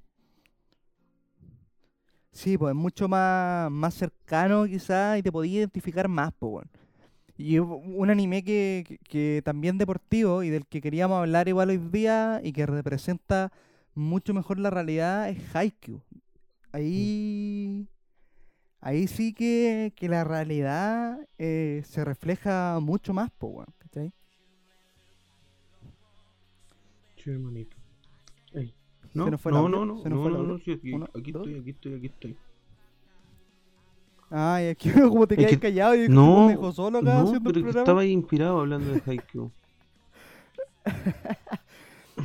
sí, 2.31 2.57
pues 2.57 2.71
es 2.71 2.75
mucho 2.75 3.07
más, 3.07 3.71
más 3.71 3.93
cercano 3.93 4.65
quizás 4.65 5.19
y 5.19 5.23
te 5.23 5.31
podías 5.31 5.55
identificar 5.59 6.07
más, 6.07 6.31
pues, 6.37 6.51
weón. 6.53 6.69
Y 7.37 7.59
un 7.59 8.09
anime 8.09 8.43
que, 8.43 8.83
que- 8.87 8.97
que 8.99 9.41
también 9.45 9.77
deportivo 9.77 10.43
y 10.43 10.49
del 10.49 10.65
que 10.65 10.81
queríamos 10.81 11.19
hablar 11.19 11.47
igual 11.47 11.69
hoy 11.69 11.77
día 11.77 12.41
y 12.43 12.51
que 12.51 12.65
representa 12.65 13.51
mucho 13.93 14.33
mejor 14.33 14.59
la 14.59 14.69
realidad 14.71 15.29
es 15.29 15.55
Haikyuu. 15.55 16.01
Ahí, 16.71 17.87
ahí 18.81 19.07
sí 19.07 19.33
que, 19.33 19.93
que 19.95 20.09
la 20.09 20.23
realidad 20.23 21.19
eh, 21.37 21.83
se 21.85 22.03
refleja 22.05 22.79
mucho 22.81 23.13
más, 23.13 23.29
po, 23.31 23.65
¿cachai? 23.77 24.11
Sí, 27.17 27.29
hermanito. 27.31 27.75
Ey. 28.53 28.73
¿Se 29.11 29.17
No, 29.17 29.27
nos 29.31 29.41
fue 29.41 29.51
no, 29.51 29.67
no, 29.69 29.85
no, 29.85 30.01
¿Se 30.03 30.09
nos 30.09 30.19
no, 30.19 30.29
no, 30.29 30.37
audio? 30.37 30.53
no, 30.53 30.59
sí, 30.59 30.71
aquí, 30.71 30.93
Uno, 30.93 31.05
aquí 31.15 31.29
estoy, 31.31 31.55
aquí 31.59 31.69
estoy, 31.71 31.93
aquí 31.95 32.05
estoy. 32.07 32.37
Ay, 34.29 34.67
aquí 34.69 34.89
como 34.91 35.25
te 35.27 35.35
Es 35.35 35.39
quedas 35.39 35.51
que- 35.53 35.59
callado 35.59 35.95
y 35.95 36.09
No, 36.09 36.45
me 36.47 36.51
dejó 36.53 36.71
solo 36.71 36.99
acá 36.99 37.13
no, 37.13 37.19
haciendo 37.21 37.49
el 37.49 37.53
pero 37.53 37.63
programa. 37.65 37.79
estaba 37.79 38.05
inspirado 38.05 38.59
hablando 38.59 38.91
de 38.93 39.01
Haikyuu. 39.05 39.51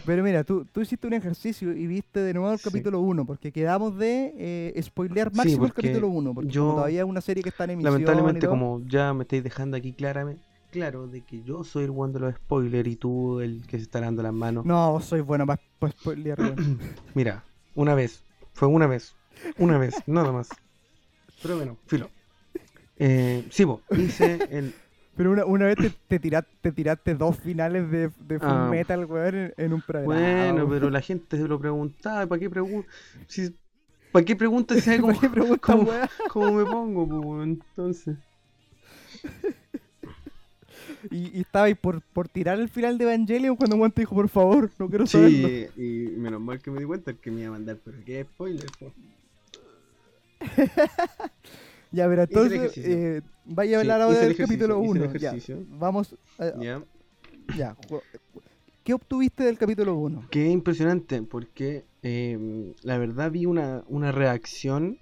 Pero 0.07 0.23
mira, 0.23 0.43
tú, 0.43 0.65
tú 0.73 0.81
hiciste 0.81 1.07
un 1.07 1.12
ejercicio 1.12 1.71
y 1.77 1.87
viste 1.87 2.21
de 2.21 2.33
nuevo 2.33 2.51
el 2.51 2.59
Sí. 2.59 2.65
capítulo 2.65 3.01
1, 3.01 3.27
porque 3.27 3.53
quedamos 3.53 3.97
de 3.99 4.33
eh, 4.75 4.83
spoilear 4.83 5.31
Sí, 5.31 5.37
máximo 5.37 5.67
el 5.67 5.75
capítulo 5.75 6.09
1, 6.09 6.33
porque 6.35 6.51
yo- 6.51 6.71
todavía 6.77 7.01
es 7.03 7.07
una 7.07 7.21
serie 7.21 7.43
que 7.43 7.51
está 7.51 7.65
en 7.65 7.71
emisión 7.73 7.93
Lamentablemente, 7.93 8.47
como 8.49 8.81
ya 8.87 9.12
me 9.12 9.25
estáis 9.25 9.45
dejando 9.45 9.77
aquí 9.77 9.93
claramente, 9.93 10.43
claro, 10.71 11.07
de 11.09 11.21
que 11.21 11.43
yo 11.43 11.62
soy 11.62 11.85
el 11.85 11.91
one 11.95 12.12
de 12.15 12.21
los 12.21 12.35
spoilers 12.35 12.88
y 12.88 12.97
tú 12.97 13.41
el 13.41 13.67
que 13.67 13.77
se 13.77 13.83
está 13.83 14.01
dando 14.01 14.23
las 14.23 14.33
manos. 14.33 14.65
No, 14.65 14.93
vos 14.93 15.05
sois 15.05 15.23
bueno 15.25 15.45
para 15.47 15.61
spoilear. 15.93 16.38
Mira, 17.15 17.45
una 17.75 17.95
vez, 17.95 18.23
fue 18.55 18.69
una 18.69 18.87
vez, 18.87 19.15
una 19.59 19.77
vez, 19.77 19.95
nada 20.07 20.33
más. 20.33 20.49
Pero 21.42 21.57
bueno, 21.57 21.76
filo. 21.87 22.09
Eh, 22.98 23.44
sí, 23.50 23.64
vos, 23.64 23.81
hice 23.96 24.38
el. 24.50 24.74
Pero 25.14 25.31
una, 25.33 25.44
una 25.44 25.66
vez 25.66 25.76
te, 25.76 25.90
te, 26.09 26.18
tiraste, 26.18 26.50
te 26.62 26.72
tiraste 26.72 27.14
dos 27.14 27.37
finales 27.38 27.90
de, 27.90 28.09
de 28.20 28.38
Full 28.38 28.48
Ah. 28.48 28.68
Metal, 28.70 29.05
weón, 29.05 29.35
en, 29.35 29.55
en 29.59 29.72
un 29.74 29.83
programa. 29.83 30.14
Bueno, 30.14 30.66
pero 30.70 30.88
la 30.88 31.02
gente 31.02 31.37
se 31.37 31.46
lo 31.46 31.59
preguntaba, 31.61 32.26
¿para 32.26 32.38
qué 32.40 32.48
pregunta? 32.48 32.88
Si, 33.26 33.55
¿Para 34.11 34.24
qué 34.24 34.35
pregunta 34.35 34.74
si 34.74 34.81
sabe 34.81 35.00
cómo, 35.02 35.12
¿Por 35.12 35.20
qué 35.20 35.28
preguntas, 35.28 35.61
cómo- 35.61 35.83
weón? 35.90 36.09
cómo 36.31 36.52
me 36.55 36.64
pongo? 36.64 37.07
pues, 37.07 37.20
weón? 37.26 37.48
entonces. 37.50 38.16
Y, 41.11 41.37
y 41.37 41.40
estabais 41.42 41.76
por, 41.76 42.00
por 42.00 42.28
tirar 42.28 42.59
el 42.59 42.68
final 42.70 42.96
de 42.96 43.05
Evangelion 43.05 43.57
cuando 43.57 43.76
Juan 43.76 43.92
te 43.92 44.02
dijo, 44.02 44.14
por 44.14 44.28
favor, 44.31 44.70
no 44.78 44.88
quiero 44.88 45.07
saberlo. 45.07 45.48
Sí, 45.48 45.66
y 45.76 46.16
menos 46.16 46.40
mal 46.40 46.61
que 46.61 46.70
me 46.70 46.81
di 46.81 46.87
cuenta 46.87 47.12
que 47.12 47.31
me 47.31 47.40
iba 47.42 47.48
a 47.48 47.52
mandar, 47.52 47.76
pero 47.85 47.98
qué 48.05 48.22
spoiler, 48.24 48.66
po. 48.78 48.92
Ya, 51.92 52.09
pero 52.09 52.22
entonces, 52.22 52.78
eh, 52.78 53.20
vaya 53.44 53.76
a 53.76 53.81
Sí, 53.83 53.85
hablar 53.87 54.00
ahora 54.00 54.20
del 54.20 54.37
capítulo 54.37 54.78
ejercicio, 54.78 54.94
hice 54.94 54.98
el 54.98 55.05
1. 55.05 55.20
Ya, 55.20 55.31
ejercicio. 55.31 55.66
vamos, 55.78 56.16
a- 56.38 56.52
Ya. 57.57 57.76
¿Qué 58.85 58.94
obtuviste 58.94 59.44
del 59.44 59.59
capítulo 59.59 59.94
1? 59.94 60.26
Qué 60.31 60.48
impresionante, 60.48 61.22
porque 61.22 61.85
eh, 62.02 62.38
la 62.83 62.98
verdad 62.98 63.31
vi 63.31 63.46
una, 63.46 63.85
una 63.88 64.11
reacción 64.11 64.98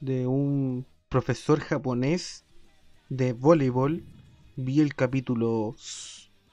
de 0.00 0.26
un 0.26 0.86
profesor 1.08 1.60
japonés 1.60 2.44
de 3.08 3.32
voleibol. 3.32 4.02
Vi 4.56 4.80
el 4.80 4.94
capítulo 4.94 5.74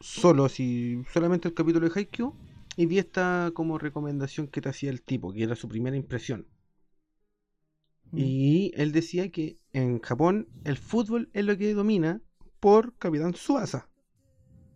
solo, 0.02 0.50
si 0.50 1.02
solamente 1.14 1.48
el 1.48 1.54
capítulo 1.54 1.88
de 1.88 1.94
Haikyuu, 2.00 2.34
y 2.76 2.86
vi 2.88 3.00
esta 3.00 3.52
como 3.54 3.78
recomendación 3.78 4.48
que 4.48 4.62
te 4.62 4.70
hacía 4.70 4.90
el 4.90 5.02
tipo, 5.02 5.32
que 5.32 5.44
era 5.44 5.56
su 5.56 5.68
primera 5.68 5.96
impresión. 5.96 6.46
Mm. 8.12 8.18
Y 8.18 8.72
él 8.76 8.92
decía 8.92 9.30
que 9.32 9.58
en 9.74 10.00
Japón 10.00 10.48
el 10.64 10.78
fútbol 10.78 11.30
es 11.34 11.46
lo 11.46 11.58
que 11.58 11.74
domina 11.74 12.22
por 12.60 12.96
Capitán 12.98 13.34
Suasa. 13.36 13.90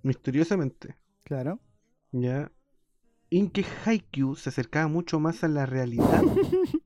Misteriosamente. 0.04 0.98
Claro. 1.24 1.60
¿Ya? 2.12 2.52
Y 3.30 3.40
en 3.40 3.50
que 3.50 3.66
Haikyuu 3.86 4.36
se 4.36 4.50
acercaba 4.50 4.88
mucho 4.88 5.20
más 5.20 5.44
a 5.44 5.48
la 5.48 5.66
realidad. 5.66 6.24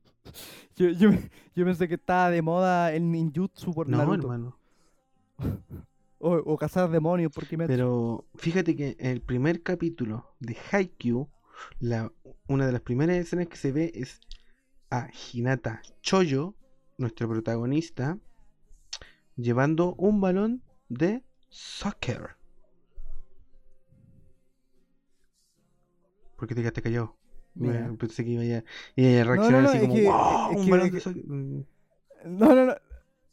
Yo, 0.75 0.89
yo, 0.89 1.11
yo 1.55 1.65
pensé 1.65 1.87
que 1.87 1.93
estaba 1.95 2.31
de 2.31 2.41
moda 2.41 2.91
el 2.93 3.11
ninjutsu 3.11 3.71
por 3.73 3.87
No, 3.87 3.97
Naruto. 3.97 4.21
hermano. 4.33 4.57
O, 6.25 6.35
o 6.37 6.57
cazar 6.57 6.89
demonios 6.89 7.33
por 7.33 7.45
Kimetsu. 7.45 7.67
Pero 7.67 8.25
fíjate 8.35 8.77
que 8.77 8.95
en 8.97 9.07
el 9.07 9.21
primer 9.21 9.61
capítulo 9.61 10.33
de 10.39 10.55
Haikyuu, 10.71 11.29
la, 11.81 12.13
una 12.47 12.65
de 12.65 12.71
las 12.71 12.81
primeras 12.81 13.17
escenas 13.17 13.47
que 13.47 13.57
se 13.57 13.73
ve 13.73 13.91
es 13.93 14.21
a 14.93 15.09
Hinata 15.31 15.81
Choyo, 16.01 16.53
nuestro 16.99 17.27
protagonista, 17.27 18.17
llevando 19.35 19.95
un 19.95 20.21
balón 20.21 20.61
de 20.87 21.23
soccer. 21.49 22.35
¿Por 26.37 26.47
qué 26.47 26.55
te 26.55 26.61
quedaste 26.61 26.81
callado? 26.83 27.15
Mira. 27.55 27.91
pensé 27.99 28.23
que 28.25 28.31
iba 28.31 28.41
a, 28.41 28.63
iba 28.95 29.21
a 29.21 29.23
reaccionar 29.25 29.61
no, 29.63 29.69
así 29.69 29.79
como 29.79 29.93
que- 29.93 30.05
"Wow, 30.07 30.57
un 30.57 30.65
que- 30.65 30.71
balón 30.71 30.91
de 30.91 30.99
soccer". 30.99 31.23
Mm, 31.25 31.63
No, 32.25 32.55
no, 32.55 32.65
no. 32.65 32.73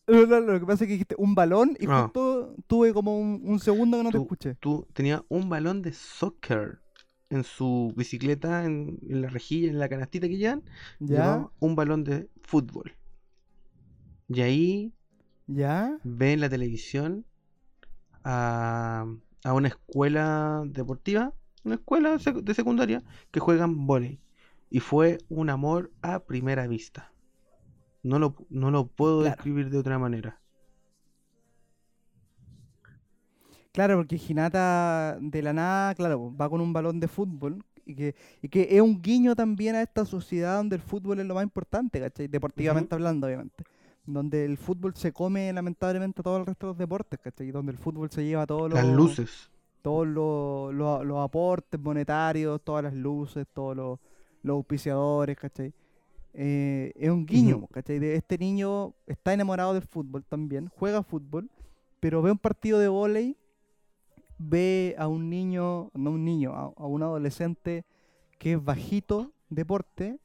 Lo 0.07 0.59
que 0.61 0.67
pasa 0.67 0.83
es 0.85 0.89
que 0.89 0.93
dijiste 0.95 1.15
un 1.17 1.35
balón 1.37 1.77
y 1.79 1.87
Ah. 1.89 2.03
justo 2.05 2.57
tuve 2.67 2.93
como 2.93 3.17
un, 3.19 3.41
un 3.45 3.61
segundo 3.61 3.99
que 3.99 4.03
no 4.03 4.11
te 4.11 4.19
escuché. 4.19 4.55
Tú 4.57 4.87
tenía 4.93 5.25
un 5.29 5.49
balón 5.49 5.83
de 5.83 5.93
soccer 5.93 6.81
en 7.31 7.45
su 7.45 7.93
bicicleta, 7.97 8.65
en, 8.65 8.99
en 9.09 9.23
la 9.23 9.29
rejilla, 9.29 9.71
en 9.71 9.79
la 9.79 9.89
canastita 9.89 10.29
que 10.29 10.37
llevan. 10.39 10.65
¿Ya? 11.01 11.47
llevaba 11.47 11.53
un 11.61 11.77
balón 11.77 12.05
de 12.05 12.29
fútbol. 12.43 12.97
Y 14.29 14.41
ahí 14.41 14.95
¿Ya? 15.49 16.01
ve 16.03 16.33
en 16.33 16.41
la 16.41 16.49
televisión 16.49 17.25
a, 18.25 19.07
a 19.45 19.55
una 19.55 19.69
escuela 19.69 20.63
deportiva, 20.67 21.35
una 21.65 21.77
escuela 21.77 22.19
de 22.19 22.55
secundaria, 22.55 23.05
que 23.31 23.41
juegan 23.41 23.87
vóley. 23.87 24.21
Y 24.71 24.81
fue 24.81 25.19
un 25.29 25.51
amor 25.51 25.93
a 26.03 26.21
primera 26.25 26.67
vista. 26.67 27.13
No 28.03 28.19
lo, 28.19 28.37
no 28.51 28.71
lo 28.71 28.89
puedo 28.89 29.23
Claro. 29.23 29.25
describir 29.25 29.71
de 29.71 29.79
otra 29.79 29.99
manera. 29.99 30.40
Claro, 33.73 33.97
porque 33.99 34.17
Hinata 34.29 35.17
de 35.21 35.43
la 35.43 35.53
nada, 35.53 35.95
claro, 35.95 36.35
va 36.37 36.49
con 36.49 36.61
un 36.61 36.73
balón 36.73 36.99
de 36.99 37.07
fútbol 37.09 37.65
y 37.87 37.95
que, 37.95 38.15
y 38.43 38.49
que 38.49 38.69
es 38.71 38.81
un 38.81 39.01
guiño 39.01 39.37
también 39.37 39.75
a 39.77 39.83
esta 39.83 40.05
sociedad 40.05 40.57
donde 40.57 40.77
el 40.77 40.83
fútbol 40.83 41.21
es 41.21 41.27
lo 41.27 41.35
más 41.35 41.45
importante, 41.45 42.01
¿cachai? 42.01 42.27
Deportivamente 42.29 42.95
hablando, 42.95 43.27
obviamente. 43.27 43.65
Donde 44.07 44.45
el 44.45 44.57
fútbol 44.57 44.95
se 44.97 45.13
come 45.13 45.53
lamentablemente 45.53 46.21
a 46.21 46.25
todo 46.25 46.39
el 46.39 46.47
resto 46.47 46.67
de 46.67 46.71
los 46.73 46.79
deportes, 46.79 47.21
¿cachai? 47.21 47.51
Donde 47.53 47.73
el 47.73 47.79
fútbol 47.79 48.11
se 48.11 48.25
lleva 48.25 48.47
todos 48.47 48.71
los... 48.71 48.79
Las 48.83 48.89
luces. 48.89 49.51
todos 49.83 50.07
los, 50.07 50.75
los- 50.75 51.05
los 51.07 51.19
aportes 51.19 51.79
monetarios, 51.81 52.61
todas 52.63 52.83
las 52.85 52.95
luces, 52.95 53.47
todos 53.55 53.77
los, 53.77 53.99
los 54.43 54.55
auspiciadores, 54.55 55.37
¿cachai? 55.39 55.73
Eh, 56.35 56.93
es 56.97 57.11
un 57.11 57.25
guiño, 57.27 57.57
Ujú. 57.59 57.67
¿cachai? 57.69 57.99
De 57.99 58.15
este 58.17 58.37
niño 58.39 58.95
está 59.07 59.33
enamorado 59.33 59.75
del 59.75 59.83
fútbol 59.83 60.25
también, 60.25 60.69
juega 60.77 61.03
fútbol, 61.03 61.49
pero 62.01 62.23
ve 62.23 62.31
un 62.31 62.39
partido 62.39 62.79
de 62.79 62.89
vóley, 62.89 63.37
ve 64.41 64.95
a 64.99 65.07
un 65.09 65.31
niño, 65.31 65.91
no 65.95 66.11
un 66.13 66.25
niño, 66.25 66.53
a, 66.55 66.73
a 66.77 66.87
un 66.87 67.03
adolescente 67.03 67.85
que 68.39 68.55
es 68.55 68.65
bajito, 68.65 69.33
deporte, 69.51 70.19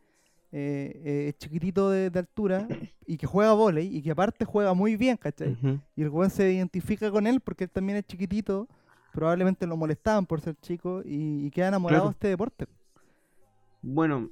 eh, 0.51 1.01
eh, 1.05 1.33
chiquitito 1.37 1.89
de, 1.89 2.09
de 2.09 2.19
altura, 2.19 2.67
y 3.07 3.17
que 3.17 3.27
juega 3.27 3.53
vóley, 3.53 3.87
y 3.97 4.01
que 4.01 4.11
aparte 4.11 4.45
juega 4.45 4.73
muy 4.73 4.95
bien, 4.97 5.17
¿cachai? 5.17 5.57
Y 5.95 6.03
el 6.03 6.09
weón 6.09 6.29
se 6.29 6.51
identifica 6.53 7.11
con 7.11 7.27
él 7.27 7.41
porque 7.41 7.65
él 7.65 7.71
también 7.71 7.97
es 7.99 8.05
chiquitito. 8.05 8.67
Probablemente 9.13 9.67
lo 9.67 9.77
molestaban 9.77 10.25
por 10.25 10.41
ser 10.41 10.55
chico 10.61 11.01
y, 11.05 11.47
y 11.47 11.51
queda 11.51 11.69
enamorado 11.69 12.03
Claro. 12.03 12.09
de 12.09 12.13
este 12.13 12.27
deporte. 12.29 12.67
Bueno, 13.81 14.31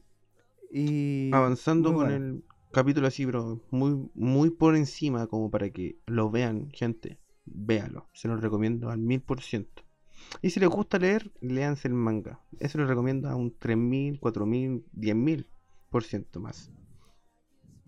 Y 0.72 1.32
avanzando 1.32 1.94
con 1.94 2.08
bueno. 2.08 2.16
el 2.16 2.46
capítulo 2.72 3.08
así, 3.08 3.26
pero 3.26 3.62
muy, 3.72 4.10
muy 4.16 4.50
por 4.52 4.76
encima, 4.76 5.28
como 5.28 5.52
para 5.52 5.70
que 5.72 5.98
lo 6.08 6.32
vean, 6.32 6.70
gente. 6.74 7.20
Véalo, 7.46 8.10
se 8.14 8.28
los 8.28 8.42
recomiendo 8.42 8.90
al 8.90 9.00
mil 9.00 9.22
por 9.22 9.42
ciento. 9.42 9.84
Y 10.42 10.50
si 10.50 10.60
les 10.60 10.70
gusta 10.70 10.98
leer, 10.98 11.32
léanse 11.42 11.88
el 11.88 11.94
manga. 11.94 12.40
Eso 12.60 12.78
lo 12.78 12.88
recomiendo 12.88 13.30
a 13.30 13.36
un 13.36 13.58
3000, 13.58 14.20
4000, 14.20 14.86
10000 14.94 15.50
por 15.90 16.04
ciento 16.04 16.40
más. 16.40 16.72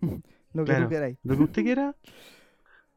lo 0.00 0.64
que 0.64 0.70
claro. 0.70 0.84
tú 0.84 0.90
queráis. 0.90 1.18
Lo 1.22 1.36
que 1.36 1.42
usted 1.42 1.62
quiera, 1.62 1.96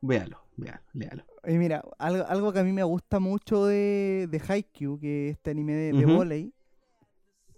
véalo, 0.02 0.42
véalo, 0.58 0.82
léalo. 0.94 1.26
Y 1.48 1.58
mira, 1.58 1.84
algo, 1.98 2.26
algo 2.28 2.54
que 2.54 2.60
a 2.60 2.64
mí 2.64 2.74
me 2.74 2.84
gusta 2.84 3.20
mucho 3.20 3.66
de, 3.66 4.28
de 4.30 4.42
Haikyuu, 4.46 5.00
que 5.00 5.30
es 5.30 5.38
este 5.38 5.52
anime 5.52 5.74
de, 5.74 5.94
de 5.94 6.06
vóley, 6.06 6.54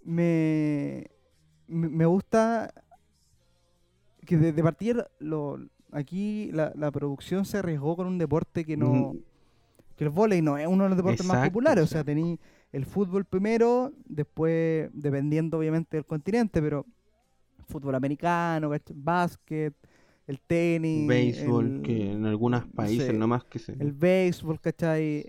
me, 0.04 1.10
me, 1.66 1.88
me 1.88 2.06
gusta 2.06 2.72
que 4.24 4.36
de, 4.36 4.52
de 4.52 4.62
partir 4.62 5.04
lo, 5.18 5.58
aquí 5.92 6.50
la, 6.52 6.72
la 6.76 6.90
producción 6.90 7.44
se 7.44 7.58
arriesgó 7.58 7.96
con 7.96 8.06
un 8.06 8.18
deporte 8.18 8.64
que 8.64 8.76
no... 8.76 9.12
Mm, 9.14 9.18
que 9.96 10.04
el 10.04 10.10
vóley 10.10 10.42
no 10.42 10.58
es 10.58 10.66
uno 10.66 10.84
de 10.84 10.90
los 10.90 10.96
deportes 10.96 11.26
más 11.26 11.38
populares. 11.48 11.82
O 11.82 11.84
o 11.84 11.88
sea, 11.88 12.02
tení 12.04 12.38
el 12.72 12.86
fútbol 12.86 13.24
primero, 13.26 13.92
después, 14.06 14.88
dependiendo 14.94 15.58
obviamente 15.58 15.98
del 15.98 16.06
continente, 16.06 16.62
pero 16.62 16.86
fútbol 17.68 17.94
americano, 17.94 18.70
básquet, 18.94 19.74
el 20.26 20.40
tenis, 20.40 21.08
Béisbol, 21.08 21.66
el, 21.76 21.82
que 21.82 22.12
en 22.12 22.24
algunos 22.26 22.64
países 22.66 23.08
sé, 23.08 23.12
nomás 23.12 23.44
que 23.44 23.58
se... 23.58 23.72
el 23.72 23.92
béisbol, 23.92 24.60
¿cachai? 24.60 25.26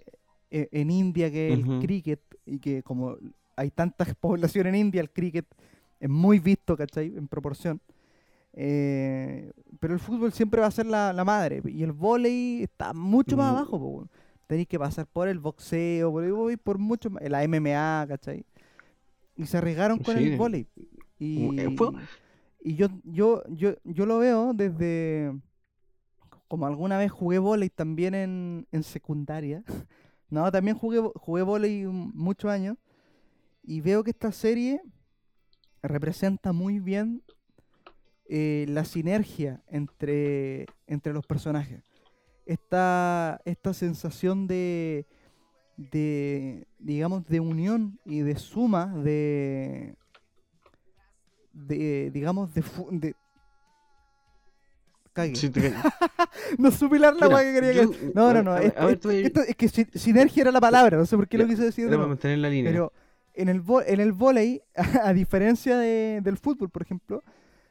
E- 0.51 0.69
En 0.71 0.91
India, 0.91 1.31
que 1.31 1.53
es 1.53 1.59
el 1.59 1.79
cricket, 1.79 2.21
y 2.45 2.59
que 2.59 2.83
como 2.83 3.17
hay 3.55 3.69
tanta 3.71 4.05
población 4.19 4.67
en 4.67 4.75
India, 4.75 5.01
el 5.01 5.09
cricket 5.11 5.45
es 5.99 6.09
muy 6.09 6.39
visto, 6.39 6.75
¿cachai? 6.77 7.13
En 7.15 7.27
proporción. 7.27 7.79
Eh, 8.53 9.51
pero 9.79 9.93
el 9.93 9.99
fútbol 9.99 10.31
siempre 10.31 10.61
va 10.61 10.67
a 10.67 10.71
ser 10.71 10.85
la, 10.85 11.11
la 11.13 11.25
madre, 11.25 11.61
y 11.65 11.83
el 11.83 11.91
vóley 11.91 12.63
está 12.63 12.93
mucho 12.93 13.35
más 13.35 13.51
Mm. 13.51 13.55
abajo, 13.57 13.79
po. 13.79 14.07
Tenéis 14.47 14.67
que 14.67 14.77
pasar 14.77 15.07
por 15.07 15.27
el 15.27 15.39
boxeo, 15.39 16.11
por, 16.11 16.59
por 16.59 16.77
mucho 16.77 17.09
más, 17.09 17.23
la 17.27 17.43
MMA, 17.47 18.05
¿cachai? 18.07 18.45
Y 19.35 19.45
se 19.47 19.57
arriesgaron 19.57 19.97
con 19.99 20.15
Sí. 20.17 20.23
el 20.25 20.37
vóley. 20.37 20.67
Y, 21.17 21.59
Eh, 21.59 21.75
y 22.61 22.75
yo, 22.75 22.87
yo, 23.03 23.43
yo, 23.49 23.73
yo 23.83 24.05
lo 24.05 24.19
veo 24.19 24.53
desde 24.53 25.33
como 26.47 26.67
alguna 26.67 26.97
vez 26.99 27.11
jugué 27.11 27.39
vóley 27.39 27.69
también 27.69 28.13
en, 28.13 28.67
en 28.71 28.83
secundaria. 28.83 29.63
No, 30.29 30.51
también 30.51 30.75
jugué, 30.75 30.99
jugué 31.15 31.43
un- 31.85 32.11
muchos 32.15 32.49
años. 32.49 32.75
Y 33.61 33.81
veo 33.81 34.03
que 34.03 34.09
esta 34.09 34.31
serie 34.31 34.81
representa 35.83 36.53
muy 36.53 36.79
bien 36.79 37.21
eh, 38.29 38.65
la 38.69 38.85
sinergia 38.85 39.61
entre, 39.69 40.65
entre 40.87 41.13
los 41.13 41.25
personajes. 41.25 41.83
Esta, 42.45 43.39
esta 43.45 43.73
sensación 43.73 44.47
de, 44.47 45.05
de, 45.77 46.67
digamos, 46.79 47.25
de 47.27 47.39
unión 47.39 47.99
y 48.05 48.19
de 48.19 48.35
suma, 48.37 48.87
de, 48.87 49.95
de 51.53 52.11
digamos, 52.11 52.53
de, 52.53 52.63
de 52.91 53.15
Cague. 55.13 55.35
Sí, 55.35 55.49
te- 55.51 55.73
No 56.57 56.71
supe 56.71 56.97
la 56.97 57.11
Mira, 57.11 57.29
que 57.43 57.53
quería 57.53 57.71
yo- 57.83 57.91
que... 57.91 58.11
No, 58.15 58.29
a- 58.29 58.33
no, 58.33 58.43
no. 58.43 58.51
a- 58.53 58.63
esto- 58.63 58.79
a 58.81 58.85
ver, 58.87 59.31
es 59.47 59.55
que 59.55 59.69
si- 59.69 59.85
sinergia 59.93 60.41
era 60.41 60.51
la 60.51 60.59
palabra, 60.61 60.97
no 60.97 61.05
sé 61.05 61.15
por 61.15 61.27
qué 61.27 61.37
lo 61.37 61.45
quise 61.47 61.63
decir. 61.63 61.85
Era 61.87 61.97
para 61.97 62.07
mantener 62.07 62.39
la 62.39 62.49
línea. 62.49 62.71
Pero 62.71 62.91
en 63.35 63.49
el, 63.49 63.63
en 63.85 63.99
el 63.99 64.11
vóley, 64.11 64.61
a 65.03 65.13
diferencia 65.13 65.77
de- 65.77 66.19
del 66.23 66.37
fútbol, 66.37 66.69
por 66.69 66.81
ejemplo, 66.81 67.23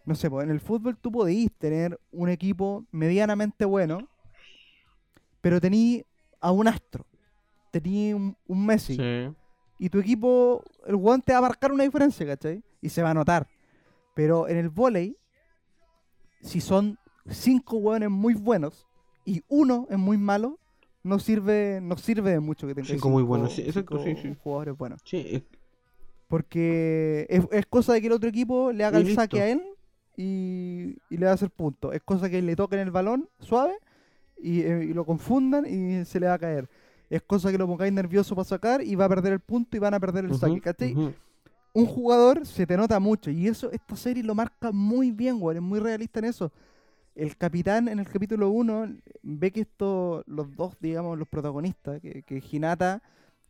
no 0.05 0.15
sé, 0.15 0.29
pues 0.31 0.45
en 0.45 0.51
el 0.51 0.61
fútbol 0.61 0.97
tú 0.97 1.13
podís 1.13 1.53
tener 1.53 1.99
un 2.11 2.29
equipo 2.29 2.85
medianamente 2.91 3.65
bueno, 3.65 4.09
pero 5.41 5.61
tení 5.61 6.05
a 6.41 6.51
un 6.53 6.69
astro, 6.69 7.07
tení 7.71 8.13
un, 8.15 8.37
un 8.47 8.67
Messi, 8.67 8.97
Sí. 8.97 9.35
y 9.79 9.89
tu 9.89 9.99
equipo, 9.99 10.63
el 10.87 10.95
weón 10.97 11.23
te 11.23 11.33
va 11.33 11.39
a 11.39 11.43
marcar 11.43 11.73
una 11.73 11.85
diferencia, 11.85 12.27
¿cachai? 12.27 12.63
Y 12.81 12.89
se 12.89 13.03
va 13.03 13.11
a 13.11 13.15
notar. 13.15 13.47
Pero 14.15 14.49
en 14.49 14.57
el 14.59 14.69
vóley, 14.69 15.17
si 16.43 16.61
son 16.61 16.99
cinco 17.29 17.77
weones 17.79 18.11
muy 18.11 18.35
buenos 18.35 18.87
y 19.25 19.43
uno 19.49 19.87
es 19.89 19.99
muy 19.99 20.19
malo, 20.19 20.59
no 21.05 21.19
sirve, 21.19 21.81
no 21.83 21.97
sirve 21.97 22.33
de 22.33 22.41
mucho 22.41 22.67
que 22.67 22.75
tengas 22.75 22.91
Cinco 22.91 23.09
muy 23.09 23.23
buenos, 23.23 23.55
sí, 23.55 23.63
exacto, 23.63 24.03
sí, 24.05 24.15
sí. 24.21 24.37
jugadores 24.43 24.77
buenos. 24.77 25.01
Sí, 25.05 25.45
Porque 26.29 27.27
es, 27.29 27.45
es 27.51 27.67
cosa 27.67 27.93
de 27.93 28.01
que 28.01 28.07
el 28.09 28.13
otro 28.13 28.29
equipo 28.29 28.73
le 28.73 28.85
haga 28.85 29.01
Y 29.01 29.09
el 29.09 29.15
saque 29.15 29.41
a 29.41 29.49
él 29.49 29.63
y, 30.17 30.97
y 31.09 31.17
le 31.17 31.27
va 31.27 31.33
a 31.33 31.35
hacer 31.35 31.51
punto. 31.51 31.93
Es 31.93 32.03
cosa 32.03 32.29
que 32.31 32.43
le 32.43 32.57
toquen 32.57 32.81
el 32.81 32.91
balón 32.91 33.29
suave 33.41 33.75
y, 34.39 34.61
eh, 34.63 34.85
y 34.91 34.93
lo 34.95 35.05
confundan 35.05 35.67
y 35.67 36.05
se 36.05 36.21
le 36.21 36.27
va 36.27 36.35
a 36.35 36.39
caer. 36.39 36.69
Es 37.11 37.23
cosa 37.23 37.51
que 37.53 37.59
lo 37.59 37.67
pongáis 37.67 37.93
nervioso 37.93 38.35
para 38.35 38.45
sacar 38.49 38.83
y 38.83 38.95
va 38.95 39.05
a 39.07 39.09
perder 39.09 39.35
el 39.35 39.41
punto 39.41 39.77
y 39.77 39.81
van 39.81 39.95
a 39.95 40.01
perder 40.01 40.25
el 40.25 40.35
saque. 40.35 40.61
ujú, 40.61 40.61
¿cachai? 40.61 40.99
Un 41.75 41.87
jugador 41.87 42.47
se 42.47 42.67
te 42.67 42.77
nota 42.77 43.01
mucho 43.01 43.31
y 43.31 43.49
eso 43.49 43.71
esta 43.73 43.97
serie 43.97 44.23
lo 44.23 44.35
marca 44.35 44.73
muy 44.73 45.11
bien, 45.11 45.37
weón. 45.41 45.57
Es 45.57 45.63
muy 45.63 45.81
realista 45.81 46.19
en 46.19 46.27
eso. 46.27 46.53
El 47.15 47.37
capitán 47.37 47.89
en 47.89 47.99
el 47.99 48.09
capítulo 48.09 48.51
1 48.51 48.97
ve 49.23 49.51
que 49.53 49.63
esto, 49.63 50.23
los 50.27 50.55
dos, 50.57 50.77
digamos, 50.81 51.19
los 51.19 51.29
protagonistas, 51.29 52.01
que, 52.01 52.23
que 52.23 52.43
Hinata 52.51 53.03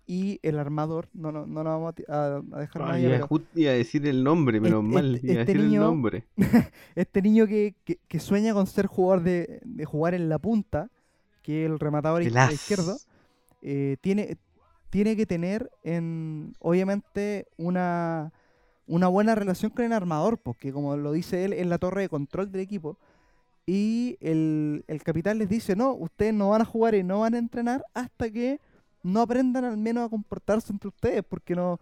y 0.06 0.40
el 0.42 0.58
armador, 0.58 1.08
no, 1.14 1.30
no, 1.32 1.46
no 1.46 1.62
nos 1.64 1.72
vamos 1.80 1.94
a, 2.08 2.40
dejar 2.60 2.82
Ah, 2.82 2.96
pero- 3.00 3.68
a 3.68 3.72
decir 3.72 4.06
el 4.06 4.24
nombre, 4.24 4.60
menos 4.60 4.82
Este- 4.84 4.94
mal. 4.94 5.14
este- 5.14 5.28
a 5.28 5.40
este 5.40 5.44
decir 5.52 5.62
niño- 5.64 5.80
el 5.82 5.86
nombre. 5.86 6.24
este 6.96 7.22
niño 7.22 7.46
que, 7.46 7.74
que- 7.84 7.98
que 8.08 8.20
sueña 8.20 8.52
con 8.52 8.66
ser 8.66 8.86
jugador 8.86 9.22
de, 9.22 9.60
de 9.64 9.84
jugar 9.84 10.14
en 10.14 10.28
la 10.28 10.38
punta, 10.38 10.90
que 11.42 11.64
es 11.64 11.70
el 11.70 11.78
rematador 11.78 12.22
izquierdo, 12.22 12.96
eh, 13.62 13.96
tiene, 14.00 14.36
tiene 14.90 15.16
que 15.16 15.24
tener 15.26 15.70
en 15.84 16.52
obviamente 16.58 17.46
una, 17.56 18.32
una 18.86 19.08
buena 19.08 19.34
relación 19.34 19.70
con 19.70 19.84
el 19.84 19.92
armador, 19.92 20.38
porque 20.38 20.72
como 20.72 20.96
lo 20.96 21.12
dice 21.12 21.44
él, 21.44 21.52
es 21.52 21.66
la 21.66 21.78
torre 21.78 22.02
de 22.02 22.08
control 22.08 22.50
del 22.52 22.60
equipo. 22.60 22.98
Y 23.64 24.16
el, 24.20 24.84
el 24.88 25.02
capitán 25.04 25.38
les 25.38 25.48
dice, 25.48 25.76
no, 25.76 25.92
ustedes 25.94 26.34
no 26.34 26.50
van 26.50 26.62
a 26.62 26.64
jugar 26.64 26.96
y 26.96 27.04
no 27.04 27.20
van 27.20 27.34
a 27.34 27.38
entrenar 27.38 27.84
hasta 27.94 28.28
que 28.30 28.60
no 29.02 29.20
aprendan 29.22 29.64
al 29.64 29.76
menos 29.76 30.06
a 30.06 30.08
comportarse 30.08 30.72
entre 30.72 30.88
ustedes, 30.88 31.22
porque 31.28 31.54
no, 31.54 31.78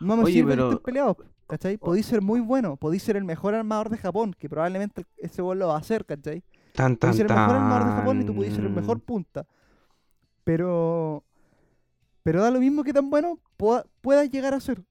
no 0.00 0.16
me 0.16 0.24
Oye, 0.24 0.44
pero- 0.44 0.70
estén 0.70 0.82
peleados. 0.84 1.16
¿Cachai? 1.46 1.78
Podéis 1.78 2.04
ser 2.04 2.20
muy 2.20 2.40
bueno, 2.40 2.76
podéis 2.76 3.02
ser 3.02 3.16
el 3.16 3.24
mejor 3.24 3.54
armador 3.54 3.88
de 3.88 3.96
Japón, 3.96 4.34
que 4.38 4.50
probablemente 4.50 5.06
ese 5.16 5.40
gol 5.40 5.58
lo 5.58 5.68
va 5.68 5.76
a 5.76 5.78
hacer, 5.78 6.04
¿cachai? 6.04 6.44
Tan, 6.74 6.96
tan, 6.98 7.10
Podéis 7.12 7.16
ser 7.16 7.26
el 7.26 7.32
mejor 7.38 7.56
armador 7.56 7.84
de 7.88 7.92
Japón 7.94 8.20
y 8.20 8.24
tú 8.26 8.34
podéis 8.34 8.54
ser 8.54 8.64
el 8.64 8.70
mejor 8.70 9.00
punta. 9.00 9.46
Pero. 10.44 11.24
Pero 12.22 12.42
da 12.42 12.50
lo 12.50 12.60
mismo 12.60 12.84
que 12.84 12.92
tan 12.92 13.08
bueno 13.08 13.38
pueda- 13.56 13.84
puedas 14.02 14.30
llegar 14.30 14.52
a 14.52 14.60
ser. 14.60 14.82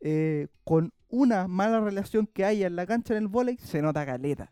Eh, 0.00 0.48
con 0.64 0.92
una 1.08 1.46
mala 1.46 1.78
relación 1.80 2.26
que 2.26 2.44
haya 2.44 2.66
en 2.66 2.74
la 2.74 2.86
cancha 2.86 3.14
en 3.14 3.22
el 3.22 3.28
vóley, 3.28 3.56
se 3.58 3.80
nota 3.82 4.04
caleta. 4.04 4.50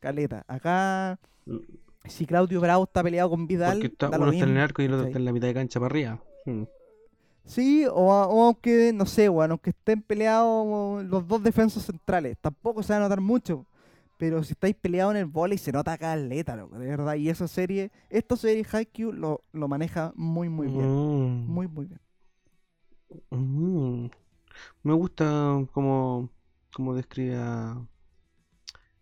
Caleta. 0.00 0.44
Acá, 0.48 1.18
si 2.08 2.26
Claudio 2.26 2.60
Bravo 2.60 2.84
está 2.84 3.02
peleado 3.02 3.30
con 3.30 3.46
Vidal. 3.46 3.74
Porque 3.74 3.86
está- 3.88 4.08
uno 4.08 4.30
está 4.30 4.44
en 4.44 4.50
el 4.50 4.58
arco 4.58 4.82
y 4.82 4.86
el 4.86 4.92
otro 4.94 5.06
está 5.06 5.18
en 5.18 5.24
la 5.24 5.32
mitad 5.32 5.46
de 5.48 5.54
cancha 5.54 5.78
para 5.80 5.86
arriba. 5.92 6.22
Mm. 6.46 6.62
Sí, 7.44 7.86
o, 7.86 7.92
o 7.94 8.44
aunque, 8.44 8.92
no 8.92 9.06
sé, 9.06 9.28
bueno, 9.28 9.54
aunque 9.54 9.70
estén 9.70 10.02
peleados 10.02 11.02
los 11.04 11.26
dos 11.26 11.42
defensas 11.42 11.84
centrales, 11.84 12.36
tampoco 12.40 12.82
se 12.82 12.92
va 12.92 12.98
a 12.98 13.02
notar 13.02 13.20
mucho. 13.20 13.64
Pero 14.18 14.42
si 14.42 14.52
estáis 14.52 14.74
peleados 14.74 15.14
en 15.14 15.20
el 15.20 15.26
vóley, 15.26 15.58
se 15.58 15.70
nota 15.70 15.96
caleta, 15.96 16.56
loco, 16.56 16.76
de 16.78 16.88
verdad. 16.88 17.14
Y 17.14 17.28
esa 17.30 17.46
serie, 17.46 17.92
esta 18.10 18.36
serie 18.36 18.66
Haikyuu 18.70 19.12
lo, 19.12 19.44
lo 19.52 19.68
maneja 19.68 20.12
muy, 20.16 20.48
muy 20.48 20.66
bien. 20.66 20.86
Mm. 20.88 21.46
Muy, 21.46 21.68
muy 21.68 21.86
bien. 21.86 22.00
Mm. 23.30 24.10
Me 24.82 24.92
gusta 24.92 25.64
cómo, 25.72 26.28
cómo 26.74 26.94
describe 26.94 27.36
a, 27.36 27.80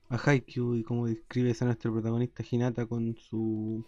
a 0.08 0.16
Haikyuu 0.16 0.76
y 0.76 0.82
cómo 0.82 1.06
describe 1.06 1.54
a 1.60 1.64
nuestro 1.64 1.92
protagonista 1.92 2.42
Hinata 2.48 2.86
con 2.86 3.16
su 3.16 3.84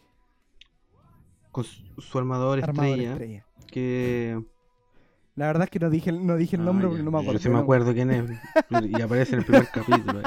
con 1.50 1.64
su, 1.64 1.82
su 2.00 2.18
armador 2.18 2.62
Armador 2.62 2.88
estrella, 2.90 3.12
estrella. 3.12 3.46
que 3.68 4.42
La 5.34 5.46
verdad 5.46 5.64
es 5.64 5.70
que 5.70 5.78
no 5.78 5.90
dije, 5.90 6.10
el- 6.10 6.26
no 6.26 6.36
dije 6.36 6.56
el 6.56 6.64
nombre 6.64 6.86
Ah, 6.86 6.90
porque 6.90 7.02
ya, 7.02 7.04
no 7.04 7.10
me 7.10 7.16
yo 7.18 7.22
acuerdo. 7.22 7.40
sí 7.42 7.48
me 7.48 7.58
acuerdo 7.58 7.92
quién 7.94 8.10
es. 8.10 8.30
Y 8.90 9.00
aparece 9.00 9.34
en 9.34 9.38
el 9.40 9.44
primer 9.46 9.68
capítulo. 9.72 10.22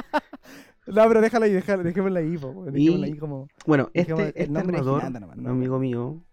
No, 0.88 1.08
pero 1.08 1.22
déjala 1.22 1.46
ahí, 1.46 1.54
déjala, 1.54 1.84
dejémosla 1.84 2.20
ahí, 2.22 2.38
po, 2.38 2.48
weón, 2.50 2.74
dejémosla 2.74 3.08
Y- 3.08 3.12
ahí 3.12 3.18
como... 3.18 3.48
Bueno, 3.66 3.90
este, 3.94 4.34
este 4.42 4.58
armador, 4.58 5.02
Hinata 5.02 5.20
nomás, 5.20 5.38
no, 5.38 5.50
amigo 5.52 5.80
mío, 5.80 6.24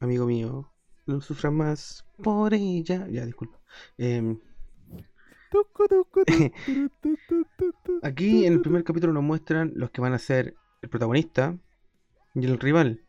amigo 0.00 0.26
mío, 0.26 0.70
no 1.06 1.20
sufra 1.20 1.50
más 1.50 2.04
por 2.22 2.52
ella. 2.52 3.06
Ya, 3.08 3.24
disculpa. 3.24 3.58
Em, 3.96 4.38
aquí 8.02 8.46
en 8.46 8.52
el 8.54 8.60
primer 8.60 8.84
capítulo 8.84 9.12
nos 9.12 9.22
muestran 9.22 9.72
los 9.74 9.90
que 9.90 10.00
van 10.00 10.12
a 10.12 10.18
ser 10.18 10.54
el 10.82 10.88
protagonista 10.88 11.58
y 12.34 12.44
el 12.44 12.58
rival. 12.58 13.04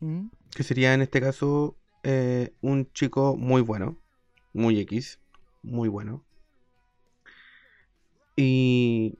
Mm, 0.00 0.26
que 0.50 0.62
sería 0.62 0.94
en 0.94 1.02
este 1.02 1.20
caso 1.20 1.76
eh, 2.02 2.52
un 2.60 2.90
chico 2.92 3.36
muy 3.36 3.62
bueno, 3.62 3.98
muy 4.52 4.78
X, 4.80 5.20
muy 5.62 5.88
bueno. 5.88 6.24
Y 8.36 9.18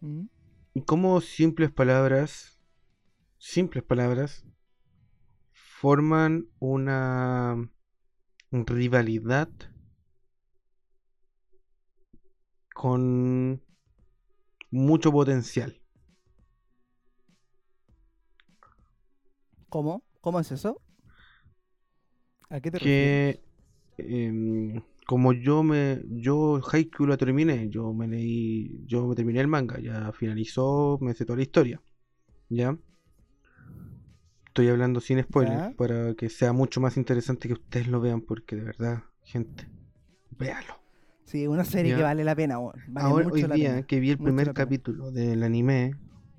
mm. 0.00 0.26
Y 0.76 0.82
cómo 0.82 1.22
simples 1.22 1.70
palabras, 1.70 2.58
simples 3.38 3.82
palabras, 3.82 4.44
forman 5.50 6.48
una 6.58 7.70
rivalidad 8.50 9.48
con 12.76 13.62
mucho 14.70 15.10
potencial. 15.10 15.80
¿Cómo? 19.68 20.02
¿Cómo 20.20 20.40
es 20.40 20.50
eso? 20.52 20.80
¿A 22.50 22.60
qué 22.60 22.70
te 22.70 22.78
refieres? 22.78 23.20
Que 23.24 23.40
em, 23.98 24.82
como 25.06 25.32
yo 25.32 25.62
me, 25.62 26.02
yo 26.08 26.60
Haikyuu 26.70 27.06
la 27.06 27.16
terminé, 27.16 27.68
yo 27.70 27.92
me 27.94 28.06
leí, 28.08 28.84
yo 28.86 29.06
me 29.06 29.14
terminé 29.14 29.40
el 29.40 29.48
manga, 29.48 29.78
ya 29.80 30.12
finalizó, 30.12 30.98
me 31.00 31.14
sé 31.14 31.24
toda 31.24 31.36
la 31.38 31.42
historia, 31.44 31.80
¿ya? 32.50 32.78
Estoy 34.48 34.68
hablando 34.68 35.00
sin 35.00 35.22
spoilers 35.22 35.68
Ya. 35.68 35.74
para 35.76 36.14
que 36.14 36.28
sea 36.30 36.52
mucho 36.52 36.80
más 36.80 36.96
interesante 36.96 37.46
que 37.48 37.54
ustedes 37.54 37.86
lo 37.88 38.00
vean, 38.00 38.22
porque 38.22 38.56
de 38.56 38.62
verdad, 38.62 39.04
gente, 39.22 39.68
véalo. 40.30 40.85
Sí, 41.26 41.46
una 41.46 41.64
serie 41.64 41.90
Ya. 41.92 41.96
que 41.98 42.02
vale 42.04 42.24
la 42.24 42.34
pena. 42.34 42.58
Vale 42.58 42.74
Ahora, 42.96 43.24
mucho 43.24 43.34
hoy 43.34 43.42
la 43.42 43.54
día 43.54 43.70
pena. 43.70 43.82
que 43.86 44.00
vi 44.00 44.10
el 44.10 44.16
mucho 44.18 44.24
primer 44.24 44.52
capítulo 44.54 45.10
del 45.10 45.42
anime, 45.42 45.94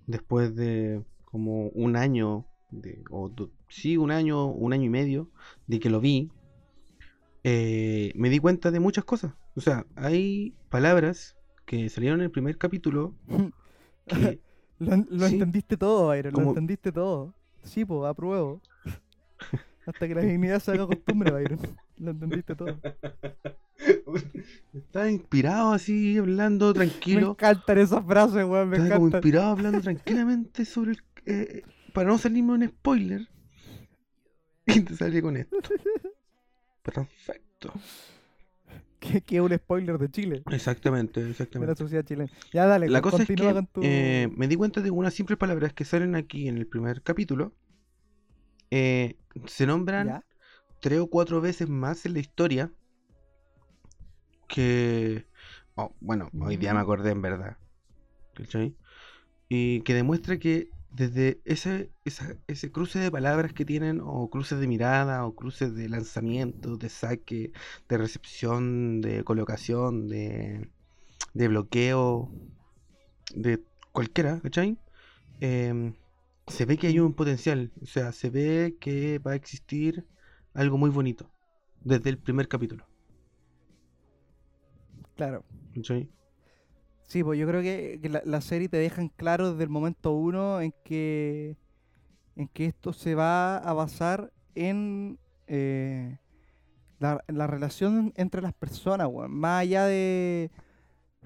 después 0.07 0.55
de 0.55 1.03
como 1.25 1.67
un 1.69 1.95
año, 1.95 2.45
de, 2.71 3.03
o 3.11 3.29
do- 3.29 3.51
sí, 3.69 3.97
un 3.97 4.11
año, 4.11 4.45
un 4.47 4.73
año 4.73 4.85
y 4.85 4.89
medio 4.89 5.29
de 5.67 5.79
que 5.79 5.89
lo 5.89 5.99
vi, 5.99 6.31
eh, 7.43 8.11
me 8.15 8.29
di 8.29 8.39
cuenta 8.39 8.71
de 8.71 8.79
muchas 8.79 9.05
cosas. 9.05 9.33
O 9.55 9.61
sea, 9.61 9.85
hay 9.95 10.55
palabras 10.69 11.35
que 11.65 11.89
salieron 11.89 12.19
en 12.21 12.25
el 12.25 12.31
primer 12.31 12.57
capítulo 12.57 13.13
que 14.07 14.39
Lo, 14.79 14.93
en- 14.93 15.07
lo 15.09 15.27
Sí. 15.27 15.33
entendiste 15.33 15.75
todo, 15.75 16.07
Byron, 16.09 16.33
lo 16.33 16.41
entendiste 16.49 16.91
todo. 16.91 17.33
Sí, 17.63 17.83
pues, 17.83 18.07
apruebo. 18.09 18.61
Hasta 19.88 20.07
que 20.07 20.13
la 20.15 20.21
dignidad 20.21 20.59
se 20.59 20.71
haga 20.71 20.85
costumbre, 20.85 21.31
Byron. 21.31 21.59
Lo 21.97 22.11
entendiste 22.11 22.55
todo. 22.55 22.77
Estaba 24.73 25.09
inspirado 25.09 25.73
así, 25.73 26.17
hablando 26.17 26.67
Me 26.67 26.73
tranquilo. 26.73 27.32
encantan 27.32 27.78
esas 27.78 28.05
frases, 28.05 28.45
weón, 28.45 28.69
me 28.69 28.78
Estaba 28.78 28.95
como 28.95 29.07
inspirado 29.07 29.51
hablando 29.51 29.82
tranquilamente 29.82 30.65
sobre 30.65 30.91
el, 30.91 31.03
eh, 31.25 31.63
para 31.93 32.07
no 32.09 32.17
salirme 32.17 32.53
un 32.53 32.67
spoiler. 32.67 33.28
Y 34.65 34.82
te 34.82 34.95
salí 34.95 35.21
con 35.21 35.38
esto. 35.38 35.57
Perfecto. 36.84 37.73
Que, 38.99 39.21
que 39.21 39.36
es 39.38 39.41
un 39.41 39.53
spoiler 39.55 39.97
de 39.97 40.09
Chile, 40.09 40.43
Exactamente, 40.51 41.19
de 41.19 41.28
la 41.28 41.32
exactamente. 41.32 41.75
sociedad 41.75 42.03
chilena. 42.03 42.32
Ya, 42.51 42.65
dale, 42.65 42.89
La 42.89 43.01
cosa 43.01 43.21
es 43.23 43.28
que 43.28 43.36
tu... 43.36 43.82
eh, 43.84 44.28
me 44.36 44.47
di 44.47 44.55
cuenta 44.55 44.82
de 44.82 44.89
unas 44.91 45.13
simples 45.13 45.38
palabras 45.38 45.73
que 45.73 45.86
salen 45.86 46.15
aquí 46.15 46.47
en 46.47 46.57
el 46.57 46.65
primer 46.67 47.03
capítulo. 47.03 47.53
Eh, 48.71 49.15
se 49.45 49.65
nombran 49.67 50.07
¿Ya? 50.07 50.23
tres 50.82 50.99
o 50.99 51.07
cuatro 51.07 51.41
veces 51.41 51.69
más 51.69 52.05
en 52.05 52.13
la 52.13 52.19
historia 52.19 52.71
que... 54.47 55.27
oh, 55.75 55.93
bueno, 55.99 56.31
hoy 56.39 56.57
día 56.57 56.73
me 56.73 56.79
acordé 56.81 57.11
en 57.11 57.21
verdad. 57.21 57.57
¿Cachai? 58.35 58.75
Y 59.49 59.81
que 59.83 59.93
demuestra 59.93 60.39
que 60.39 60.69
desde 60.91 61.41
ese, 61.45 61.91
esa- 62.05 62.35
ese 62.47 62.71
cruce 62.71 62.99
de 62.99 63.11
palabras 63.11 63.53
que 63.53 63.65
tienen, 63.65 64.01
o 64.03 64.29
cruces 64.29 64.59
de 64.59 64.67
mirada, 64.67 65.25
o 65.25 65.35
cruces 65.35 65.75
de 65.75 65.89
lanzamiento, 65.89 66.77
de 66.77 66.89
saque, 66.89 67.51
de 67.89 67.97
recepción, 67.97 69.01
de 69.01 69.23
colocación, 69.23 70.07
de, 70.09 70.69
de 71.33 71.47
bloqueo, 71.49 72.31
de 73.33 73.63
cualquiera, 73.91 74.39
¿cachai? 74.41 74.77
Em, 75.41 75.95
se 76.47 76.65
ve 76.65 76.77
que 76.77 76.87
hay 76.87 76.99
un 76.99 77.13
potencial, 77.15 77.71
o 77.81 77.85
sea, 77.85 78.11
se 78.11 78.29
ve 78.29 78.77
que 78.79 79.19
va 79.19 79.31
a 79.33 79.35
existir 79.35 80.05
algo 80.53 80.77
muy 80.77 80.89
bonito 80.89 81.31
desde 81.81 82.09
el 82.09 82.17
primer 82.19 82.47
capítulo, 82.47 82.87
Claro. 85.18 85.43
¿cachai? 85.76 86.09
Sí, 87.03 87.24
pues 87.24 87.39
yo 87.39 87.47
creo 87.47 87.61
que, 87.61 87.99
que 88.01 88.09
la, 88.09 88.22
la 88.26 88.41
serie 88.41 88.70
te 88.70 88.78
deja 88.78 89.01
en 89.01 89.09
claro 89.09 89.51
desde 89.51 89.63
el 89.63 89.70
momento 89.70 90.13
uno 90.13 90.61
en 90.61 90.74
que, 90.84 91.57
en 92.36 92.47
que 92.47 92.65
esto 92.65 92.93
se 92.93 93.15
va 93.15 93.57
a 93.57 93.74
basar 93.74 94.32
en 94.55 95.20
eh, 95.47 96.18
la, 96.99 97.47
relación 97.47 98.13
entre 98.15 98.41
las 98.41 98.53
personas, 98.53 99.07
weón. 99.07 99.32
Más 99.32 99.61
allá 99.61 99.86
de... 99.86 100.51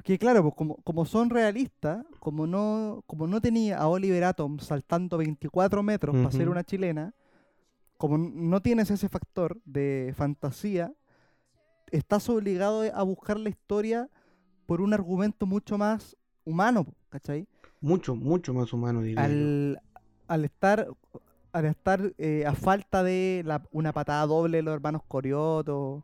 Que 0.03 0.17
claro, 0.17 0.41
pues 0.41 0.55
como, 0.55 0.77
como 0.77 1.05
son 1.05 1.29
realistas, 1.29 2.03
como 2.19 2.47
no, 2.47 3.03
como 3.05 3.27
no 3.27 3.39
tenía 3.39 3.77
a 3.77 3.87
Oliver 3.87 4.23
Atom 4.23 4.57
saltando 4.59 5.17
24 5.17 5.83
metros 5.83 6.15
para 6.15 6.31
ser 6.31 6.49
una 6.49 6.63
chilena, 6.63 7.13
como 7.97 8.17
no 8.17 8.61
tienes 8.61 8.89
ese 8.89 9.09
factor 9.09 9.61
de 9.63 10.13
fantasía, 10.17 10.91
estás 11.91 12.27
obligado 12.29 12.83
a 12.93 13.03
buscar 13.03 13.39
la 13.39 13.49
historia 13.49 14.09
por 14.65 14.81
un 14.81 14.93
argumento 14.93 15.45
mucho 15.45 15.77
más 15.77 16.15
humano, 16.45 16.85
¿cachai? 17.09 17.47
Mucho, 17.81 18.15
mucho 18.15 18.53
más 18.53 18.71
humano, 18.73 19.01
diría 19.01 19.27
yo. 19.27 19.77
Al, 20.27 20.45
estar, 20.45 20.87
al 21.51 21.65
estar 21.65 22.13
eh, 22.17 22.45
a 22.45 22.53
falta 22.53 23.03
de 23.03 23.43
la- 23.45 23.61
una 23.71 23.91
patada 23.91 24.25
doble 24.25 24.57
de 24.57 24.63
los 24.63 24.73
hermanos 24.73 25.01
Corioto, 25.07 26.03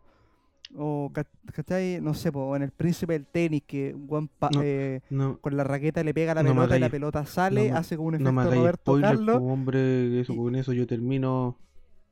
o, 0.76 1.10
ca- 1.14 1.26
¿cachai? 1.54 2.02
No 2.02 2.14
sé, 2.14 2.30
po, 2.32 2.54
en 2.56 2.64
el 2.64 2.72
príncipe 2.72 3.14
del 3.14 3.26
tenis, 3.26 3.64
que 3.66 3.96
weón 3.96 4.28
pa- 4.28 4.50
No, 4.52 4.62
eh, 4.64 5.00
No, 5.10 5.38
con 5.40 5.56
la 5.56 5.64
raqueta 5.64 6.04
le 6.04 6.14
pega 6.14 6.34
la 6.36 6.44
no 6.44 6.50
pelota 6.50 6.76
y 6.76 6.80
la 6.82 6.90
pelota 6.90 7.26
sale, 7.26 7.72
hace 7.72 7.96
como 7.96 8.10
un 8.10 8.16
efecto 8.16 8.52
Roberto 8.52 8.92
spoiler, 8.92 9.16
Carlos. 9.16 9.38
hombre, 9.42 10.20
eso, 10.20 10.36
con 10.36 10.56
eso 10.56 10.74
yo 10.74 10.86
termino... 10.88 11.58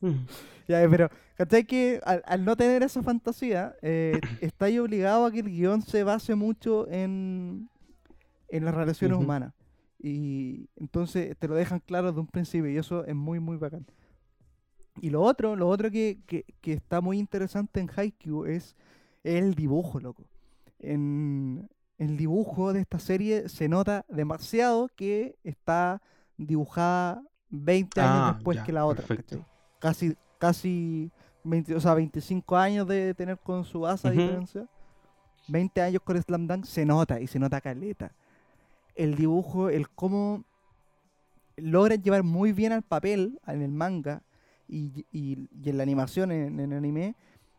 Mm. 0.00 0.26
Ya, 0.68 0.82
eh, 0.82 0.88
pero, 0.88 1.08
¿cachai? 1.36 1.64
Que 1.64 2.00
al, 2.04 2.22
al 2.26 2.44
no 2.44 2.56
tener 2.56 2.82
esa 2.82 3.02
fantasía, 3.02 3.74
eh, 3.82 4.20
estáis 4.40 4.78
obligado 4.80 5.26
a 5.26 5.32
que 5.32 5.40
el 5.40 5.48
guion 5.50 5.82
se 5.82 6.04
base 6.04 6.34
mucho 6.34 6.88
en, 6.90 7.68
en 8.48 8.64
las 8.64 8.74
relaciones 8.74 9.18
humanas. 9.18 9.54
Y 10.00 10.68
entonces 10.76 11.36
te 11.38 11.48
lo 11.48 11.54
dejan 11.56 11.80
claro 11.80 12.08
desde 12.08 12.20
un 12.20 12.28
principio 12.28 12.70
y 12.70 12.76
eso 12.78 13.04
es 13.06 13.14
muy, 13.14 13.40
muy 13.40 13.56
bacán. 13.56 13.86
Y 15.00 15.10
lo 15.10 15.22
otro, 15.22 15.56
lo 15.56 15.68
otro 15.68 15.90
que, 15.90 16.20
que, 16.26 16.44
que 16.60 16.72
está 16.72 17.00
muy 17.00 17.18
interesante 17.18 17.80
en 17.80 17.90
Haikyuu 17.94 18.46
es 18.46 18.76
el 19.24 19.54
dibujo, 19.54 20.00
loco. 20.00 20.24
En 20.80 21.68
el 21.98 22.16
dibujo 22.16 22.72
de 22.72 22.80
esta 22.80 22.98
serie 22.98 23.48
se 23.48 23.68
nota 23.68 24.04
demasiado 24.08 24.88
que 24.96 25.36
está 25.44 26.00
dibujada 26.36 27.22
20 27.50 28.00
años 28.00 28.24
Ah, 28.24 28.32
después 28.34 28.56
ya, 28.58 28.64
que 28.64 28.72
la 28.72 28.86
otra. 28.86 29.06
perfecto. 29.06 29.44
Casi, 29.78 30.16
casi 30.38 31.10
20, 31.44 31.74
o 31.74 31.80
sea, 31.80 31.94
25 31.94 32.56
años 32.56 32.86
de 32.88 33.14
tener 33.14 33.38
con 33.38 33.64
su 33.64 33.86
asa 33.86 34.08
Ujú. 34.08 34.18
diferencia. 34.18 34.66
20 35.48 35.80
años 35.80 36.02
con 36.04 36.20
Slam 36.22 36.46
Dunk 36.46 36.64
se 36.64 36.84
nota 36.84 37.20
y 37.20 37.26
se 37.26 37.38
nota 37.38 37.60
caleta. 37.60 38.12
El 38.94 39.14
dibujo, 39.14 39.70
el 39.70 39.88
cómo 39.88 40.44
logran 41.56 42.02
llevar 42.02 42.22
muy 42.22 42.52
bien 42.52 42.72
al 42.72 42.82
papel 42.82 43.38
en 43.46 43.62
el 43.62 43.70
manga 43.70 44.22
y, 44.68 45.04
y- 45.12 45.48
y 45.62 45.70
en 45.70 45.76
la 45.76 45.82
animación 45.82 46.30
en, 46.30 46.60
en 46.60 46.72
anime 46.72 47.14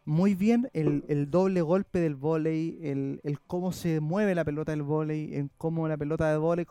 muy 0.05 0.33
bien 0.35 0.69
el, 0.73 1.03
el 1.07 1.29
doble 1.29 1.61
golpe 1.61 1.99
del 1.99 2.15
volei, 2.15 2.79
el, 2.81 3.19
el 3.23 3.39
cómo 3.41 3.71
se 3.71 3.99
mueve 3.99 4.33
la 4.33 4.43
pelota 4.43 4.71
del 4.71 4.81
volei, 4.81 5.35
en 5.35 5.51
cómo 5.57 5.87
la 5.87 5.97
pelota 5.97 6.31
de 6.31 6.37
volei, 6.37 6.65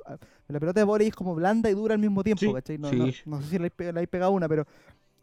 la 0.49 0.59
pelota 0.59 0.81
de 0.81 0.85
volei 0.85 1.09
es 1.09 1.15
como 1.15 1.35
blanda 1.37 1.71
y 1.71 1.75
dura 1.75 1.95
al 1.95 2.01
mismo 2.01 2.25
tiempo, 2.25 2.41
Sí, 2.41 2.53
¿cachai? 2.53 2.79
No, 2.79 2.91
sí. 2.91 2.97
no- 2.97 3.37
no 3.37 3.43
sé 3.43 3.49
si 3.51 3.59
le 3.59 3.71
habéis 3.91 4.09
pegado 4.09 4.33
una, 4.33 4.49
pero 4.49 4.67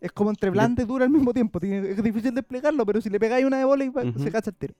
es 0.05 0.11
como 0.11 0.29
entre 0.29 0.49
blanda 0.49 0.83
y 0.83 0.85
dura 0.85 1.05
al 1.05 1.11
mismo 1.11 1.33
tiempo. 1.33 1.59
Tiene- 1.59 1.89
es 1.89 2.01
difícil 2.03 2.33
de 2.33 2.39
explicarlo, 2.41 2.85
pero 2.85 3.01
si 3.01 3.09
le 3.09 3.19
pegáis 3.19 3.45
una 3.45 3.57
de 3.57 3.65
va- 3.65 4.03
Ujú. 4.03 4.19
se 4.19 4.31
cacha 4.31 4.51
el 4.51 4.55
tiro. 4.55 4.73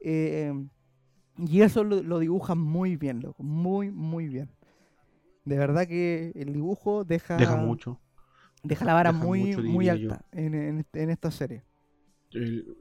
Eh, 0.00 0.52
y 1.38 1.62
eso 1.62 1.84
lo, 1.84 2.02
lo 2.02 2.18
dibujan 2.18 2.58
muy 2.58 2.96
bien, 2.96 3.20
loco, 3.20 3.42
muy, 3.42 3.90
muy 3.90 4.28
bien. 4.28 4.50
De 5.44 5.56
verdad 5.56 5.86
que 5.86 6.32
el 6.34 6.52
dibujo 6.52 7.04
deja, 7.04 7.36
Deja 7.36 7.56
mucho. 7.56 8.00
deja 8.62 8.84
la 8.84 8.94
vara 8.94 9.12
deja 9.12 9.24
muy, 9.24 9.56
mucho, 9.56 9.62
muy 9.62 9.88
alta 9.88 10.24
en, 10.32 10.54
en, 10.54 10.86
en 10.92 11.10
esta 11.10 11.30
serie. 11.30 11.62
El- 12.32 12.76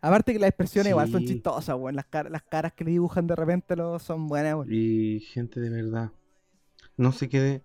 Aparte 0.00 0.32
que 0.32 0.38
las 0.38 0.48
expresiones 0.50 0.90
igual 0.90 1.10
son 1.10 1.24
chistosas, 1.24 1.74
weón. 1.76 1.96
Las, 1.96 2.06
car- 2.06 2.30
las 2.30 2.42
caras 2.44 2.72
que 2.72 2.84
le 2.84 2.92
dibujan 2.92 3.26
de 3.26 3.34
repente 3.34 3.74
lo, 3.74 3.98
son 3.98 4.28
buenas, 4.28 4.54
weón. 4.54 4.68
Y 4.70 5.18
gente 5.20 5.58
de 5.58 5.70
verdad. 5.70 6.12
No 6.96 7.10
se 7.10 7.28
quede. 7.28 7.64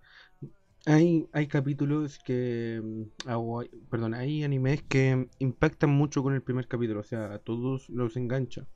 Hay, 0.86 1.28
hay 1.32 1.48
capítulos 1.48 2.20
que. 2.20 2.82
mm, 2.84 3.88
perdón, 3.90 4.14
hay 4.14 4.44
animes 4.44 4.84
que 4.84 5.30
impactan 5.40 5.90
mucho 5.92 6.22
con 6.24 6.34
el 6.34 6.42
primer 6.42 6.68
capítulo. 6.68 7.00
O 7.00 7.04
sea, 7.04 7.34
a 7.34 7.40
todos 7.40 7.90
los 7.90 8.18
engancha. 8.18 8.68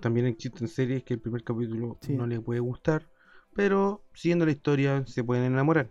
También 0.00 0.26
existen 0.26 0.66
series 0.66 1.04
que 1.04 1.14
el 1.14 1.20
primer 1.20 1.44
capítulo 1.44 1.98
Sí. 2.00 2.14
no 2.14 2.26
les 2.26 2.40
puede 2.40 2.60
gustar. 2.60 3.08
Pero 3.54 4.04
siguiendo 4.14 4.46
la 4.46 4.52
historia 4.52 5.04
se 5.06 5.22
pueden 5.22 5.44
enamorar. 5.52 5.90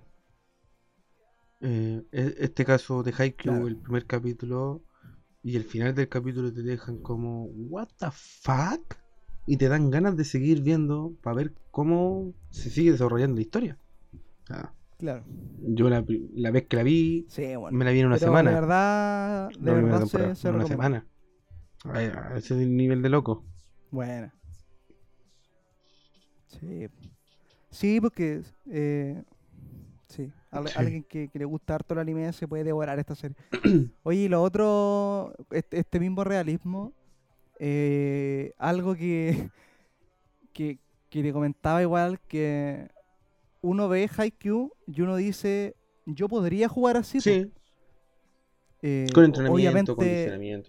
Eh, 1.61 2.03
e- 2.11 2.35
este 2.39 2.65
caso 2.65 3.03
de 3.03 3.11
Haikyuu, 3.17 3.53
Claro. 3.53 3.67
el 3.67 3.75
primer 3.77 4.05
capítulo 4.05 4.81
y 5.43 5.55
el 5.57 5.63
final 5.63 5.93
del 5.93 6.07
capítulo 6.09 6.53
te 6.53 6.63
dejan 6.63 6.97
como, 6.99 7.45
¿What 7.45 7.89
the 7.99 8.07
fuck? 8.11 8.97
Y 9.45 9.57
te 9.57 9.67
dan 9.67 9.89
ganas 9.89 10.15
de 10.15 10.23
seguir 10.25 10.61
viendo 10.61 11.13
para 11.21 11.35
ver 11.37 11.53
cómo 11.71 12.33
se 12.49 12.69
sigue 12.69 12.91
desarrollando 12.91 13.35
la 13.35 13.41
historia. 13.41 13.77
Claro. 14.99 15.23
yo 15.61 15.89
la, 15.89 16.03
la 16.33 16.51
vez 16.51 16.67
que 16.67 16.75
la 16.75 16.83
vi, 16.83 17.25
Sí, 17.29 17.55
bueno. 17.55 17.75
me 17.77 17.85
la 17.85 17.91
vi 17.91 18.01
en 18.01 18.07
una 18.07 18.17
Pero 18.17 18.27
semana. 18.27 18.49
de 18.51 18.55
verdad, 18.55 19.49
de 19.49 19.55
primera 19.55 19.81
verdad 19.99 20.05
se, 20.05 20.35
se 20.35 20.49
en 20.49 20.55
una 20.55 20.65
semana. 20.67 21.07
A 21.85 22.35
ese 22.37 22.55
nivel 22.55 23.01
de 23.01 23.07
loco. 23.09 23.45
Buena. 23.91 24.33
Sí. 26.47 26.87
Sí, 27.69 28.01
porque 28.01 28.41
eh, 28.69 29.23
sí, 30.07 30.31
al- 30.51 30.67
Sí. 30.67 30.73
alguien 30.77 31.03
que, 31.03 31.29
que 31.29 31.39
le 31.39 31.45
gusta 31.45 31.75
harto 31.75 31.93
el 31.93 31.99
anime 32.01 32.33
se 32.33 32.47
puede 32.47 32.63
devorar 32.63 32.99
esta 32.99 33.15
serie. 33.15 33.37
Oye, 34.03 34.21
y 34.21 34.27
lo 34.27 34.41
otro, 34.41 35.33
este, 35.51 35.79
este 35.79 35.99
mismo 35.99 36.23
realismo, 36.23 36.93
eh, 37.59 38.53
algo 38.57 38.95
que, 38.95 39.49
que, 40.53 40.79
que 41.09 41.23
te 41.23 41.31
comentaba 41.31 41.81
igual, 41.81 42.19
que 42.21 42.89
uno 43.61 43.89
ve 43.89 44.09
Haikyuu 44.15 44.71
y 44.87 45.01
uno 45.01 45.15
dice, 45.17 45.75
yo 46.05 46.27
podría 46.29 46.69
jugar 46.69 46.97
así. 46.97 47.21
po". 47.21 47.23
Sí, 47.23 47.51
Eh, 48.81 49.11
con 49.13 49.23
entrenamiento, 49.25 49.91
obviamente, 49.93 49.93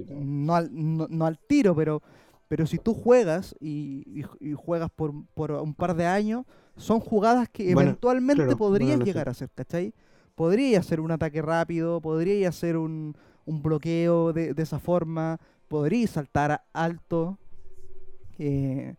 todo. 0.05 0.20
no 0.20 0.55
al, 0.57 0.68
no, 0.72 1.07
no 1.09 1.26
al 1.26 1.38
tiro, 1.38 1.74
pero, 1.76 2.03
pero 2.49 2.66
si 2.66 2.78
tú 2.78 2.93
juegas 2.95 3.55
y, 3.61 4.03
y- 4.41 4.51
y 4.51 4.55
juegas 4.55 4.91
por, 4.91 5.12
por 5.34 5.53
un 5.53 5.74
par 5.74 5.95
de 5.95 6.07
años, 6.07 6.45
son 6.76 7.01
jugadas 7.01 7.49
que 7.49 7.70
Bueno, 7.72 7.93
eventualmente 7.93 8.57
claro, 8.57 8.57
podrías 8.57 8.97
bueno, 8.97 9.07
sé. 9.07 9.12
llegar 9.12 9.28
a 9.28 9.32
hacer, 9.32 9.51
¿cachai? 9.55 9.95
Podrías 10.34 10.84
hacer 10.86 11.01
un 11.01 11.12
ataque 11.12 11.43
rápido, 11.43 12.01
podrías 12.01 12.57
hacer 12.57 12.76
un, 12.76 13.14
un 13.45 13.62
bloqueo 13.62 14.32
de, 14.32 14.55
de 14.55 14.62
esa 14.62 14.78
forma, 14.80 15.38
podrías 15.68 16.11
saltar 16.11 16.64
alto. 16.72 17.38
eh, 18.38 18.95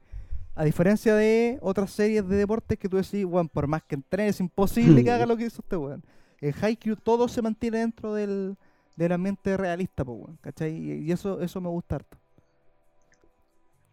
a 0.55 0.65
diferencia 0.65 1.15
de 1.15 1.57
otras 1.61 1.91
series 1.91 2.27
de 2.27 2.35
deportes 2.35 2.77
que 2.77 2.89
tú 2.89 2.97
decís, 2.97 3.23
weón, 3.25 3.47
por 3.47 3.67
más 3.67 3.83
que 3.83 3.95
entrenes, 3.95 4.35
es 4.35 4.41
imposible 4.41 5.03
que 5.03 5.11
haga 5.11 5.25
lo 5.25 5.37
que 5.37 5.45
hizo 5.45 5.61
este 5.61 5.77
weón. 5.77 6.03
En 6.41 6.53
Haikyuu 6.59 6.95
todo 6.97 7.27
se 7.27 7.41
mantiene 7.41 7.79
dentro 7.79 8.13
del, 8.13 8.57
del 8.95 9.11
ambiente 9.11 9.55
realista, 9.57 10.03
po, 10.03 10.13
weón, 10.13 10.37
¿cachai? 10.41 10.75
Y, 10.75 11.11
eso, 11.11 11.41
eso 11.41 11.61
me 11.61 11.69
gusta 11.69 11.95
harto. 11.95 12.17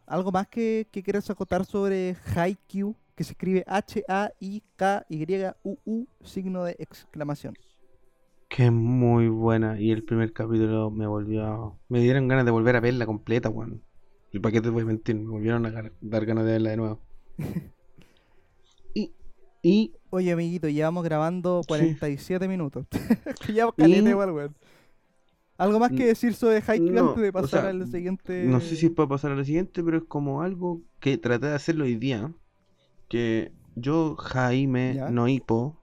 ¿Algo 0.06 0.32
más 0.32 0.48
que, 0.48 0.86
que 0.90 1.02
quieras 1.02 1.28
acotar 1.30 1.64
sobre 1.66 2.16
Haikyuu? 2.34 2.96
Que 3.14 3.24
se 3.24 3.32
escribe 3.32 3.64
H-A-I-K-Y-U-U, 3.66 4.06
signo 6.22 6.64
de 6.64 6.76
exclamación. 6.78 7.54
Que 8.48 8.66
es 8.66 8.72
muy 8.72 9.28
buena. 9.28 9.78
Y 9.78 9.90
el 9.90 10.04
primer 10.04 10.32
capítulo 10.32 10.90
me 10.90 11.06
volvió. 11.06 11.78
Me 11.88 12.00
dieron 12.00 12.28
ganas 12.28 12.46
de 12.46 12.50
volver 12.50 12.76
a 12.76 12.80
verla 12.80 13.04
completa, 13.06 13.50
weón. 13.50 13.82
¿Y 14.32 14.38
para 14.40 14.52
qué 14.52 14.60
te 14.60 14.68
voy 14.70 14.82
a 14.82 14.86
mentir? 14.86 15.16
Me 15.16 15.28
volvieron 15.30 15.64
a 15.66 15.70
dar 16.00 16.26
ganas 16.26 16.44
de 16.44 16.52
verla 16.52 16.70
de 16.70 16.76
nuevo. 16.76 17.00
y. 18.94 19.12
Y. 19.62 19.94
Oye, 20.10 20.32
amiguito, 20.32 20.68
llevamos 20.68 21.04
grabando 21.04 21.62
Sí. 21.62 21.68
47 21.68 22.48
minutos. 22.48 22.86
que 23.46 23.52
ya 23.54 23.66
Y- 23.76 23.80
caleta 23.82 24.10
igual, 24.10 24.32
weón. 24.32 24.56
¿Algo 25.56 25.80
más 25.80 25.90
que 25.90 26.06
decir 26.06 26.34
sobre 26.34 26.62
Haikyuu 26.64 26.92
no, 26.92 27.08
antes 27.08 27.22
de 27.22 27.28
o 27.30 27.32
pasar 27.32 27.62
sea, 27.62 27.70
al 27.70 27.86
siguiente? 27.90 28.44
No 28.44 28.60
sé 28.60 28.76
si 28.76 28.86
es 28.86 28.92
para 28.92 29.08
pasar 29.08 29.32
a 29.32 29.34
lo 29.34 29.44
siguiente, 29.44 29.82
pero 29.82 29.96
es 29.98 30.04
como 30.04 30.42
algo 30.42 30.82
que 31.00 31.18
traté 31.18 31.46
de 31.46 31.54
hacerlo 31.54 31.82
hoy 31.84 31.96
día. 31.96 32.32
Que 33.08 33.50
yo, 33.74 34.14
Jaime 34.16 34.94
Ya. 34.94 35.10
no 35.10 35.26
hipo. 35.26 35.82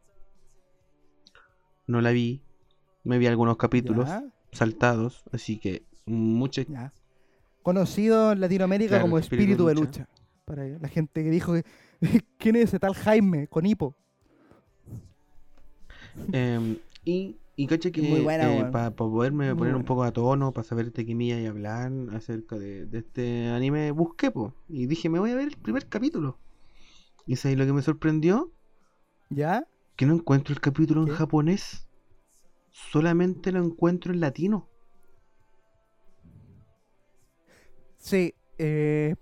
No 1.88 2.00
la 2.00 2.12
vi. 2.12 2.42
Me 3.04 3.18
vi 3.18 3.28
algunos 3.28 3.58
capítulos 3.58 4.08
Ya, 4.08 4.24
saltados. 4.54 5.26
Así 5.34 5.60
que 5.60 5.84
muchas 6.06 6.68
ya. 6.68 6.94
Conocido 7.66 8.32
en 8.32 8.42
Latinoamérica 8.42 8.90
Claro, 8.90 9.02
como 9.02 9.18
espíritu 9.18 9.56
espíritu 9.56 9.66
de 9.66 9.74
de 9.74 9.76
lucha. 9.76 10.02
lucha. 10.04 10.10
Para 10.46 10.68
la 10.68 10.88
gente 10.88 11.24
que 11.24 11.32
dijo 11.32 11.54
que. 11.54 11.64
¿Quién 12.38 12.56
es 12.58 12.66
ese 12.66 12.80
tal 12.80 12.94
Jaime 12.94 13.48
con 13.48 13.66
hipo? 13.66 13.96
Em, 16.32 16.78
y, 17.04 17.38
y 17.56 17.68
caché 17.68 17.92
que 17.92 18.02
weón. 18.02 18.72
para 18.72 18.96
poderme 18.96 19.54
Muy 19.54 19.58
poner 19.58 19.76
un 19.76 19.84
poco 19.84 20.04
a 20.04 20.12
tono, 20.12 20.54
para 20.54 20.68
saber 20.68 20.92
de 20.94 21.06
qué 21.06 21.16
me 21.16 21.26
iba 21.26 21.38
a 21.48 21.50
hablar 21.50 21.92
acerca 22.14 22.58
de, 22.58 22.86
de 22.86 23.00
este 23.00 23.48
anime, 23.50 23.92
busqué, 23.92 24.32
po, 24.32 24.54
y 24.70 24.86
dije, 24.86 25.10
me 25.10 25.20
voy 25.20 25.32
a 25.32 25.36
ver 25.36 25.48
el 25.48 25.58
primer 25.58 25.88
capítulo. 25.90 26.38
Y 27.26 27.38
sabes 27.38 27.58
lo 27.58 27.66
que 27.66 27.74
me 27.74 27.82
sorprendió, 27.82 28.52
¿Ya? 29.30 29.68
que 29.96 30.06
no 30.06 30.14
encuentro 30.14 30.54
el 30.54 30.62
capítulo 30.62 31.02
en 31.02 31.10
japonés, 31.10 31.88
solamente 32.72 33.52
lo 33.52 33.64
encuentro 33.64 34.14
en 34.14 34.20
latino. 34.20 34.70
Sí. 38.06 38.34
eh, 38.58 39.16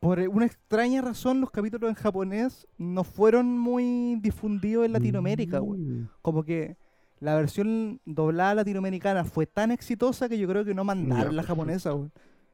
por 0.00 0.18
una 0.20 0.46
extraña 0.46 1.02
razón, 1.02 1.40
los 1.40 1.50
capítulos 1.50 1.88
en 1.88 1.94
japonés 1.96 2.66
no 2.78 3.02
fueron 3.02 3.58
muy 3.58 4.16
difundidos 4.20 4.84
en 4.86 4.92
Latinoamérica. 4.92 5.60
Mm. 5.60 6.08
Como 6.22 6.44
que 6.44 6.76
la 7.18 7.34
versión 7.34 8.00
doblada 8.04 8.54
latinoamericana 8.56 9.24
fue 9.24 9.46
tan 9.46 9.70
exitosa 9.72 10.28
que 10.28 10.38
yo 10.38 10.46
creo 10.48 10.64
que 10.64 10.74
no 10.74 10.84
mandaron 10.84 11.34
la 11.34 11.42
japonesa, 11.42 11.94
weón. 11.94 12.12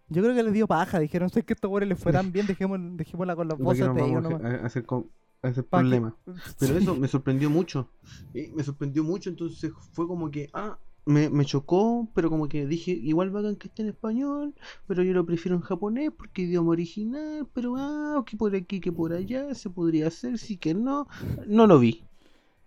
Yo 0.09 0.23
creo 0.23 0.35
que 0.35 0.43
les 0.43 0.53
dio 0.53 0.66
paja, 0.66 0.99
dijeron, 0.99 1.31
sé 1.31 1.43
que 1.43 1.53
estos 1.55 1.70
weones 1.70 1.89
les 1.91 1.99
fue 1.99 2.12
tan 2.12 2.33
bien, 2.33 2.47
dejemos, 2.47 2.79
dejémosla 2.97 3.35
con 3.37 3.49
las 3.49 3.59
¿Para 3.59 3.75
qué 3.75 3.83
voces 3.85 3.95
de 3.95 4.09
ellos 4.11 4.23
nomás. 4.23 4.43
a, 4.45 4.66
hacer, 4.66 4.85
co- 4.87 5.09
a 5.43 5.49
hacer 5.49 5.64
Pa' 5.64 5.79
que- 5.79 5.83
problema? 5.83 6.16
Pero 6.59 6.77
Sí. 6.79 6.83
eso 6.83 6.97
me 6.97 7.09
sorprendió 7.09 7.51
mucho. 7.51 7.91
Y 8.35 8.49
me 8.49 8.62
sorprendió 8.62 9.03
mucho, 9.05 9.31
entonces 9.31 9.73
fue 9.93 10.07
como 10.07 10.31
que, 10.31 10.49
ah, 10.53 10.79
me, 11.05 11.28
me 11.30 11.44
chocó, 11.44 12.09
pero 12.14 12.30
como 12.30 12.48
que 12.48 12.66
dije, 12.66 12.92
igual 12.92 13.30
bacán 13.30 13.57
que 13.57 13.68
esté 13.68 13.82
en 13.82 13.88
español, 13.88 14.55
pero 14.86 15.03
yo 15.03 15.12
lo 15.12 15.26
prefiero 15.26 15.57
en 15.57 15.62
japonés 15.62 16.11
porque 16.16 16.42
idioma 16.42 16.70
original, 16.70 17.48
pero 17.53 17.74
ah, 17.76 18.22
que 18.26 18.36
por 18.36 18.55
aquí, 18.55 18.80
que 18.80 18.92
por 18.92 19.12
allá, 19.12 19.55
se 19.55 19.70
podría 19.70 20.09
hacer, 20.09 20.38
sí 20.38 20.57
que 20.59 20.74
no. 20.74 21.09
No 21.46 21.66
lo 21.66 21.78
vi. 21.78 22.05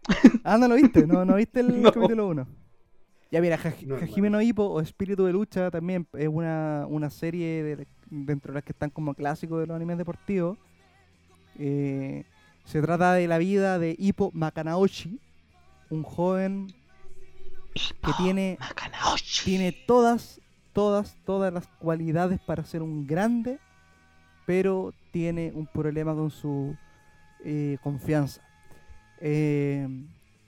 Ah, 0.43 0.57
¿no 0.57 0.67
lo 0.67 0.75
viste? 0.75 1.07
¿No, 1.07 1.25
no 1.25 1.35
viste 1.35 1.59
el 1.61 1.81
No. 1.81 1.91
capítulo 1.91 2.27
1? 2.27 2.47
Ya 3.31 3.41
mira, 3.41 3.57
Haj- 3.57 3.85
No, 3.87 3.95
Hajime 3.95 4.29
no 4.29 4.41
Ippo 4.41 4.63
o 4.63 4.79
Espíritu 4.81 5.25
de 5.25 5.33
Lucha 5.33 5.71
también 5.71 6.07
es 6.13 6.27
una, 6.27 6.85
una 6.87 7.09
serie 7.09 7.63
de- 7.63 7.87
dentro 8.09 8.51
de 8.51 8.55
las 8.55 8.63
que 8.63 8.71
están 8.71 8.89
como 8.91 9.13
clásicos 9.15 9.59
de 9.59 9.67
los 9.67 9.75
animes 9.75 9.97
deportivos. 9.97 10.57
Eh, 11.57 12.23
se 12.65 12.81
trata 12.81 13.13
de 13.13 13.27
la 13.27 13.37
vida 13.37 13.79
de 13.79 13.95
Ippo 13.97 14.31
Makanaoshi, 14.33 15.19
un 15.89 16.03
joven 16.03 16.67
que 17.75 18.11
tiene, 18.17 18.57
tiene 19.43 19.71
todas, 19.85 20.39
todas, 20.73 21.15
todas 21.25 21.53
las 21.53 21.67
cualidades 21.79 22.39
para 22.39 22.63
ser 22.63 22.81
un 22.81 23.05
grande, 23.05 23.59
pero 24.45 24.93
tiene 25.11 25.51
un 25.53 25.67
problema 25.67 26.13
con 26.15 26.31
su 26.31 26.75
eh, 27.43 27.77
confianza. 27.83 28.41
Eh, 29.19 29.87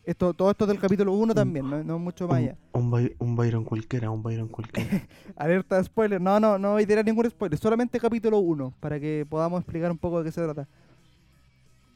esto, 0.06 0.34
todo 0.34 0.52
esto 0.52 0.66
del 0.66 0.80
capítulo 0.80 1.12
1 1.14 1.34
también, 1.36 1.70
no, 1.70 1.84
no 1.84 2.00
mucho 2.00 2.28
más 2.30 2.38
allá. 2.38 2.56
Un, 2.72 2.84
un, 2.86 2.92
By- 2.92 3.16
un 3.20 3.36
Byron 3.36 3.64
cualquiera, 3.66 4.10
un 4.10 4.24
Byron 4.24 4.48
cualquiera. 4.48 5.06
Alerta 5.36 5.78
de 5.78 5.84
spoiler. 5.84 6.22
No, 6.22 6.40
no, 6.40 6.58
no 6.58 6.72
voy 6.74 6.84
a 6.84 6.88
tirar 6.88 7.04
ningún 7.04 7.30
spoiler. 7.30 7.60
Solamente 7.60 8.00
capítulo 8.00 8.40
1, 8.40 8.74
para 8.80 9.00
que 9.02 9.26
podamos 9.30 9.60
explicar 9.60 9.92
un 9.92 9.98
poco 9.98 10.20
de 10.20 10.26
qué 10.26 10.32
se 10.32 10.42
trata. 10.42 10.66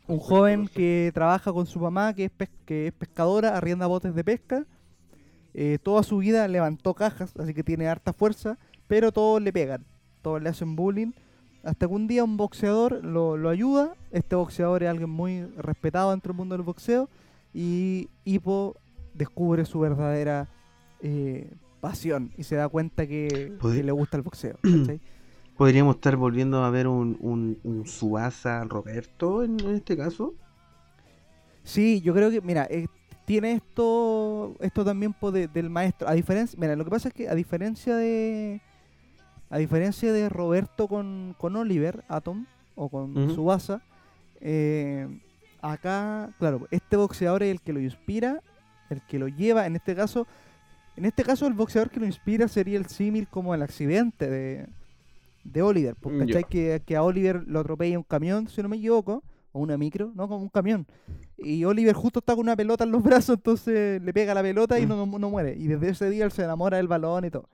Un 0.08 0.20
joven 0.20 0.68
que 0.68 1.10
trabaja 1.14 1.54
con 1.54 1.66
su 1.66 1.80
mamá, 1.80 2.14
que 2.14 2.26
es, 2.26 2.32
pes- 2.32 2.50
que 2.66 2.88
es 2.88 2.94
pescadora, 2.94 3.56
arrienda 3.56 3.88
botes 3.88 4.14
de 4.14 4.24
pesca. 4.26 4.66
Eh, 5.54 5.78
toda 5.82 6.04
su 6.04 6.18
vida 6.18 6.48
levantó 6.48 6.94
cajas, 6.94 7.34
así 7.38 7.54
que 7.54 7.64
tiene 7.64 7.88
harta 7.88 8.14
fuerza, 8.14 8.58
pero 8.88 9.12
todos 9.12 9.42
le 9.42 9.52
pegan, 9.52 9.86
todos 10.22 10.42
le 10.42 10.50
hacen 10.50 10.76
bullying. 10.76 11.12
Hasta 11.64 11.88
que 11.88 11.94
un 11.94 12.08
día 12.08 12.24
un 12.24 12.38
boxeador 12.38 13.04
lo, 13.04 13.38
lo 13.38 13.50
ayuda. 13.50 13.94
Este 14.12 14.36
boxeador 14.36 14.84
es 14.84 14.90
alguien 14.90 15.10
muy 15.10 15.44
respetado 15.58 16.12
dentro 16.12 16.34
del 16.34 16.38
mundo 16.38 16.56
del 16.56 16.64
boxeo. 16.64 17.08
Y 17.54 18.10
Hippo 18.24 18.78
descubre 19.14 19.66
su 19.66 19.80
verdadera 19.80 20.48
eh, 21.02 21.54
pasión 21.80 22.32
y 22.38 22.44
se 22.44 22.56
da 22.56 22.68
cuenta 22.70 23.06
que, 23.06 23.58
que 23.62 23.84
le 23.84 23.92
gusta 23.92 24.18
el 24.18 24.24
boxeo. 24.24 24.58
¿cachai? 24.62 25.02
Podríamos 25.58 25.96
estar 25.96 26.16
volviendo 26.16 26.64
a 26.64 26.70
ver 26.72 26.88
un, 26.88 27.18
un, 27.20 27.60
un 27.64 27.86
Suasa 27.86 28.64
Roberto 28.64 29.44
en, 29.44 29.60
en 29.60 29.76
este 29.76 29.96
caso. 29.96 30.34
Sí, 31.64 32.02
yo 32.02 32.14
creo 32.16 32.32
que, 32.32 32.42
mira, 32.42 32.68
eh, 32.72 32.88
tiene 33.26 33.54
esto 33.54 34.56
esto 34.60 34.84
también 34.84 35.16
de- 35.34 35.48
del 35.48 35.70
maestro. 35.70 36.08
A 36.08 36.14
diferencia, 36.14 36.58
mira, 36.60 36.76
lo 36.76 36.84
que 36.84 36.90
pasa 36.92 37.08
es 37.10 37.14
que 37.14 37.30
a 37.30 37.36
diferencia 37.36 37.96
de 37.96 38.62
a 39.50 39.58
diferencia 39.58 40.14
de 40.14 40.30
Roberto 40.30 40.88
con, 40.88 41.36
con 41.38 41.56
Oliver 41.58 42.04
Atom 42.08 42.46
o 42.76 42.88
con 42.90 43.18
Ujú. 43.18 43.36
Subasa, 43.36 43.82
eh, 44.40 45.08
acá, 45.62 46.30
claro, 46.40 46.68
este 46.72 46.96
boxeador 46.96 47.44
es 47.44 47.52
el 47.52 47.62
que 47.62 47.74
lo 47.74 47.82
inspira, 47.82 48.42
el 48.90 49.02
que 49.02 49.20
lo 49.20 49.28
lleva, 49.28 49.66
en 49.68 49.76
este 49.76 49.94
caso, 49.94 50.26
en 50.96 51.04
este 51.06 51.24
caso 51.24 51.48
el 51.48 51.54
boxeador 51.54 51.90
que 51.90 52.00
lo 52.00 52.06
inspira 52.06 52.48
sería 52.48 52.78
el 52.78 52.86
símil 52.88 53.28
como 53.28 53.54
el 53.54 53.62
accidente 53.62 54.30
de, 54.30 54.68
de 55.44 55.62
Oliver, 55.62 55.96
porque 56.00 56.20
Ya. 56.20 56.26
¿cachai? 56.28 56.44
que, 56.46 56.82
que 56.86 56.96
a 56.96 57.04
Oliver 57.04 57.44
lo 57.46 57.60
atropella 57.60 57.98
un 57.98 58.04
camión, 58.04 58.48
si 58.48 58.62
no 58.64 58.70
me 58.70 58.78
equivoco, 58.78 59.22
o 59.54 59.60
una 59.60 59.78
micro, 59.78 60.12
no, 60.16 60.28
como 60.28 60.44
un 60.44 60.50
camión. 60.50 60.86
Y 61.38 61.64
Oliver 61.66 61.94
justo 61.94 62.20
está 62.20 62.34
con 62.36 62.44
una 62.46 62.56
pelota 62.56 62.84
en 62.84 62.92
los 62.92 63.04
brazos, 63.04 63.36
entonces 63.38 64.02
le 64.02 64.14
pega 64.14 64.34
la 64.34 64.42
pelota 64.42 64.80
y 64.80 64.86
no, 64.86 65.06
no- 65.06 65.20
no 65.20 65.30
muere. 65.30 65.56
Y 65.58 65.68
desde 65.68 65.90
ese 65.90 66.10
día 66.10 66.26
él 66.26 66.32
se 66.32 66.44
enamora 66.44 66.78
del 66.78 66.88
balón 66.88 67.26
y 67.26 67.32
todo. 67.32 67.50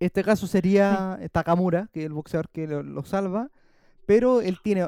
Este 0.00 0.22
caso 0.22 0.46
sería 0.46 1.18
Takamura, 1.32 1.88
que 1.92 2.00
es 2.00 2.06
el 2.06 2.12
boxeador 2.12 2.48
que 2.50 2.66
lo, 2.68 2.82
lo 2.82 3.04
salva, 3.04 3.50
pero 4.06 4.40
él 4.40 4.58
tiene, 4.62 4.86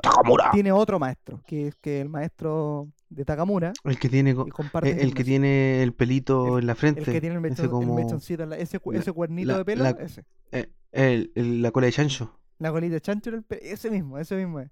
tiene 0.53 0.73
otro 0.73 0.99
maestro, 0.99 1.43
que 1.47 1.67
es 1.69 1.75
que 1.77 2.01
el 2.01 2.09
maestro 2.09 2.89
de 3.09 3.25
Takamura, 3.25 3.73
El 3.85 3.99
que 3.99 4.09
tiene, 4.09 4.35
co- 4.37 4.47
y 4.47 4.51
comparte 4.51 5.03
el 5.03 5.13
que 5.15 5.25
tiene 5.25 5.83
el 5.83 5.93
pelito 5.93 6.59
en 6.61 6.67
la 6.67 6.75
frente. 6.77 7.01
el 7.01 7.07
que 7.07 7.21
tiene 7.21 7.37
el, 7.37 7.45
ese 7.45 7.63
mechon- 7.63 7.65
el 7.65 7.71
como 7.71 7.95
mechoncito, 7.97 8.45
en 8.45 8.51
la- 8.51 8.57
ese, 8.59 8.81
ese 8.95 9.13
cuernito 9.13 9.49
la- 9.53 9.59
de 9.59 9.65
pelo, 9.65 9.83
la- 9.83 9.91
ese. 9.91 10.25
eh, 10.53 10.71
el- 10.93 11.33
el- 11.35 11.61
la 11.61 11.73
cola 11.73 11.87
de 11.87 11.93
chancho. 11.93 12.39
La 12.59 12.71
colita 12.71 12.95
de 12.95 13.01
chancho, 13.01 13.31
en 13.31 13.37
el 13.37 13.43
pe- 13.43 13.73
ese 13.73 13.91
mismo, 13.91 14.17
ese 14.19 14.37
mismo 14.37 14.61
es. 14.61 14.71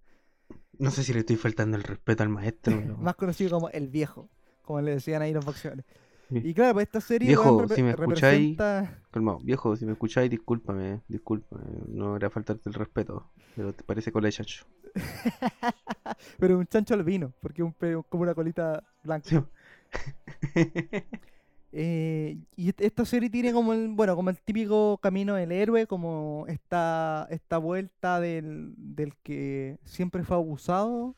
No 0.78 0.90
sé 0.90 1.02
si 1.02 1.12
le 1.12 1.20
estoy 1.20 1.36
faltando 1.36 1.76
el 1.76 1.82
respeto 1.82 2.22
al 2.22 2.28
maestro. 2.28 2.76
Más 3.00 3.16
conocido 3.16 3.50
como 3.50 3.68
el 3.70 3.88
viejo, 3.88 4.28
como 4.62 4.80
le 4.80 4.92
decían 4.92 5.22
ahí 5.22 5.32
los 5.32 5.44
boxeadores. 5.44 5.84
Y 6.30 6.52
claro, 6.52 6.74
pues 6.74 6.86
esta 6.86 7.00
serie 7.00 7.28
Viejo, 7.28 7.66
si 7.68 7.82
me 7.82 7.94
escucháis- 7.94 7.96
representa... 7.96 8.98
Calmado, 9.10 9.38
viejo, 9.42 9.74
si 9.76 9.86
me 9.86 9.92
escucháis, 9.92 10.30
discúlpame, 10.30 11.00
discúlpame. 11.08 11.64
No 11.88 12.16
era 12.16 12.28
faltarte 12.28 12.68
el 12.68 12.74
respeto, 12.74 13.30
pero 13.56 13.72
te 13.72 13.82
parece 13.82 14.12
cola 14.12 14.26
de 14.26 14.32
chancho. 14.32 14.66
Pero 16.38 16.58
un 16.58 16.66
chancho 16.66 16.94
albino, 16.94 17.32
porque 17.40 17.62
es 17.62 17.66
un 17.66 18.02
como 18.08 18.22
una 18.24 18.34
colita 18.34 18.82
blanca. 19.02 19.28
Sí. 19.28 19.38
Eh, 21.70 22.38
y 22.56 22.70
esta 22.78 23.04
serie 23.04 23.28
tiene 23.28 23.52
como 23.52 23.74
el, 23.74 23.88
bueno, 23.88 24.16
como 24.16 24.30
el 24.30 24.40
típico 24.40 24.98
camino 25.02 25.34
del 25.34 25.52
héroe, 25.52 25.86
como 25.86 26.46
esta, 26.48 27.26
esta 27.30 27.58
vuelta 27.58 28.20
del, 28.20 28.72
del 28.76 29.14
que 29.16 29.78
siempre 29.84 30.24
fue 30.24 30.36
abusado, 30.36 31.14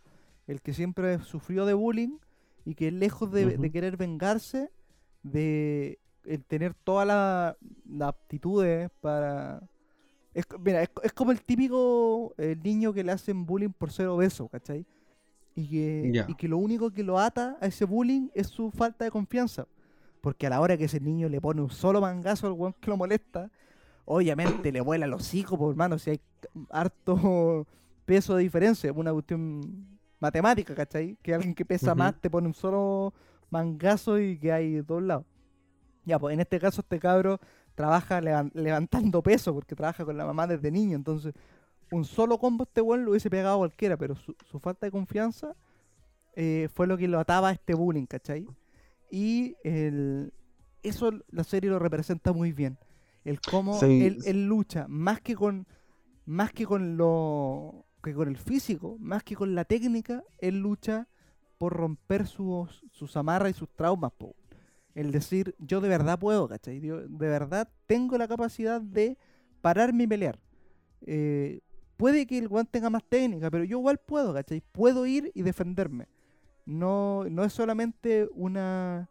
el 0.49 0.61
que 0.61 0.75
siempre 0.75 1.21
sufrió 1.21 1.67
de 1.67 1.75
bullying 1.75 2.19
y 2.65 2.75
que 2.75 2.91
lejos 2.91 3.31
de, 3.31 3.57
querer 3.71 3.97
vengarse, 3.97 4.71
de 5.23 5.99
el 6.25 6.45
tener 6.45 6.75
todas 6.75 7.07
la- 7.07 7.57
las 7.89 8.09
aptitudes 8.11 8.91
para... 9.01 9.63
Es, 10.35 10.45
mira, 10.61 10.83
es, 10.83 10.91
es 11.03 11.13
como 11.13 11.33
el 11.33 11.43
típico 11.43 12.35
eh, 12.39 12.57
niño 12.63 12.93
que 12.93 13.05
le 13.05 13.13
hacen 13.13 13.47
bullying 13.47 13.71
por 13.71 13.91
ser 13.93 14.07
obeso, 14.09 14.49
¿cachai? 14.49 14.87
Y 15.55 15.69
que, 15.69 16.23
y 16.29 16.35
que 16.37 16.49
lo 16.49 16.59
único 16.59 16.91
que 16.93 17.03
lo 17.05 17.19
ata 17.19 17.57
a 17.61 17.67
ese 17.67 17.85
bullying 17.85 18.29
es 18.35 18.49
su 18.49 18.71
falta 18.71 19.05
de 19.05 19.11
confianza. 19.11 19.67
Porque 20.21 20.47
a 20.47 20.51
la 20.51 20.61
hora 20.61 20.77
que 20.77 20.85
ese 20.85 21.01
niño 21.01 21.29
le 21.29 21.41
pone 21.41 21.63
un 21.63 21.71
solo 21.71 22.01
mangazo 22.01 22.47
al 22.47 22.53
weón 22.53 22.75
que 22.81 22.91
lo 22.91 22.97
molesta, 22.97 23.51
obviamente 24.05 24.71
le 24.73 24.81
vuela 24.81 25.07
el 25.07 25.13
hocico, 25.15 25.57
por 25.57 25.71
hermano, 25.71 25.99
si 25.99 26.11
hay 26.11 26.21
harto 26.71 27.67
peso 28.05 28.35
de 28.37 28.43
diferencia, 28.43 28.93
una 28.93 29.13
cuestión 29.13 29.99
matemática, 30.19 30.75
¿cachai? 30.75 31.17
Que 31.23 31.33
alguien 31.35 31.55
que 31.55 31.65
pesa 31.65 31.95
más 31.95 32.21
te 32.21 32.29
pone 32.29 32.47
un 32.49 32.55
solo 32.55 33.15
mangazo 33.51 34.19
y 34.21 34.39
que 34.39 34.53
hay 34.53 34.75
de 34.75 34.83
todos 34.83 35.03
lados. 35.03 35.25
Ya, 36.05 36.19
pues 36.19 36.35
en 36.35 36.41
este 36.41 36.59
caso 36.59 36.81
este 36.83 36.99
cabro 36.99 37.39
trabaja 37.75 38.21
levan- 38.21 38.51
levantando 38.55 39.23
peso 39.23 39.55
porque 39.55 39.75
trabaja 39.75 40.05
con 40.05 40.17
la 40.17 40.27
mamá 40.27 40.47
desde 40.47 40.71
niño, 40.71 40.97
entonces 40.97 41.33
un 41.91 42.05
solo 42.05 42.39
combo 42.39 42.65
este 42.65 42.81
weón 42.83 43.05
lo 43.05 43.11
hubiese 43.13 43.31
pegado 43.31 43.55
a 43.55 43.59
cualquiera, 43.59 43.97
pero 43.97 44.15
su, 44.15 44.35
su 44.51 44.61
falta 44.61 44.87
de 44.87 44.91
confianza 44.93 45.57
eh, 46.37 46.69
fue 46.75 46.87
lo 46.87 46.97
que 46.99 47.09
lo 47.09 47.19
ataba 47.19 47.49
a 47.49 47.53
este 47.53 47.75
bullying, 47.75 48.07
¿cachai? 48.07 48.47
Y 49.11 49.57
el, 49.65 50.33
eso 50.83 51.11
la 51.31 51.45
serie 51.45 51.71
lo 51.71 51.79
representa 51.79 52.33
muy 52.33 52.53
bien. 52.53 52.79
El 53.25 53.41
cómo 53.41 53.79
Sí, 53.79 54.17
él, 54.25 54.47
lucha, 54.47 54.87
más 54.89 55.21
que 55.21 55.35
con 55.35 55.67
más 56.25 56.53
que 56.53 56.65
con 56.65 56.97
lo 56.97 57.87
que 58.03 58.15
con 58.15 58.29
el 58.29 58.39
físico, 58.39 58.97
más 59.01 59.23
que 59.23 59.35
con 59.35 59.55
la 59.55 59.65
técnica, 59.65 60.23
él 60.39 60.61
lucha 60.61 61.09
por 61.59 61.75
romper 61.75 62.27
sus, 62.27 62.83
sus 62.93 63.17
amarras 63.17 63.51
y 63.51 63.55
sus 63.55 63.69
traumas, 63.69 64.13
po. 64.13 64.35
El 64.95 65.13
decir, 65.13 65.55
yo 65.59 65.81
de 65.81 65.89
verdad 65.89 66.19
puedo, 66.19 66.49
¿cachai? 66.49 66.81
Yo 66.81 67.01
de 67.01 67.29
verdad 67.29 67.69
tengo 67.87 68.17
la 68.17 68.27
capacidad 68.27 68.81
de 68.81 69.19
pararme 69.61 70.05
y 70.05 70.07
pelear. 70.07 70.39
Eh, 71.03 71.61
puede 71.97 72.27
que 72.27 72.39
el 72.39 72.49
guan 72.49 72.67
tenga 72.67 72.91
más 72.91 73.05
técnica, 73.05 73.51
pero 73.51 73.65
yo 73.65 73.79
igual 73.79 73.99
puedo, 73.99 74.33
¿cachai? 74.33 74.63
Puedo 74.73 75.05
ir 75.07 75.31
y 75.35 75.43
defenderme. 75.43 76.09
No, 76.71 77.25
no 77.29 77.43
es 77.45 77.53
solamente 77.53 78.29
una, 78.35 79.09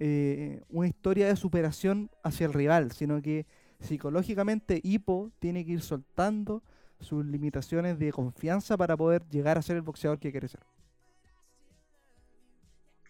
eh, 0.00 0.60
una 0.70 0.88
historia 0.88 1.28
de 1.28 1.36
superación 1.36 2.10
hacia 2.22 2.46
el 2.46 2.52
rival, 2.52 2.90
sino 2.92 3.22
que 3.22 3.46
psicológicamente 3.80 4.80
Hippo 4.82 5.30
tiene 5.38 5.64
que 5.64 5.72
ir 5.72 5.80
soltando 5.82 6.62
sus 7.00 7.24
limitaciones 7.24 7.98
de 7.98 8.12
confianza 8.12 8.76
para 8.76 8.96
poder 8.96 9.22
llegar 9.30 9.56
a 9.58 9.62
ser 9.62 9.76
el 9.76 9.82
boxeador 9.82 10.18
que 10.18 10.32
quiere 10.32 10.48
ser. 10.48 10.60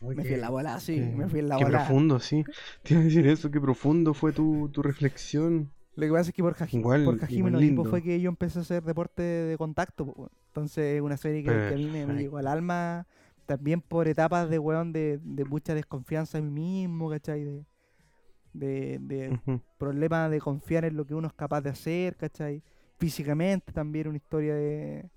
Me 0.00 0.22
fui 0.22 0.34
en 0.34 0.40
la 0.42 0.50
bola, 0.50 0.78
sí, 0.80 0.96
Qué- 0.96 1.16
me 1.16 1.28
fui 1.28 1.40
en 1.40 1.48
la 1.48 1.56
Qué 1.56 1.64
bola. 1.64 1.78
profundo, 1.86 2.20
sí. 2.20 2.44
Iba 2.84 3.00
a 3.00 3.04
decir 3.04 3.26
eso, 3.26 3.50
qué 3.50 3.60
profundo 3.60 4.12
fue 4.12 4.32
tu, 4.32 4.68
tu 4.70 4.82
reflexión. 4.82 5.70
Lo 5.96 6.06
que 6.06 6.12
pasa 6.12 6.28
es 6.30 6.34
que 6.36 6.42
por, 6.42 6.54
Haji- 6.54 6.80
Igual- 6.80 7.04
por 7.04 7.24
Hajime 7.24 7.50
no 7.50 7.58
lindo. 7.58 7.84
fue 7.86 8.02
que 8.02 8.20
yo 8.20 8.28
empecé 8.28 8.58
a 8.58 8.62
hacer 8.62 8.82
deporte 8.82 9.22
de 9.22 9.56
contacto. 9.56 10.30
Entonces 10.48 10.96
es 10.96 11.00
una 11.00 11.16
serie 11.16 11.42
que, 11.42 11.48
que 11.50 11.74
a 11.74 11.76
mí 11.76 11.86
me, 11.86 12.04
me 12.04 12.14
llegó 12.20 12.36
al 12.36 12.48
alma. 12.48 13.06
También 13.46 13.80
por 13.80 14.08
etapas 14.08 14.48
de 14.48 14.58
weón 14.58 14.92
de, 14.92 15.18
de 15.22 15.44
mucha 15.44 15.74
desconfianza 15.74 16.38
en 16.38 16.52
mí 16.52 16.86
mismo, 16.86 17.10
¿cachai? 17.10 17.44
De, 17.44 17.64
de, 18.52 18.98
de 19.00 19.30
Ujú. 19.30 19.60
problema 19.78 20.28
de 20.28 20.40
confiar 20.40 20.84
en 20.84 20.96
lo 20.96 21.04
que 21.06 21.14
uno 21.14 21.28
es 21.28 21.34
capaz 21.34 21.60
de 21.60 21.70
hacer, 21.70 22.16
¿cachai? 22.16 22.62
Físicamente 22.98 23.72
también 23.72 24.08
una 24.08 24.16
historia 24.16 24.54
de, 24.54 25.10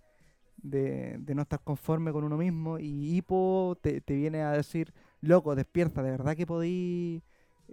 de, 0.57 1.17
de 1.19 1.35
no 1.35 1.43
estar 1.43 1.59
conforme 1.61 2.11
con 2.11 2.23
uno 2.23 2.37
mismo. 2.37 2.79
Y 2.79 3.15
Hippo 3.17 3.77
te, 3.81 4.01
te 4.01 4.15
viene 4.15 4.41
a 4.41 4.51
decir, 4.51 4.93
loco, 5.21 5.55
despierta, 5.55 6.03
de 6.03 6.11
verdad 6.11 6.35
que 6.35 6.45
podí 6.47 7.23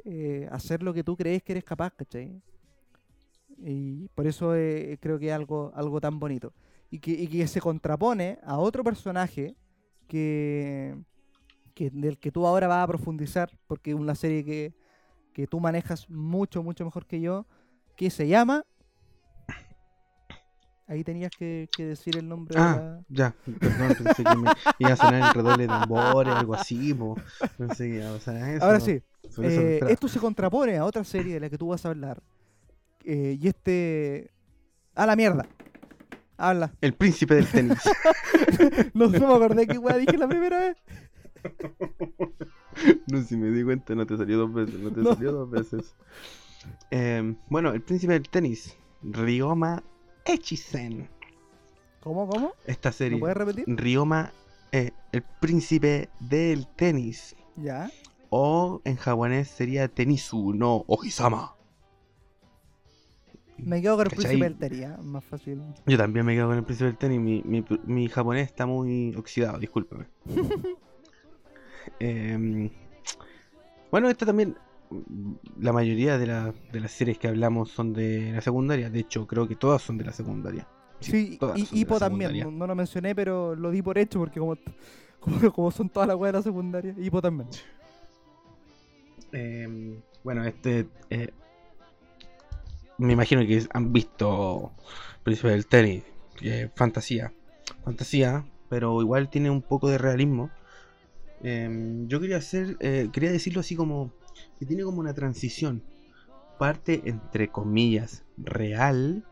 eh, 0.04 0.48
hacer 0.52 0.82
lo 0.82 0.92
que 0.94 1.02
tú 1.04 1.16
crees 1.16 1.42
que 1.42 1.52
eres 1.52 1.64
capaz, 1.64 1.90
¿cachai? 1.92 2.40
Y 3.58 4.08
por 4.14 4.26
eso 4.26 4.54
eh, 4.54 4.98
creo 5.00 5.18
que 5.18 5.28
es 5.28 5.32
algo, 5.32 5.72
algo 5.74 6.00
tan 6.00 6.18
bonito. 6.18 6.52
Y 6.90 6.98
que, 7.00 7.12
y 7.12 7.26
que 7.26 7.46
se 7.48 7.60
contrapone 7.60 8.38
a 8.44 8.58
otro 8.58 8.84
personaje 8.84 9.56
que, 10.04 10.94
que 11.74 11.90
del 11.90 12.18
que 12.18 12.30
tú 12.30 12.46
ahora 12.46 12.66
vas 12.68 12.84
a 12.84 12.86
profundizar, 12.86 13.50
porque 13.66 13.90
es 13.90 13.96
una 13.96 14.14
serie 14.14 14.44
que, 14.44 14.74
que 15.32 15.46
tú 15.46 15.60
manejas 15.60 16.08
mucho, 16.10 16.62
mucho 16.62 16.84
mejor 16.84 17.06
que 17.06 17.20
yo, 17.20 17.46
que 17.96 18.10
se 18.10 18.26
llama... 18.28 18.64
Ahí 20.86 21.02
tenías 21.02 21.30
que, 21.30 21.66
que 21.74 21.86
decir 21.86 22.18
el 22.18 22.28
nombre 22.28 22.58
Ah, 22.58 22.74
de 22.74 22.80
la... 22.82 23.04
ya, 23.08 23.34
perdón, 23.58 23.96
pensé 24.04 24.22
que 24.22 24.36
me 24.36 24.50
iba 24.80 24.92
a 24.92 24.96
sonar 24.96 25.28
el 25.28 25.34
redoble 25.34 25.62
de 25.62 25.68
tambores, 25.68 26.34
algo 26.34 26.54
así, 26.54 26.92
po. 26.92 27.16
Pensé 27.56 27.88
que 27.88 27.94
iba 27.96 28.10
a 28.10 28.12
pasar 28.12 28.36
eso. 28.50 28.64
Ahora 28.66 28.80
sí, 28.80 29.00
Eh, 29.42 29.80
esto 29.88 30.08
se 30.08 30.20
contrapone 30.20 30.76
a 30.76 30.84
otra 30.84 31.02
serie 31.02 31.32
de 31.34 31.40
la 31.40 31.48
que 31.48 31.56
tú 31.56 31.68
vas 31.68 31.86
a 31.86 31.88
hablar. 31.88 32.22
Eh, 33.02 33.38
y 33.40 33.48
este. 33.48 34.30
A 34.94 35.06
la 35.06 35.16
mierda. 35.16 35.46
Habla. 36.36 36.74
El 36.80 36.94
príncipe 36.94 37.34
del 37.36 37.46
tenis. 37.46 37.78
No, 38.94 39.08
no 39.08 39.18
me 39.28 39.44
acordé 39.44 39.66
qué 39.66 39.78
weá 39.78 39.96
dije 39.96 40.16
la 40.18 40.28
primera 40.28 40.58
vez. 40.58 40.76
no, 43.10 43.22
si 43.22 43.36
me 43.36 43.48
di 43.50 43.64
cuenta, 43.64 43.94
no 43.94 44.06
te 44.06 44.16
salió 44.16 44.38
dos 44.38 44.52
veces, 44.52 44.78
no 44.80 44.90
te 44.90 45.00
No. 45.00 45.14
salió 45.14 45.32
dos 45.32 45.50
veces. 45.50 45.94
Em, 46.90 47.36
bueno, 47.48 47.72
el 47.72 47.82
príncipe 47.82 48.12
del 48.14 48.28
tenis, 48.28 48.76
Ryoma 49.02 49.82
Echisen. 50.24 51.08
¿Cómo, 52.00 52.28
cómo? 52.28 52.52
Esta 52.66 52.90
¿Lo 52.90 52.92
serie, 52.92 53.18
puedes 53.18 53.36
repetir? 53.36 53.64
Ryoma, 53.66 54.32
eh, 54.72 54.92
el 55.12 55.22
príncipe 55.40 56.08
del 56.20 56.66
tenis. 56.76 57.34
Ya. 57.56 57.90
O 58.30 58.80
en 58.84 58.96
japonés 58.96 59.48
sería 59.48 59.88
Tenisu 59.88 60.52
no 60.54 60.84
Ohisama. 60.88 61.54
Me 63.58 63.80
quedo 63.80 63.96
con 63.96 64.06
el 64.06 64.10
¿Cachai? 64.10 64.24
príncipe 64.24 64.44
del 64.44 64.56
Teria. 64.58 64.96
Más 65.02 65.24
fácil. 65.24 65.62
Yo 65.86 65.96
también 65.96 66.26
me 66.26 66.34
quedo 66.34 66.48
con 66.48 66.56
el 66.58 66.64
príncipe 66.64 66.86
del 66.86 66.96
tenis. 66.98 67.20
Mi, 67.20 67.42
mi, 67.44 67.64
mi 67.84 68.08
japonés 68.08 68.46
está 68.48 68.66
muy 68.66 69.14
oxidado, 69.16 69.58
discúlpeme. 69.58 70.06
Em, 72.00 72.70
bueno, 73.90 74.08
esta 74.08 74.24
también. 74.26 74.56
La 75.60 75.72
mayoría 75.72 76.18
de, 76.18 76.26
la- 76.26 76.54
de 76.72 76.80
las 76.80 76.92
series 76.92 77.18
que 77.18 77.28
hablamos 77.28 77.70
son 77.70 77.92
de 77.92 78.32
la 78.32 78.40
secundaria. 78.40 78.90
De 78.90 79.00
hecho, 79.00 79.26
creo 79.26 79.46
que 79.48 79.56
todas 79.56 79.82
son 79.82 79.98
de 79.98 80.04
la 80.04 80.12
secundaria. 80.12 80.66
Sí, 81.00 81.36
todas 81.38 81.58
y 81.58 81.84
la 81.84 81.98
también. 81.98 82.30
secundaria. 82.30 82.44
No, 82.44 82.50
no 82.50 82.66
lo 82.68 82.74
mencioné, 82.74 83.14
pero 83.14 83.54
lo 83.54 83.70
di 83.70 83.82
por 83.82 83.98
hecho 83.98 84.18
porque 84.20 84.40
como, 84.40 84.56
como, 85.20 85.52
como 85.52 85.70
son 85.70 85.88
todas 85.90 86.08
las 86.08 86.16
weas 86.16 86.32
de 86.32 86.38
la 86.38 86.42
secundaria. 86.42 86.94
Hipo 86.98 87.20
también. 87.20 87.48
Eh, 89.32 89.98
bueno, 90.22 90.44
este. 90.44 90.86
eh, 91.10 91.30
me 92.98 93.12
imagino 93.12 93.40
que 93.46 93.66
han 93.72 93.92
visto 93.92 94.72
Príncipe 95.22 95.48
del 95.50 95.66
Tenis. 95.66 96.02
que 96.36 96.62
es 96.62 96.70
fantasía. 96.74 97.32
Fantasía, 97.84 98.44
pero 98.68 99.00
igual 99.00 99.30
tiene 99.30 99.50
un 99.50 99.62
poco 99.62 99.88
de 99.88 99.98
realismo. 99.98 100.50
Eh, 101.42 102.04
yo 102.06 102.20
quería 102.20 102.38
hacer. 102.38 102.76
eh, 102.80 103.08
quería 103.12 103.30
decirlo 103.32 103.60
así 103.60 103.76
como. 103.76 104.12
Que 104.58 104.66
tiene 104.66 104.82
como 104.82 104.98
una 105.00 105.14
transición. 105.14 105.82
Parte 106.58 107.02
entre 107.06 107.48
comillas 107.48 108.24
real. 108.36 109.24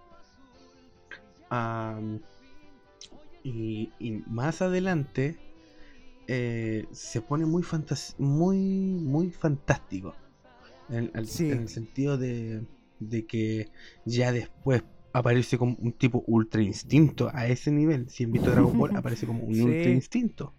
y, 3.43 3.91
y 3.99 4.11
más 4.27 4.63
adelante. 4.63 5.39
eh, 6.29 6.87
se 6.93 7.21
pone 7.21 7.45
muy 7.45 7.63
fantas 7.65 8.15
muy 8.17 8.57
muy 8.57 9.31
fantástico 9.33 10.15
en, 10.89 11.11
al- 11.15 11.27
Sí. 11.27 11.51
en 11.51 11.63
el 11.63 11.69
sentido 11.69 12.17
de, 12.17 12.63
de 13.09 13.26
que 13.26 13.70
ya 14.05 14.32
después 14.32 14.82
aparece 15.12 15.59
como 15.59 15.76
un 15.78 15.92
tipo 15.92 16.24
ultra 16.26 16.62
instinto 16.62 17.30
a 17.32 17.46
ese 17.46 17.70
nivel 17.70 18.09
si 18.11 18.24
han 18.24 18.32
visto 18.32 18.50
Dragon 18.50 18.76
Ball 18.76 18.92
aparece 18.96 19.26
como 19.26 19.44
un 19.44 19.55
Sí. 19.55 19.62
ultra 19.62 19.90
instinto 19.90 20.55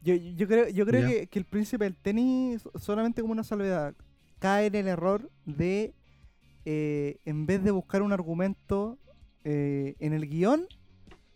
Yo, 0.00 0.14
yo 0.14 0.46
creo, 0.46 0.68
yo 0.68 0.86
creo 0.86 1.02
que, 1.04 1.26
que 1.26 1.38
el 1.38 1.44
príncipe 1.46 1.84
del 1.84 1.96
tenis, 1.96 2.62
solamente 2.76 3.22
como 3.22 3.32
una 3.32 3.42
salvedad, 3.44 3.94
cae 4.38 4.66
en 4.66 4.74
el 4.76 4.86
error 4.88 5.30
de, 5.46 5.94
eh, 6.64 7.18
en 7.24 7.46
vez 7.46 7.62
de 7.64 7.70
buscar 7.72 8.02
un 8.02 8.12
argumento 8.12 8.98
eh, 9.44 9.96
en 9.98 10.12
el 10.12 10.28
guion, 10.28 10.66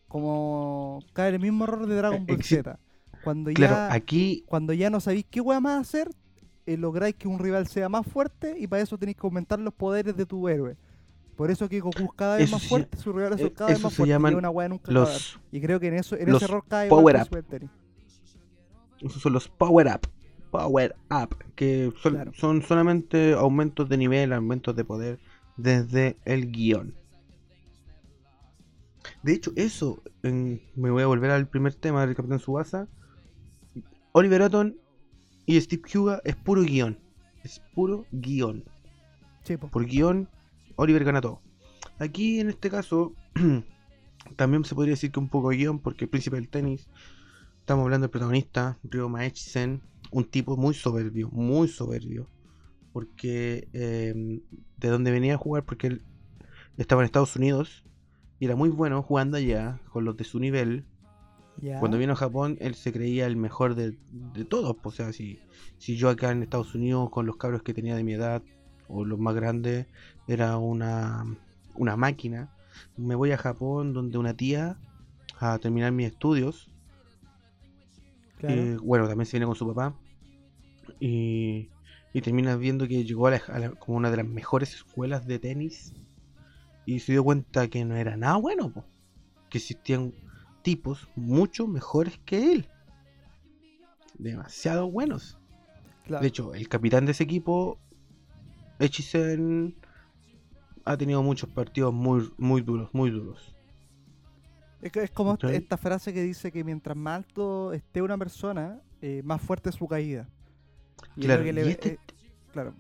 como 0.08 1.00
cae 1.12 1.30
el 1.30 1.40
mismo 1.40 1.64
error 1.64 1.86
de 1.86 1.96
Dragon 1.96 2.24
Eh, 2.26 2.26
Ball 2.26 2.42
Z. 2.44 2.78
Cuando 3.20 3.50
claro 3.52 3.84
ya, 3.86 3.92
aquí 3.92 4.44
cuando 4.46 4.72
ya 4.72 4.90
no 4.90 5.00
sabéis 5.00 5.26
qué 5.30 5.40
hueá 5.40 5.60
más 5.60 5.80
hacer, 5.80 6.10
eh, 6.72 6.76
lográis 6.76 7.14
que 7.16 7.28
un 7.28 7.38
rival 7.38 7.66
sea 7.66 7.88
más 7.88 8.06
fuerte 8.06 8.56
y 8.58 8.66
para 8.66 8.82
eso 8.82 8.98
tenéis 8.98 9.16
que 9.16 9.26
aumentar 9.26 9.58
los 9.58 9.74
poderes 9.74 10.16
de 10.16 10.26
tu 10.26 10.48
héroe. 10.48 10.76
Por 11.36 11.50
eso 11.50 11.68
que 11.68 11.80
Goku 11.80 12.02
es 12.02 12.10
cada 12.16 12.36
vez 12.36 12.44
Eso 12.44 12.56
más 12.56 12.68
fuerte, 12.68 12.96
sus 12.98 13.14
rivales 13.14 13.38
son 13.40 13.48
eh, 13.48 13.52
cada 13.52 13.70
vez 13.70 13.80
más 13.82 13.92
se 13.92 13.96
fuertes. 13.96 14.20
y 14.20 14.26
es 14.26 14.34
una 14.34 14.68
nunca 14.68 14.90
acabar. 14.90 15.08
los 15.08 15.40
Y 15.50 15.60
creo 15.60 15.80
que 15.80 15.88
en 15.88 15.94
eso, 15.94 16.16
en 16.16 16.28
ese 16.34 16.44
error 16.44 16.64
cae 16.68 16.88
power 16.88 17.16
up. 17.16 17.28
esos 19.00 19.22
son 19.22 19.32
los 19.32 19.48
power 19.48 19.86
up 19.86 20.00
power 20.50 20.94
up 21.10 21.36
que 21.54 21.92
son, 22.02 22.12
Claro. 22.12 22.32
son 22.34 22.60
solamente 22.62 23.32
aumentos 23.32 23.88
de 23.88 23.96
nivel 23.96 24.32
aumentos 24.32 24.74
de 24.76 24.84
poder 24.84 25.18
desde 25.56 26.16
el 26.24 26.50
guion 26.50 26.94
de 29.22 29.32
hecho 29.32 29.52
eso 29.56 30.02
en- 30.22 30.60
me 30.74 30.90
voy 30.90 31.02
a 31.02 31.06
volver 31.06 31.30
al 31.30 31.46
primer 31.48 31.74
tema 31.74 32.04
del 32.04 32.14
Capitán 32.16 32.38
Subasa 32.40 32.88
Oliver 34.12 34.42
Atom 34.42 34.74
y 35.51 35.61
Steve 35.61 35.82
Huga 35.94 36.20
es 36.24 36.36
puro 36.36 36.62
guion 36.62 36.98
es 37.42 37.61
puro 37.74 38.07
guion 38.12 38.64
Sí, 39.42 39.57
po. 39.57 39.68
por 39.68 39.86
guion, 39.86 40.28
Oliver 40.76 41.05
gana 41.05 41.20
todo. 41.20 41.40
Aquí 41.98 42.40
en 42.40 42.51
este 42.51 42.70
caso, 42.70 43.14
también 44.36 44.64
se 44.64 44.74
podría 44.74 44.92
decir 44.92 45.11
que 45.11 45.18
un 45.18 45.28
poco 45.28 45.51
de 45.51 45.57
guion, 45.57 45.78
porque 45.78 46.05
el 46.05 46.11
príncipe 46.11 46.36
del 46.36 46.48
tenis, 46.48 46.88
estamos 47.59 47.84
hablando 47.84 48.05
del 48.05 48.11
protagonista, 48.11 48.78
Ryo 48.84 49.09
Maechi-sen, 49.09 49.82
un 50.11 50.24
tipo 50.24 50.57
muy 50.57 50.74
soberbio, 50.74 51.30
muy 51.30 51.68
soberbio, 51.68 52.28
porque 52.92 53.68
eh, 53.72 54.40
de 54.76 54.88
donde 54.88 55.11
venía 55.11 55.34
a 55.34 55.38
jugar, 55.38 55.64
porque 55.64 55.86
él 55.86 56.03
estaba 56.76 57.03
en 57.03 57.07
Estados 57.07 57.36
Unidos 57.36 57.84
y 58.38 58.46
era 58.46 58.57
muy 58.57 58.68
bueno 58.68 59.03
jugando 59.03 59.36
allá 59.36 59.80
con 59.90 60.05
los 60.05 60.16
de 60.16 60.24
su 60.24 60.38
nivel. 60.38 60.84
Cuando 61.78 61.98
vino 61.98 62.12
a 62.14 62.16
Japón, 62.16 62.56
él 62.61 62.74
se 62.74 62.92
creía 62.92 63.26
el 63.26 63.36
mejor 63.36 63.74
de, 63.74 63.94
de 64.34 64.44
todos. 64.44 64.76
O 64.82 64.90
sea, 64.90 65.12
si, 65.12 65.38
si 65.78 65.96
yo 65.96 66.08
acá 66.08 66.30
en 66.30 66.42
Estados 66.42 66.74
Unidos, 66.74 67.11
con 67.11 67.26
los 67.26 67.36
cabros 67.36 67.62
que 67.62 67.74
tenía 67.74 67.94
de 67.96 68.04
mi 68.04 68.14
edad, 68.14 68.42
o 68.88 69.04
los 69.04 69.18
más 69.18 69.34
grandes, 69.34 69.86
era 70.26 70.56
una, 70.56 71.24
una 71.74 71.96
máquina, 71.96 72.50
me 72.96 73.14
voy 73.14 73.32
a 73.32 73.36
Japón, 73.38 73.92
donde 73.92 74.18
una 74.18 74.34
tía, 74.34 74.78
a 75.38 75.58
terminar 75.58 75.92
mis 75.92 76.08
estudios. 76.08 76.70
Claro. 78.38 78.54
eh, 78.54 78.76
bueno, 78.82 79.06
también 79.06 79.26
se 79.26 79.32
viene 79.32 79.46
con 79.46 79.54
su 79.56 79.66
papá. 79.66 79.94
Y, 80.98 81.68
y 82.12 82.20
terminas 82.22 82.58
viendo 82.58 82.88
que 82.88 83.04
llegó 83.04 83.26
a, 83.26 83.32
la- 83.32 83.42
a 83.48 83.58
la- 83.58 83.70
como 83.70 83.96
una 83.98 84.11
de 84.11 84.16
las 84.18 84.26
mejores 84.26 84.74
escuelas 84.74 85.26
de 85.26 85.38
tenis. 85.38 85.92
Y 86.86 87.00
se 87.00 87.12
dio 87.12 87.22
cuenta 87.22 87.68
que 87.68 87.84
no 87.84 87.96
era 87.96 88.16
nada 88.16 88.36
bueno, 88.36 88.70
po. 88.72 88.84
que 89.50 89.58
existían 89.58 90.12
tipos 90.62 91.08
mucho 91.16 91.66
mejores 91.66 92.18
que 92.24 92.52
él. 92.52 92.68
Demasiado 94.18 94.90
buenos. 94.90 95.38
Claro. 96.06 96.22
De 96.22 96.28
hecho, 96.28 96.54
el 96.54 96.68
capitán 96.68 97.06
de 97.06 97.12
ese 97.12 97.24
equipo, 97.24 97.78
Echizen, 98.78 99.74
ha 100.84 100.96
tenido 100.96 101.22
muchos 101.22 101.48
partidos 101.50 101.92
muy, 101.94 102.30
muy 102.38 102.62
duros, 102.62 102.90
muy 102.92 103.11
duros. 103.11 103.54
Es, 104.82 105.11
como 105.11 105.36
esta- 105.42 105.76
frase 105.76 106.12
que 106.14 106.22
dice 106.22 106.50
que 106.50 106.64
mientras 106.64 106.96
más 106.96 107.16
alto 107.18 107.72
esté 107.74 108.00
una 108.00 108.16
persona, 108.16 108.80
eh, 109.02 109.20
más 109.24 109.40
fuerte 109.42 109.68
es 109.68 109.74
su 109.76 109.86
caída. 109.86 110.28
Y 111.16 111.22
Claro, 111.22 111.42
creo 111.42 111.54
que 111.54 111.61
le- 111.61 111.66
y 111.68 111.70
este- 111.72 111.88
eh, 111.92 111.98
claro. 112.52 112.74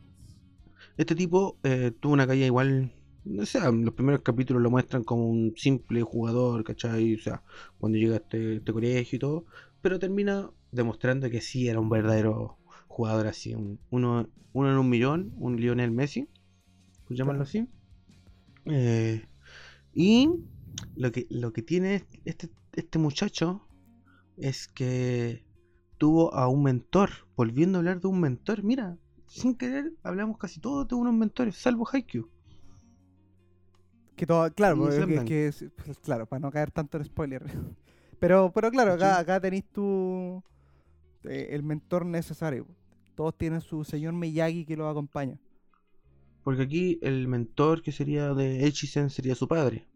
Este 0.96 1.14
tipo 1.14 1.56
eh, 1.62 1.92
tuvo 2.00 2.12
una 2.14 2.26
caída 2.26 2.46
igual. 2.46 2.90
O 3.26 3.44
sea, 3.44 3.68
en 3.68 3.84
los 3.84 3.94
primeros 3.94 4.22
capítulos 4.22 4.62
lo 4.62 4.70
muestran 4.70 5.04
como 5.04 5.28
un 5.28 5.52
simple 5.56 6.02
jugador, 6.02 6.64
¿cachai? 6.64 7.14
O 7.14 7.18
sea, 7.18 7.42
cuando 7.78 7.98
llega 7.98 8.14
a 8.14 8.18
este, 8.18 8.56
este 8.56 8.72
colegio 8.72 9.16
y 9.16 9.20
todo. 9.20 9.44
Pero 9.82 9.98
termina 9.98 10.50
demostrando 10.72 11.28
que 11.30 11.40
sí 11.40 11.68
era 11.68 11.80
un 11.80 11.90
verdadero 11.90 12.58
jugador 12.88 13.26
así. 13.26 13.54
Un, 13.54 13.78
uno, 13.90 14.28
uno 14.52 14.70
en 14.70 14.78
un 14.78 14.88
millón, 14.88 15.32
un 15.36 15.56
Lionel 15.56 15.90
Messi. 15.90 16.28
Por 17.06 17.16
llamarlo 17.16 17.42
así. 17.42 17.68
Eh, 18.66 19.26
y 19.92 20.30
lo 20.96 21.12
que, 21.12 21.26
lo 21.30 21.52
que 21.52 21.62
tiene 21.62 22.04
este, 22.24 22.50
este 22.72 22.98
muchacho 22.98 23.66
es 24.36 24.66
que 24.68 25.44
tuvo 25.98 26.34
a 26.34 26.48
un 26.48 26.62
mentor. 26.62 27.10
Volviendo 27.36 27.78
a 27.78 27.80
hablar 27.80 28.00
de 28.00 28.08
un 28.08 28.20
mentor, 28.20 28.62
mira, 28.62 28.96
sin 29.26 29.54
querer 29.54 29.92
hablamos 30.02 30.38
casi 30.38 30.60
todos 30.60 30.88
de 30.88 30.94
unos 30.94 31.14
mentores, 31.14 31.56
salvo 31.56 31.86
Haikyuu. 31.90 32.28
Que 34.20 34.26
todo, 34.26 34.52
claro, 34.52 34.76
porque 34.76 35.06
que- 35.06 35.24
que 35.24 35.46
es- 35.46 35.64
pues, 35.82 35.98
claro, 35.98 36.26
para 36.26 36.40
no 36.40 36.50
caer 36.50 36.70
tanto 36.70 36.98
en 36.98 37.06
spoiler. 37.06 37.42
Pero, 38.20 38.52
pero 38.52 38.70
claro, 38.70 38.92
acá, 38.92 39.18
acá 39.18 39.40
tenéis 39.40 39.64
tu 39.72 40.42
eh, 41.24 41.48
el 41.52 41.62
mentor 41.62 42.04
necesario. 42.04 42.66
Todos 43.14 43.34
tienen 43.38 43.62
su 43.62 43.82
señor 43.82 44.12
Miyagi 44.12 44.66
que 44.66 44.76
los 44.76 44.90
acompaña. 44.90 45.38
Porque 46.44 46.60
aquí 46.64 46.98
el 47.00 47.28
mentor 47.28 47.80
que 47.80 47.92
sería 47.92 48.34
de 48.34 48.66
Echizen 48.66 49.08
sería 49.08 49.34
su 49.34 49.48
padre. 49.48 49.86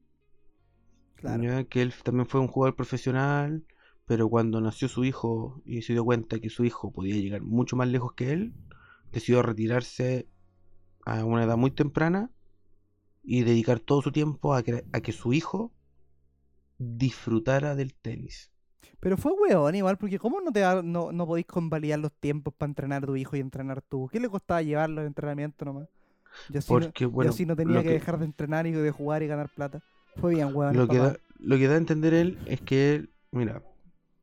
Claro. 1.17 1.43
ya, 1.43 1.65
Que 1.65 1.83
él 1.83 1.93
también 2.03 2.27
fue 2.27 2.41
un 2.41 2.49
jugador 2.49 2.77
profesional, 2.77 3.63
pero 4.07 4.31
cuando 4.31 4.59
nació 4.63 4.89
su 4.89 5.05
hijo 5.05 5.61
y 5.67 5.83
se 5.83 5.93
dio 5.93 6.03
cuenta 6.03 6.39
que 6.39 6.49
su 6.49 6.65
hijo 6.65 6.93
podía 6.93 7.17
llegar 7.17 7.43
mucho 7.43 7.77
más 7.77 7.89
lejos 7.89 8.15
que 8.15 8.33
él, 8.33 8.55
decidió 9.13 9.43
retirarse 9.43 10.29
a 11.05 11.27
una 11.27 11.45
edad 11.45 11.59
muy 11.59 11.73
temprana 11.73 12.31
y 13.25 13.43
dedicar 13.45 13.81
todo 13.81 14.03
su 14.03 14.13
tiempo 14.13 14.55
a 14.55 14.63
que, 14.63 14.85
a 14.93 15.01
que 15.01 15.13
su 15.13 15.33
hijo 15.33 15.73
disfrutara 16.79 17.75
del 17.75 17.95
tenis. 17.95 18.53
Pero 19.01 19.17
fue 19.17 19.33
weón 19.33 19.75
igual, 19.75 19.99
porque 19.99 20.19
¿cómo 20.19 20.41
no 20.41 20.53
te 20.53 20.61
da- 20.61 20.83
no, 20.83 21.13
no 21.13 21.27
podéis 21.27 21.47
convalidar 21.47 21.99
los 21.99 22.13
tiempos 22.13 22.55
para 22.55 22.71
entrenar 22.71 23.05
a 23.05 23.07
tu 23.07 23.17
hijo 23.17 23.37
y 23.37 23.41
entrenar 23.41 23.83
tú? 23.83 24.09
¿Qué 24.11 24.21
le 24.21 24.29
costaba 24.29 24.63
llevarlo 24.63 25.01
al 25.01 25.07
entrenamiento 25.07 25.65
nomás? 25.65 25.89
Y 26.53 26.57
así, 26.59 26.75
no, 26.75 26.81
Porque, 26.81 27.05
y 27.05 27.07
bueno, 27.07 27.31
así 27.31 27.47
no 27.47 27.57
tenía 27.57 27.83
que, 27.83 27.91
dejar 27.91 28.19
de 28.19 28.25
entrenar 28.27 28.67
y 28.67 28.73
de 28.73 28.91
jugar 28.91 29.23
y 29.23 29.27
ganar 29.27 29.49
plata. 29.49 29.81
Fue 30.21 30.35
bien, 30.35 30.51
weón. 30.55 30.77
lo 30.77 30.89
que, 30.89 30.99
da, 30.99 31.17
lo 31.39 31.57
que 31.57 31.69
da 31.69 31.75
a 31.75 31.79
entender 31.79 32.15
él 32.15 32.39
es 32.47 32.61
que 32.61 32.95
él, 32.95 33.11
mira, 33.31 33.63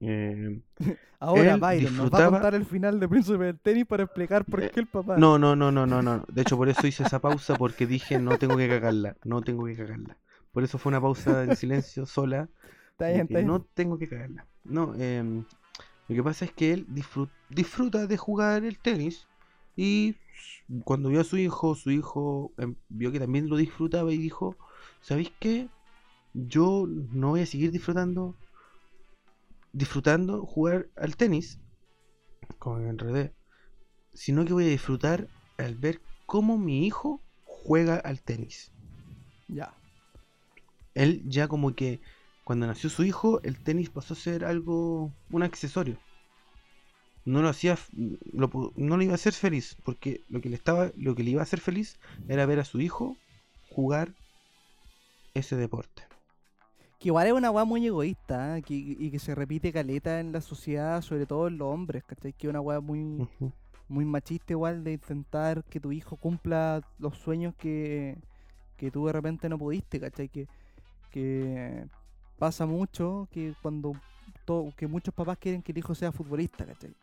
eh, 0.02 0.62
Ahora 1.20 1.56
Byron 1.58 1.95
nos 1.95 2.10
va 2.14 2.20
a 2.20 2.22
disfrutaba- 2.22 2.24
contar 2.24 2.56
el 2.56 2.66
final 2.66 2.99
de 2.99 3.08
Príncipe 3.08 3.43
del 3.45 3.60
Tenis 3.60 3.86
para 3.86 4.04
explicar 4.04 4.45
por 4.45 4.64
Eh, 4.64 4.72
qué 4.72 4.80
el 4.82 4.88
papá. 4.88 5.18
No, 5.20 5.38
no, 5.38 5.56
no, 5.56 5.72
no, 5.72 5.86
no, 5.86 6.02
no. 6.02 6.26
De 6.30 6.41
hecho, 6.41 6.58
por 6.58 6.70
eso 6.70 6.88
hice 6.88 7.04
esa 7.04 7.20
pausa 7.20 7.56
porque 7.58 7.86
dije 7.88 8.18
no 8.18 8.38
tengo 8.38 8.58
que 8.58 8.68
cagarla, 8.70 9.18
no 9.24 9.41
tengo 9.43 9.66
que 9.66 9.76
cagarla. 9.76 10.18
Por 10.52 10.64
eso 10.64 10.78
fue 10.78 10.89
una 10.91 11.02
pausa 11.02 11.43
en 11.43 11.54
silencio 11.54 12.06
sola. 12.06 12.49
está 12.93 13.08
bien, 13.10 13.26
está 13.26 13.39
bien. 13.39 13.45
no 13.45 13.64
tengo 13.74 13.97
que 13.97 14.08
cagarla. 14.10 14.47
No, 14.64 14.95
em, 14.95 15.45
lo 16.08 16.16
que 16.16 16.24
pasa 16.24 16.45
es 16.45 16.54
que 16.54 16.74
él 16.74 16.88
disfru- 16.88 17.32
disfruta 17.49 18.08
de 18.08 18.18
jugar 18.18 18.64
el 18.66 18.80
tenis 18.80 19.28
y 19.76 20.16
cuando 20.86 21.10
vio 21.10 21.22
a 21.22 21.24
su 21.24 21.38
hijo, 21.38 21.76
su 21.76 21.91
hijo 21.91 22.54
em, 22.58 22.76
vio 22.89 23.12
que 23.12 23.20
también 23.20 23.49
lo 23.49 23.58
disfrutaba 23.58 24.12
y 24.14 24.18
dijo, 24.18 24.58
¿sabéis 25.02 25.34
qué? 25.39 25.70
Yo 26.34 26.88
no 26.89 27.30
voy 27.30 27.41
a 27.41 27.45
seguir 27.45 27.72
disfrutando 27.72 28.38
disfrutando 29.74 30.45
jugar 30.45 30.89
al 30.95 31.15
tenis, 31.15 31.59
como 32.59 32.78
me 32.78 32.89
enredé, 32.89 33.34
sino 34.13 34.45
que 34.45 34.53
voy 34.53 34.65
a 34.65 34.69
disfrutar 34.69 35.28
al 35.57 35.76
ver 35.76 36.01
cómo 36.26 36.57
mi 36.57 36.86
hijo 36.86 37.22
juega 37.43 37.95
al 37.95 38.22
tenis. 38.22 38.72
Ya. 39.47 39.74
Él 40.93 41.24
ya 41.26 41.47
como 41.47 41.76
que 41.76 42.01
cuando 42.43 42.67
nació 42.67 42.89
su 42.89 43.03
hijo, 43.03 43.41
el 43.43 43.61
tenis 43.63 43.89
pasó 43.89 44.13
a 44.13 44.17
ser 44.17 44.45
algo, 44.45 45.13
un 45.30 45.43
accesorio. 45.43 45.97
No 47.24 47.41
lo 47.41 47.49
hacía, 47.49 47.78
lo 48.34 48.49
no 48.76 48.97
lo 48.97 49.03
iba 49.03 49.13
a 49.13 49.15
hacer 49.15 49.34
feliz, 49.34 49.78
porque 49.86 50.22
lo 50.28 50.41
que 50.41 50.49
le 50.49 50.55
estaba, 50.55 50.91
lo 50.97 51.15
que 51.15 51.24
le 51.24 51.32
iba 51.32 51.41
a 51.41 51.43
hacer 51.43 51.59
feliz 51.59 51.99
era 52.28 52.47
ver 52.47 52.59
a 52.59 52.65
su 52.65 52.82
hijo 52.82 53.15
jugar 53.69 54.15
ese 55.34 55.55
deporte. 55.55 56.03
Que 57.02 57.08
igual 57.08 57.26
es 57.26 57.34
una 57.34 57.49
weá 57.49 57.66
muy 57.66 57.84
egoísta 57.88 58.60
¿eh? 58.60 58.62
que, 58.62 58.76
y 58.76 59.10
que 59.10 59.18
se 59.18 59.34
repite 59.34 59.74
caleta 59.74 60.20
en 60.20 60.32
la 60.32 60.39
sociedad, 60.39 61.02
sobre 61.02 61.26
todo 61.26 61.47
en 61.47 61.58
los 61.58 61.68
hombres, 61.68 62.04
¿cachai? 62.04 62.32
Que 62.32 62.45
es 62.45 62.52
una 62.52 62.62
weá 62.62 62.80
muy, 62.80 63.28
muy 63.88 64.06
machista 64.06 64.54
igual 64.54 64.84
de 64.84 64.93
intentar 64.93 65.64
que 65.64 65.80
tu 65.80 65.91
hijo 65.91 66.16
cumpla 66.16 66.88
los 66.99 67.18
sueños 67.18 67.56
que, 67.56 68.20
que 68.78 68.91
tú 68.91 69.08
de 69.08 69.14
repente 69.14 69.49
no 69.49 69.58
pudiste, 69.58 69.99
¿cachai? 69.99 70.30
Que, 70.30 70.47
que 71.10 71.88
pasa 72.38 72.68
mucho 72.68 73.28
que 73.32 73.56
cuando 73.64 73.93
que 74.78 74.86
muchos 74.86 75.12
papás 75.12 75.39
quieren 75.39 75.64
que 75.64 75.72
el 75.72 75.80
hijo 75.80 75.95
sea 75.95 76.12
futbolista, 76.12 76.68
¿cachai? 76.68 76.93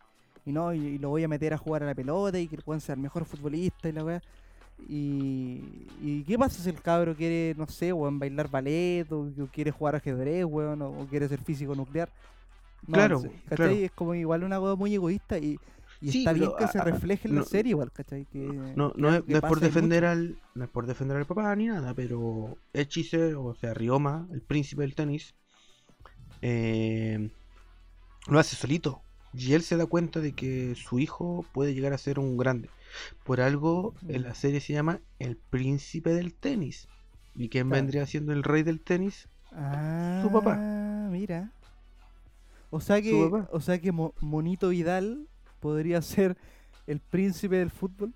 Y 0.46 0.52
no, 0.52 0.72
y, 0.72 0.78
y 0.78 0.98
lo 0.98 1.08
voy 1.08 1.24
a 1.24 1.28
meter 1.28 1.54
a 1.54 1.58
jugar 1.58 1.82
a 1.82 1.86
la 1.86 1.94
pelota 1.96 2.38
y 2.38 2.46
que 2.46 2.54
el 2.54 2.80
sea 2.80 2.94
el 2.94 3.00
mejor 3.00 3.24
futbolista 3.24 3.88
y 3.88 3.92
la 3.92 4.04
weá. 4.04 4.22
Y, 4.88 5.86
y 6.00 6.24
qué 6.26 6.38
pasa 6.38 6.62
si 6.62 6.68
el 6.70 6.80
cabro 6.80 7.14
quiere, 7.14 7.54
no 7.58 7.66
sé, 7.66 7.92
weón, 7.92 8.18
bailar 8.18 8.48
ballet 8.50 9.10
o, 9.12 9.20
o 9.22 9.46
quiere 9.52 9.70
jugar 9.70 9.96
ajedrez, 9.96 10.44
weón, 10.44 10.80
o, 10.82 10.90
o 11.02 11.06
quiere 11.06 11.28
ser 11.28 11.40
físico 11.42 11.74
nuclear? 11.74 12.08
No, 12.86 12.94
Claro, 12.94 13.22
claro. 13.48 13.72
Es 13.72 13.90
como 13.90 14.14
igual 14.14 14.44
una 14.44 14.58
cosa 14.58 14.76
muy 14.76 14.94
egoísta 14.94 15.36
y, 15.38 15.58
y 16.00 16.10
Sí, 16.12 16.18
está 16.20 16.32
bien 16.32 16.50
que 16.58 16.68
se 16.68 16.80
refleje 16.80 17.28
en 17.28 17.34
la 17.34 17.40
no- 17.40 17.46
serie 17.46 17.70
igual, 17.70 17.90
¿cachai? 17.92 18.24
Que, 18.26 18.38
No, 18.38 18.92
no, 18.96 19.14
es, 19.14 19.22
que 19.24 19.32
no 19.32 19.38
es 19.38 19.44
por 19.44 19.60
defender 19.60 20.04
mucho. 20.04 20.10
al, 20.12 20.38
no 20.54 20.64
es 20.64 20.70
por 20.70 20.86
defender 20.86 21.16
al 21.16 21.26
papá 21.26 21.54
ni 21.56 21.66
nada, 21.66 21.92
pero 21.92 22.56
Echice, 22.72 23.34
o 23.34 23.54
sea, 23.54 23.74
Ryoma, 23.74 24.28
el 24.32 24.40
príncipe 24.42 24.82
del 24.82 24.94
tenis, 24.94 25.34
eh, 26.40 27.30
lo 28.28 28.38
hace 28.38 28.56
solito. 28.56 29.02
Y 29.34 29.52
él 29.54 29.62
se 29.62 29.76
da 29.76 29.86
cuenta 29.86 30.20
de 30.20 30.32
que 30.32 30.74
su 30.74 30.98
hijo 30.98 31.44
puede 31.52 31.74
llegar 31.74 31.92
a 31.92 31.98
ser 31.98 32.18
un 32.18 32.36
grande. 32.36 32.70
Por 33.24 33.40
algo 33.40 33.94
en 34.08 34.22
la 34.22 34.34
serie 34.34 34.60
se 34.60 34.72
llama 34.72 35.00
El 35.18 35.36
príncipe 35.36 36.10
del 36.14 36.34
tenis. 36.34 36.88
¿Y 37.36 37.48
quién 37.48 37.68
Claro. 37.68 37.82
vendría 37.82 38.06
siendo 38.06 38.32
el 38.32 38.42
rey 38.42 38.62
del 38.62 38.80
tenis? 38.80 39.28
Ah, 39.52 40.20
Su 40.22 40.32
papá. 40.32 40.56
mira. 41.10 41.52
O 42.70 42.80
sea 42.80 43.00
que, 43.00 43.14
o 43.50 43.60
sea 43.60 43.78
que 43.80 43.92
Mo- 43.92 44.14
Monito 44.20 44.68
Vidal 44.70 45.26
podría 45.60 46.02
ser 46.02 46.36
el 46.86 47.00
príncipe 47.00 47.56
del 47.56 47.70
fútbol. 47.70 48.12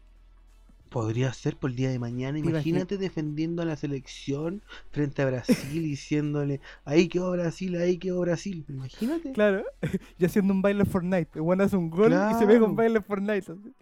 Podría 0.93 1.33
ser 1.33 1.57
por 1.57 1.71
el 1.71 1.77
día 1.77 1.91
de 1.91 1.99
mañana. 1.99 2.35
¿Te 2.35 2.45
imagi- 2.45 2.51
Imagínate 2.51 2.99
defendiendo 2.99 3.63
a 3.63 3.65
la 3.65 3.77
selección 3.77 4.63
frente 4.91 5.23
a 5.23 5.27
Brasil, 5.27 5.83
diciéndole, 5.83 6.61
ahí 6.85 7.09
quedó 7.09 7.31
Brasil, 7.33 7.77
ahí 7.77 7.97
quedó 7.99 8.21
Brasil. 8.21 8.65
Imagínate. 8.69 9.33
Claro, 9.33 9.65
y 10.19 10.25
haciendo 10.25 10.53
un 10.53 10.61
baile 10.63 10.81
en 10.81 10.87
Fortnite. 10.87 11.31
El 11.35 11.41
weón 11.41 11.61
hace 11.63 11.77
un 11.77 11.89
gol 11.91 12.13
y 12.13 12.35
se 12.35 12.41
pega 12.41 12.59
Claro. 12.59 12.67
un 12.67 12.77
baile 12.77 12.97
en 12.99 13.05
Fortnite. 13.05 13.53
así. 13.53 13.75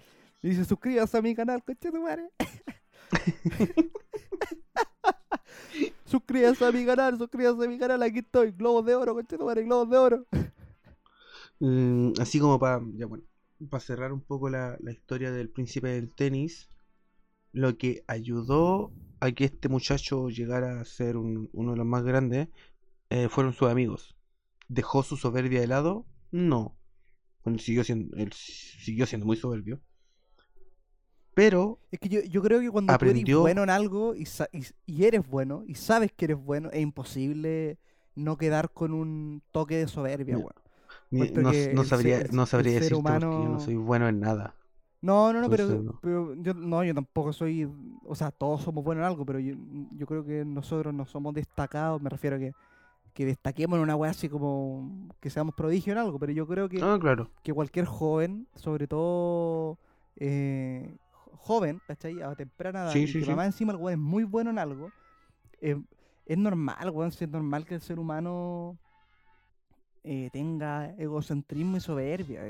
Y 0.42 0.48
dice, 0.50 0.64
suscríbase 0.64 1.18
a 1.18 1.22
mi 1.22 1.34
canal, 1.34 1.62
coche 1.64 1.90
tu 1.90 2.00
madre. 2.00 2.28
suscríbase 6.04 6.64
a 6.64 6.72
mi 6.72 6.84
canal, 6.86 7.18
suscríbase 7.18 7.64
a 7.64 7.68
mi 7.68 7.78
canal, 7.78 8.02
aquí 8.02 8.20
estoy. 8.20 8.52
Globos 8.52 8.84
de 8.86 8.94
oro, 8.94 9.14
coche 9.14 9.36
tu 9.36 9.44
madre, 9.44 9.64
globos 9.64 9.90
de 9.90 9.96
oro. 9.98 10.26
Mm, 11.58 12.12
así 12.20 12.38
como 12.40 12.58
para 12.58 12.80
ya 12.94 13.06
bueno, 13.06 13.24
para 13.68 13.80
cerrar 13.80 14.12
un 14.12 14.20
poco 14.20 14.48
la, 14.48 14.76
la 14.80 14.92
historia 14.92 15.30
del 15.30 15.50
príncipe 15.50 15.88
del 15.88 16.14
tenis, 16.14 16.68
lo 17.53 17.76
que 17.78 18.05
ayudó 18.07 18.92
a 19.20 19.32
que 19.32 19.44
este 19.46 19.68
muchacho 19.68 20.28
llegara 20.28 20.80
a 20.80 20.84
ser 20.84 21.16
un- 21.16 21.48
uno 21.53 21.72
de 21.72 21.78
los 21.78 21.86
más 21.86 22.05
grandes 22.05 22.48
eh, 23.11 23.28
fueron 23.28 23.53
sus 23.55 23.70
amigos. 23.70 24.16
¿Dejó 24.68 25.03
su 25.03 25.16
soberbia 25.16 25.61
de 25.61 25.66
lado? 25.68 26.07
No. 26.32 26.76
Bueno, 27.44 27.59
siguió 27.59 27.84
siendo, 27.84 28.16
él 28.16 28.32
siguió 28.32 29.07
siendo 29.07 29.26
muy 29.26 29.36
soberbio. 29.36 29.80
Pero 31.34 31.78
Es 31.90 31.98
que 32.01 32.09
yo, 32.09 32.20
yo 32.22 32.42
creo 32.42 32.61
que 32.61 32.70
cuando 32.70 32.94
tú 32.96 32.96
Aprendió- 32.96 33.20
eres 33.26 33.40
bueno 33.40 33.62
en 33.62 33.70
algo 33.70 34.14
y, 34.14 34.26
y, 34.53 34.64
y 34.86 35.05
eres 35.05 35.26
bueno 35.28 35.64
y 35.66 35.74
sabes 35.74 36.12
que 36.12 36.26
eres 36.26 36.36
bueno, 36.38 36.70
es 36.72 36.80
imposible 36.80 37.78
no 38.14 38.36
quedar 38.36 38.70
con 38.72 38.92
un 38.92 39.42
toque 39.53 39.76
de 39.76 39.88
soberbia, 39.88 40.36
Encuentro 41.12 41.42
no, 41.70 41.84
sabría, 41.84 42.18
el- 42.18 42.30
no 42.32 42.46
sabría 42.46 42.74
decirte 42.74 43.12
porque 43.12 43.42
yo 43.42 43.48
no 43.48 43.59
soy 43.59 43.76
bueno 43.76 44.09
en 44.09 44.20
nada. 44.20 44.57
No, 45.03 45.32
no, 45.32 45.40
no, 45.40 45.48
pero, 45.48 45.66
no. 45.82 45.98
pero 46.03 46.34
yo, 46.34 46.53
no, 46.55 46.84
yo 46.84 46.94
tampoco 46.94 47.32
soy, 47.32 47.66
o 48.05 48.14
sea, 48.14 48.30
todos 48.30 48.62
somos 48.62 48.84
buenos 48.84 49.03
en 49.03 49.07
algo, 49.07 49.24
pero 49.24 49.38
yo, 49.38 49.55
yo 49.96 50.07
creo 50.07 50.24
que 50.24 50.44
nosotros 50.44 50.92
no 50.92 51.07
somos 51.07 51.32
destacados, 51.32 52.03
me 52.03 52.11
refiero 52.11 52.36
a 52.36 52.38
que, 52.38 52.53
que 53.14 53.24
destaquemos 53.24 53.78
en 53.78 53.82
una 53.82 53.96
weá 53.96 54.11
así 54.11 54.28
como 54.28 55.09
que 55.20 55.30
seamos 55.30 55.55
prodigio 55.55 55.92
en 55.92 55.98
algo, 56.01 56.18
pero 56.18 56.32
yo 56.32 56.46
creo 56.46 56.68
que, 56.68 56.82
Ah, 56.82 56.98
claro. 57.01 57.30
que 57.42 57.53
cualquier 57.55 57.86
joven, 57.86 58.46
sobre 58.55 58.86
todo 58.86 59.78
eh, 60.16 60.96
jo- 61.12 61.30
joven, 61.38 61.80
¿cachai? 61.86 62.20
A 62.20 62.34
temprana 62.34 62.80
edad, 62.84 62.92
Sí, 62.92 63.05
y 63.05 63.07
sí, 63.07 63.18
que 63.20 63.24
sí. 63.24 63.30
mamá 63.30 63.46
encima 63.46 63.72
el 63.72 63.78
weón 63.78 63.92
es 63.94 63.98
muy 63.98 64.24
bueno 64.24 64.51
en 64.51 64.59
algo, 64.59 64.90
eh, 65.62 65.80
es 66.26 66.36
normal, 66.38 66.90
weón, 66.90 67.11
si 67.11 67.24
es 67.24 67.30
normal 67.30 67.64
que 67.64 67.74
el 67.76 67.80
ser 67.80 67.98
humano 67.98 68.76
eh, 70.05 70.28
tenga 70.32 70.94
egocentrismo 70.98 71.76
y 71.76 71.80
soberbia. 71.80 72.42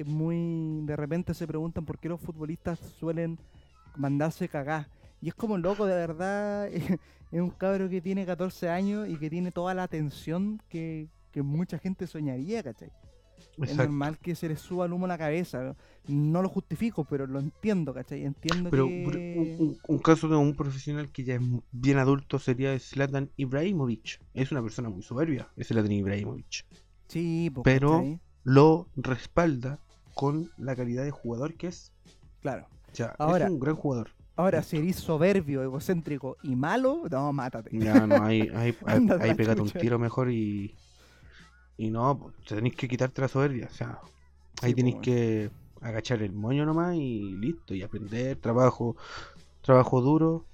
Es 0.00 0.06
muy. 0.06 0.80
De 0.86 0.96
repente 0.96 1.34
se 1.34 1.46
preguntan 1.46 1.84
por 1.84 1.98
qué 1.98 2.08
los 2.08 2.20
futbolistas 2.20 2.78
suelen 2.98 3.38
mandarse 3.96 4.48
cagar. 4.48 4.88
Y 5.20 5.28
es 5.28 5.34
como 5.34 5.56
loco, 5.58 5.86
de 5.86 5.94
verdad. 5.94 6.68
Es 7.32 7.40
un 7.42 7.50
cabro 7.50 7.88
que 7.88 8.00
tiene 8.00 8.24
14 8.24 8.68
años 8.70 9.08
y 9.08 9.16
que 9.16 9.28
tiene 9.28 9.50
toda 9.50 9.74
la 9.74 9.82
atención 9.82 10.62
que, 10.68 11.08
que 11.32 11.42
mucha 11.42 11.76
gente 11.76 12.06
soñaría, 12.06 12.62
¿cachai? 12.62 12.92
Es 13.60 13.74
normal 13.76 14.16
que 14.18 14.36
se 14.36 14.48
le 14.48 14.56
suba 14.56 14.86
el 14.86 14.92
humo 14.92 15.06
a 15.06 15.08
la 15.08 15.18
cabeza. 15.18 15.74
No 16.06 16.40
lo 16.40 16.48
justifico, 16.48 17.04
pero 17.04 17.26
lo 17.26 17.40
entiendo, 17.40 17.92
¿cachai? 17.92 18.24
Entiendo 18.24 18.70
Pero 18.70 18.86
que. 18.86 19.04
pero 19.10 19.40
un, 19.64 19.76
un- 19.88 19.98
caso 19.98 20.28
de 20.28 20.36
un 20.36 20.54
profesional 20.54 21.10
que 21.10 21.24
ya 21.24 21.34
es 21.34 21.40
bien 21.72 21.98
adulto 21.98 22.38
sería 22.38 22.78
Zlatan 22.78 23.28
Ibrahimovic. 23.36 24.20
Es 24.32 24.52
una 24.52 24.62
persona 24.62 24.88
muy 24.88 25.02
soberbia, 25.02 25.48
es 25.56 25.66
Zlatan 25.66 25.90
Ibrahimovic. 25.92 26.64
Sí, 27.08 27.50
po, 27.52 27.64
pero- 27.64 27.90
¿cachai? 27.90 28.20
Lo 28.44 28.86
respalda 28.94 29.80
con 30.16 30.50
la 30.56 30.74
calidad 30.74 31.04
de 31.04 31.10
jugador 31.10 31.54
que 31.54 31.66
es. 31.68 31.92
Claro. 32.40 32.66
O 32.90 32.96
sea, 32.96 33.14
Ahora- 33.18 33.44
es 33.44 33.50
un 33.50 33.60
gran 33.60 33.76
jugador. 33.76 34.08
Ahora, 34.34 34.62
si 34.62 34.78
eres 34.78 34.96
soberbio, 34.96 35.62
egocéntrico 35.62 36.36
y 36.42 36.56
malo, 36.56 37.02
no, 37.10 37.32
mátate. 37.32 37.70
Ya, 37.72 38.06
no, 38.06 38.22
ahí, 38.24 38.50
ahí, 38.54 38.74
ahí, 38.86 39.08
ahí 39.20 39.28
la 39.28 39.34
pégate 39.34 39.60
un 39.60 39.70
tiro 39.70 39.98
mejor 39.98 40.30
y. 40.30 40.74
Y 41.76 41.90
no, 41.90 42.32
tenéis 42.48 42.74
que 42.76 42.88
quitarte 42.88 43.20
la 43.20 43.28
soberbia. 43.28 43.68
O 43.70 43.74
sea, 43.74 43.98
ahí 44.62 44.70
Sí, 44.70 44.74
tenéis 44.74 44.96
que 45.02 45.50
agachar 45.82 46.22
el 46.22 46.32
moño 46.32 46.64
nomás 46.64 46.96
y 46.96 47.32
listo. 47.36 47.74
Y 47.74 47.82
aprender, 47.82 48.38
trabajo, 48.38 48.96
trabajo 49.60 50.00
duro. 50.00 50.44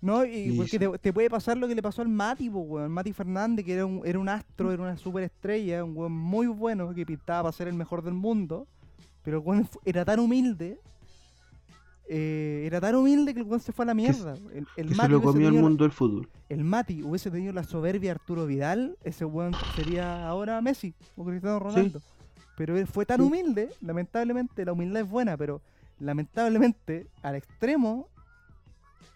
No, 0.00 0.24
y 0.24 0.50
Y 0.50 0.56
porque 0.56 0.78
te 0.98 1.12
puede 1.12 1.28
pasar 1.30 1.56
lo 1.58 1.68
que 1.68 1.74
le 1.74 1.82
pasó 1.82 2.00
al 2.02 2.08
Mati, 2.08 2.48
po, 2.50 2.60
weón. 2.60 2.90
Mati 2.90 3.12
Fernández, 3.12 3.64
que 3.64 3.74
era 3.74 3.84
un, 3.86 4.02
era 4.04 4.18
un 4.18 4.28
astro, 4.28 4.72
era 4.72 4.82
una 4.82 4.96
superestrella, 4.96 5.84
un 5.84 5.96
weón 5.96 6.12
muy 6.12 6.46
bueno, 6.48 6.94
que 6.94 7.04
pintaba 7.06 7.44
para 7.44 7.52
ser 7.52 7.68
el 7.68 7.74
mejor 7.74 8.02
del 8.02 8.14
mundo. 8.14 8.66
Pero 9.22 9.38
el 9.38 9.44
weón 9.46 9.68
era 9.84 10.04
tan 10.04 10.20
humilde. 10.20 10.78
eh, 12.08 12.64
era 12.66 12.80
tan 12.80 12.94
humilde 12.96 13.32
que 13.32 13.40
el 13.40 13.46
weón 13.46 13.60
se 13.60 13.72
fue 13.72 13.84
a 13.84 13.86
la 13.86 13.94
mierda. 13.94 14.34
El, 14.52 14.66
el 14.76 14.88
Que 14.88 14.94
se 14.94 14.96
Mati 14.96 15.10
lo 15.12 15.18
hubiese 15.18 15.32
comió 15.32 15.46
el 15.48 15.52
tenido 15.52 15.62
la- 15.62 15.68
mundo 15.68 15.84
del 15.84 15.92
fútbol. 15.92 16.28
el 16.48 16.64
Mati 16.64 17.02
hubiese 17.02 17.30
tenido 17.30 17.52
la 17.52 17.62
soberbia 17.64 18.08
de 18.08 18.20
Arturo 18.20 18.46
Vidal, 18.46 18.98
ese 19.04 19.24
weón 19.24 19.52
sería 19.76 20.26
ahora 20.28 20.60
Messi 20.60 20.94
o 21.16 21.24
Cristiano 21.24 21.58
Ronaldo. 21.58 22.02
Pero 22.56 22.76
él 22.76 22.86
fue 22.86 23.06
tan 23.06 23.18
Sí. 23.20 23.26
humilde, 23.26 23.70
lamentablemente, 23.80 24.64
la 24.64 24.72
humildad 24.72 25.02
es 25.02 25.08
buena, 25.08 25.36
pero 25.38 25.62
lamentablemente 26.00 27.06
al 27.22 27.36
extremo 27.36 28.08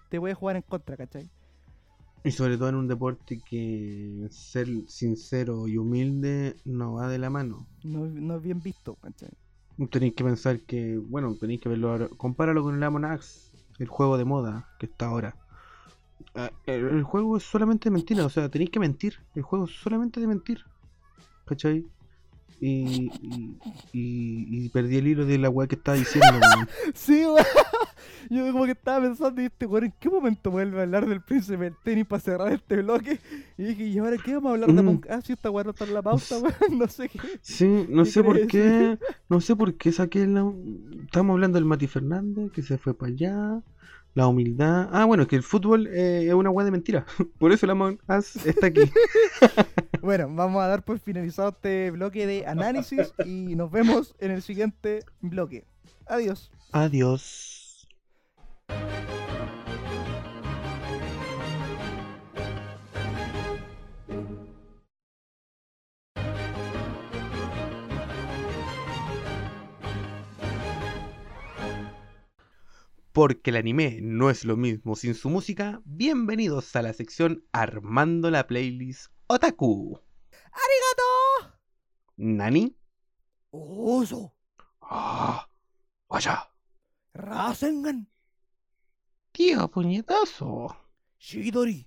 te 0.09 0.19
puede 0.19 0.35
jugar 0.35 0.57
en 0.57 0.63
contra, 0.63 0.97
¿cachai? 0.97 1.29
Y 2.25 2.31
sobre 2.31 2.57
todo 2.57 2.71
en 2.71 2.77
un 2.77 2.89
deporte 2.89 3.39
que 3.41 4.27
ser 4.31 4.69
sincero 4.89 5.69
y 5.69 5.77
humilde 5.77 6.57
no 6.65 6.95
va 6.95 7.09
de 7.09 7.19
la 7.19 7.29
mano. 7.31 7.67
No, 7.85 8.07
no 8.07 8.37
es 8.37 8.43
bien 8.43 8.63
visto, 8.63 8.95
¿cachai? 8.97 9.31
Tenéis 9.91 10.15
que 10.15 10.25
pensar 10.25 10.61
que, 10.61 10.97
bueno, 10.99 11.35
tenéis 11.39 11.61
que 11.61 11.69
verlo 11.69 11.91
ahora. 11.91 12.09
Compáralo 12.17 12.63
con 12.63 12.75
el 12.77 12.83
Among 12.83 13.05
Us, 13.15 13.53
el 13.79 13.89
juego 13.89 14.17
de 14.17 14.25
moda 14.25 14.69
que 14.79 14.87
está 14.87 15.07
ahora. 15.07 15.37
Ah, 16.35 16.51
El, 16.67 16.87
el 16.87 17.03
juego 17.03 17.37
es 17.37 17.43
solamente 17.43 17.91
mentira, 17.91 18.25
o 18.25 18.31
sea, 18.31 18.49
tenéis 18.49 18.71
que 18.71 18.81
mentir. 18.81 19.21
El 19.35 19.43
juego 19.43 19.67
es 19.67 19.73
solamente 19.73 20.19
de 20.21 20.27
mentir. 20.27 20.65
¿Cachai? 21.45 21.85
Y, 22.59 23.11
y, 23.21 23.59
y- 23.93 24.65
y 24.65 24.69
perdí 24.71 24.97
el 24.97 25.09
hilo 25.09 25.27
de 25.27 25.37
la 25.37 25.51
weá 25.51 25.67
que 25.69 25.75
estaba 25.75 25.97
diciendo. 25.99 26.27
Sí. 26.95 27.23
Yo 28.31 28.51
como 28.53 28.65
que 28.65 28.73
estaba 28.73 29.01
pensando, 29.07 29.41
y 29.43 29.47
este 29.47 29.67
weón, 29.67 29.85
¿en 29.85 29.95
qué 29.99 30.09
momento 30.09 30.51
vuelve 30.51 30.81
a 30.81 30.83
hablar 30.83 31.07
del 31.07 31.21
príncipe 31.23 31.57
del 31.65 31.75
tenis 31.83 32.07
para 32.07 32.21
cerrar 32.21 32.53
este 32.53 32.77
bloque? 32.77 33.19
Y 33.59 33.65
dije, 33.65 33.85
¿y 33.87 33.99
ahora 33.99 34.17
qué 34.23 34.35
vamos 34.35 34.51
a 34.51 34.55
hablar 34.55 34.73
de 34.73 34.83
Mm. 34.83 34.89
Us? 34.89 35.25
Si 35.25 35.33
esta 35.33 35.51
weá 35.51 35.65
no 35.65 35.71
está 35.71 35.85
en 35.85 35.95
la 35.95 36.03
pauta, 36.03 36.39
weón, 36.39 36.79
no 36.79 36.89
sé 36.89 37.09
qué. 37.09 37.19
Sí, 37.41 37.87
no 37.89 38.05
¿Qué 38.05 38.11
sé 38.11 38.23
por 38.23 38.47
qué, 38.47 38.99
no 39.29 39.41
sé 39.41 39.57
por 39.57 39.75
qué 39.75 39.93
saqué 39.93 40.27
la... 40.27 40.51
Estamos 41.05 41.35
hablando 41.35 41.57
del 41.57 41.65
Mati 41.65 41.87
Fernández, 41.87 42.51
que 42.53 42.63
se 42.63 42.79
fue 42.79 42.95
para 42.95 43.13
allá, 43.13 43.63
la 44.15 44.27
humildad... 44.29 44.89
Ah, 44.93 45.05
bueno, 45.05 45.25
es 45.25 45.29
que 45.29 45.37
el 45.37 45.43
fútbol 45.43 45.87
eh, 45.89 46.27
es 46.29 46.35
una 46.35 46.51
weá 46.51 46.65
de 46.65 46.71
mentira, 46.71 47.07
por 47.39 47.53
eso 47.53 47.67
la 47.67 47.73
Among 47.73 47.99
está 48.45 48.67
aquí. 48.67 48.81
Bueno, 50.03 50.29
vamos 50.33 50.63
a 50.63 50.69
dar 50.69 50.85
por 50.85 51.01
finalizado 51.01 51.49
este 51.49 51.91
bloque 51.91 52.27
de 52.27 52.47
análisis 52.47 53.13
y 53.25 53.57
nos 53.57 53.71
vemos 53.73 54.15
en 54.21 54.31
el 54.31 54.43
siguiente 54.43 55.05
bloque. 55.21 55.67
Adiós. 56.07 56.53
Adiós. 56.71 57.56
Porque 73.17 73.49
el 73.49 73.57
anime 73.57 74.01
no 74.03 74.29
es 74.29 74.45
lo 74.45 74.59
mismo 74.59 74.95
sin 74.95 75.15
su 75.15 75.31
música, 75.31 75.81
bienvenidos 75.87 76.77
a 76.77 76.83
la 76.83 76.93
sección 76.93 77.47
Armando 77.51 78.31
la 78.31 78.47
Playlist 78.47 79.11
Otaku. 79.27 79.99
¡Arigato! 80.53 81.59
¿Nani? 82.17 82.77
Oso. 83.51 84.37
Ah, 84.83 85.49
vaya. 86.11 86.51
Rasengan. 87.15 88.07
Tío 89.37 89.69
puñetazo. 89.69 90.75
Shidori. 91.19 91.87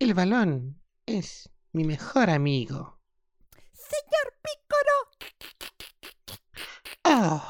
El 0.00 0.12
balón 0.12 0.82
es 1.06 1.48
mi 1.70 1.84
mejor 1.84 2.30
amigo. 2.30 2.98
Señor 3.72 4.34
Piccolo. 4.42 4.96
¡Oh! 7.04 7.40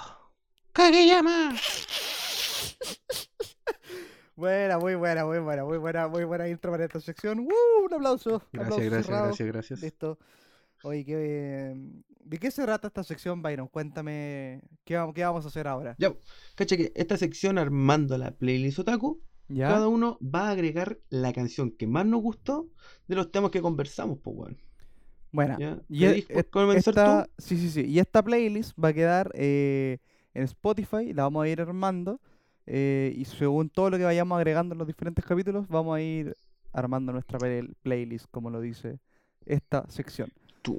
¡Kageyama! 0.75 1.57
Buena, 4.37 4.79
muy 4.79 4.95
buena, 4.95 5.25
muy 5.25 5.39
buena, 5.39 5.65
muy 5.65 5.79
buena, 5.79 6.07
muy 6.09 6.25
buena 6.25 6.47
intro 6.47 6.73
para 6.73 6.85
esta 6.85 7.01
sección. 7.01 7.39
¡Uh! 7.39 7.87
Un 7.87 7.95
aplauso. 7.95 8.43
Gracias, 8.53 8.53
aplauso 8.53 8.77
gracias, 8.77 9.07
cerrado. 9.07 9.25
gracias, 9.29 9.49
gracias. 9.49 9.81
Listo. 9.81 10.19
Oye, 10.85 11.05
¿qué, 11.05 11.75
¿de 12.25 12.39
qué 12.39 12.51
se 12.51 12.63
trata 12.63 12.89
esta 12.89 13.03
sección, 13.03 13.41
Byron? 13.41 13.69
Cuéntame, 13.69 14.61
¿qué, 14.85 14.97
vamos- 14.97 15.15
qué 15.15 15.25
vamos 15.25 15.45
a 15.45 15.49
hacer 15.49 15.67
ahora? 15.67 15.95
Ya, 15.99 16.15
cacha 16.55 16.77
que 16.77 16.93
esta 16.95 17.17
sección 17.17 17.57
armando 17.57 18.19
la 18.19 18.33
playlist 18.33 18.81
otaku, 18.81 19.19
¿Ya? 19.49 19.69
cada 19.69 19.89
uno 19.89 20.19
va 20.21 20.49
a 20.49 20.51
agregar 20.51 20.99
la 21.09 21.33
canción 21.33 21.71
que 21.71 21.87
más 21.87 22.05
nos 22.05 22.21
gustó 22.21 22.69
de 23.09 23.17
los 23.17 23.31
temas 23.31 23.51
que 23.51 23.63
conversamos, 23.63 24.19
pues 24.23 24.37
weón. 24.37 24.59
Buena. 25.33 25.59
¿Ya? 25.59 25.83
Y 25.89 26.05
¿Querís 26.07 26.27
e- 26.29 26.35
esta, 26.79 27.25
tú? 27.25 27.31
sí, 27.39 27.57
sí, 27.59 27.71
sí. 27.71 27.81
Y 27.87 27.99
esta 27.99 28.23
playlist 28.23 28.79
va 28.79 28.89
a 28.89 28.93
quedar 28.93 29.31
eh, 29.35 29.99
en 30.35 30.45
Spotify, 30.45 31.13
la 31.13 31.25
vamos 31.25 31.45
a 31.45 31.49
ir 31.49 31.61
armando. 31.61 32.21
eh, 32.67 33.13
y 33.17 33.25
según 33.27 33.69
todo 33.71 33.91
lo 33.91 33.99
que 33.99 34.05
vayamos 34.05 34.37
agregando 34.37 34.75
en 34.75 34.79
los 34.79 34.87
diferentes 34.87 35.25
capítulos, 35.25 35.67
vamos 35.69 35.97
a 35.97 36.01
ir 36.01 36.37
armando 36.73 37.13
nuestra 37.13 37.39
play- 37.39 37.75
playlist, 37.83 38.27
como 38.31 38.51
lo 38.51 38.61
dice 38.61 38.99
esta 39.47 39.85
sección. 39.91 40.33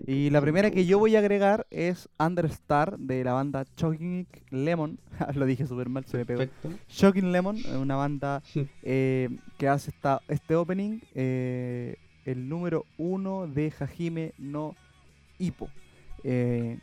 Y 0.08 0.30
la 0.30 0.42
primera 0.42 0.72
que 0.72 0.86
yo 0.86 0.98
voy 0.98 1.16
a 1.16 1.20
agregar 1.20 1.68
es 1.70 2.10
Understar 2.20 2.98
de 2.98 3.24
la 3.24 3.34
banda 3.34 3.66
Shocking 3.78 4.28
Lemon. 4.50 5.00
lo 5.36 5.46
dije 5.46 5.68
súper 5.68 5.90
mal, 5.90 6.06
se 6.06 6.18
me 6.18 6.26
pegó. 6.26 6.40
Perfecto. 6.40 6.72
Shocking 6.90 7.32
Lemon, 7.32 7.58
eh, 7.58 7.78
una 7.78 7.96
banda 7.96 8.42
eh, 8.84 9.30
que 9.58 9.68
hace 9.68 9.92
esta, 9.92 10.22
este 10.28 10.56
opening, 10.56 11.00
eh, 11.14 11.98
el 12.26 12.50
número 12.50 12.86
uno 12.98 13.48
de 13.48 13.72
Hajime 13.80 14.34
no 14.38 14.76
Hippo. 15.38 15.70
Eh, 16.24 16.80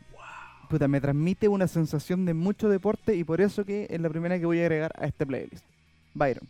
puta, 0.69 0.87
me 0.87 1.01
transmite 1.01 1.47
una 1.47 1.67
sensación 1.67 2.25
de 2.25 2.33
mucho 2.33 2.69
deporte 2.69 3.15
y 3.15 3.23
por 3.23 3.41
eso 3.41 3.65
que 3.65 3.87
es 3.89 3.99
la 3.99 4.09
primera 4.09 4.39
que 4.39 4.45
voy 4.45 4.59
a 4.59 4.63
agregar 4.63 4.93
a 4.97 5.05
este 5.05 5.25
playlist. 5.25 5.65
Byron. 6.13 6.47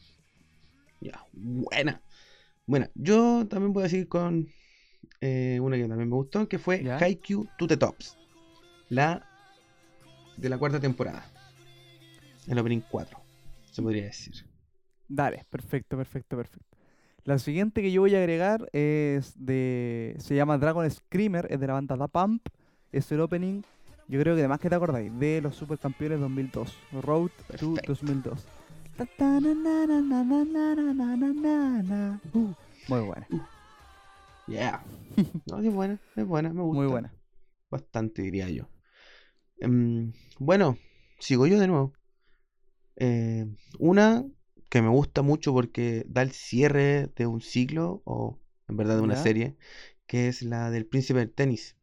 Ya, 1.01 1.25
buena. 1.33 2.01
Bueno, 2.65 2.87
yo 2.95 3.47
también 3.49 3.73
voy 3.73 3.83
a 3.83 3.89
seguir 3.89 4.07
con 4.07 4.47
una 5.21 5.77
que 5.77 5.87
también 5.87 6.09
me 6.09 6.15
gustó, 6.15 6.47
que 6.47 6.59
fue 6.59 6.83
¿Ya? 6.83 6.97
Haikyuu 6.97 7.47
to 7.57 7.67
the 7.67 7.77
Tops, 7.77 8.17
la 8.89 9.25
de 10.37 10.49
la 10.49 10.57
cuarta 10.57 10.79
temporada, 10.79 11.25
el 12.47 12.57
opening 12.57 12.81
4, 12.89 13.19
se 13.71 13.81
podría 13.81 14.05
decir. 14.05 14.45
Dale, 15.07 15.45
perfecto, 15.49 15.95
perfecto, 15.97 16.37
perfecto. 16.37 16.77
La 17.25 17.39
siguiente 17.39 17.81
que 17.81 17.91
yo 17.91 18.01
voy 18.01 18.15
a 18.15 18.17
agregar 18.17 18.69
es 18.73 19.33
de. 19.37 20.15
Se 20.19 20.35
llama 20.35 20.57
Dragon 20.57 20.89
Screamer, 20.89 21.47
es 21.49 21.59
de 21.59 21.67
la 21.67 21.73
banda 21.73 21.95
Da 21.95 22.07
Pump. 22.07 22.45
Es 22.91 23.11
el 23.11 23.21
opening, 23.21 23.61
yo 24.07 24.19
creo 24.19 24.35
que 24.35 24.41
además 24.41 24.59
que 24.59 24.69
te 24.69 24.75
acordáis, 24.75 25.17
de 25.17 25.39
los 25.41 25.55
Supercampeones 25.55 26.19
2002. 26.19 26.77
Road 27.01 27.31
Perfecto. 27.47 27.81
to 27.81 27.93
2002. 27.93 28.45
Muy 32.87 32.99
buena. 32.99 33.27
Yeah. 34.45 34.83
No, 35.45 35.59
es 35.59 35.73
buena, 35.73 35.99
es 36.15 36.25
buena, 36.25 36.53
me 36.53 36.61
gusta. 36.61 36.79
muy 36.79 36.87
buena. 36.87 37.13
Bastante, 37.69 38.21
diría 38.21 38.49
yo. 38.49 38.67
Em, 39.59 40.11
bueno, 40.39 40.77
sigo 41.19 41.47
yo 41.47 41.59
de 41.59 41.67
nuevo. 41.67 41.93
Eh, 42.95 43.45
una 43.79 44.25
que 44.69 44.81
me 44.81 44.89
gusta 44.89 45.21
mucho 45.21 45.53
porque 45.53 46.03
da 46.07 46.21
el 46.21 46.31
cierre 46.31 47.07
de 47.15 47.27
un 47.27 47.41
ciclo, 47.41 48.01
o 48.05 48.39
en 48.67 48.77
verdad 48.77 48.97
de 48.97 49.01
una 49.03 49.15
Ya. 49.15 49.23
serie, 49.23 49.55
que 50.07 50.27
es 50.27 50.41
la 50.41 50.71
del 50.71 50.85
príncipe 50.85 51.19
del 51.19 51.31
tenis, 51.31 51.75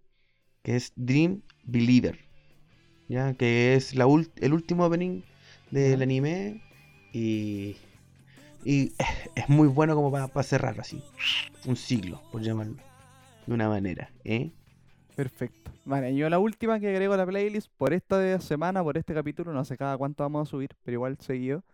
que 0.63 0.77
es 0.77 0.93
Dream 0.97 1.43
Believer, 1.65 2.19
¿ya? 3.09 3.35
Que 3.35 3.75
es 3.75 3.95
la 3.95 4.07
el 4.37 4.53
último 4.53 4.85
opening 4.87 5.23
del 5.71 5.99
Ya. 5.99 6.03
anime 6.05 6.61
y, 7.13 7.77
y 8.65 8.93
es, 8.99 9.07
es 9.35 9.49
muy 9.49 9.69
bueno 9.69 9.95
como 9.95 10.11
para 10.11 10.43
cerrar 10.43 10.79
así, 10.81 11.03
un 11.67 11.77
ciclo, 11.77 12.21
por 12.31 12.43
llamarlo 12.43 12.77
de 13.47 13.55
una 13.55 13.69
manera, 13.69 14.11
¿eh? 14.25 14.51
Perfecto. 15.17 15.71
Vale, 15.85 16.15
yo 16.15 16.29
la 16.31 16.39
última 16.39 16.79
que 16.79 16.89
agrego 16.89 17.15
a 17.15 17.17
la 17.17 17.27
playlist 17.27 17.71
por 17.77 17.93
esta 17.93 18.41
semana, 18.41 18.83
por 18.83 18.97
este 18.97 19.13
capítulo, 19.13 19.53
no 19.53 19.65
sé 19.65 19.77
cada 19.77 19.97
cuánto 19.99 20.23
vamos 20.23 20.49
a 20.49 20.51
subir, 20.51 20.71
pero 20.85 20.97
igual 20.97 21.19
seguido. 21.19 21.65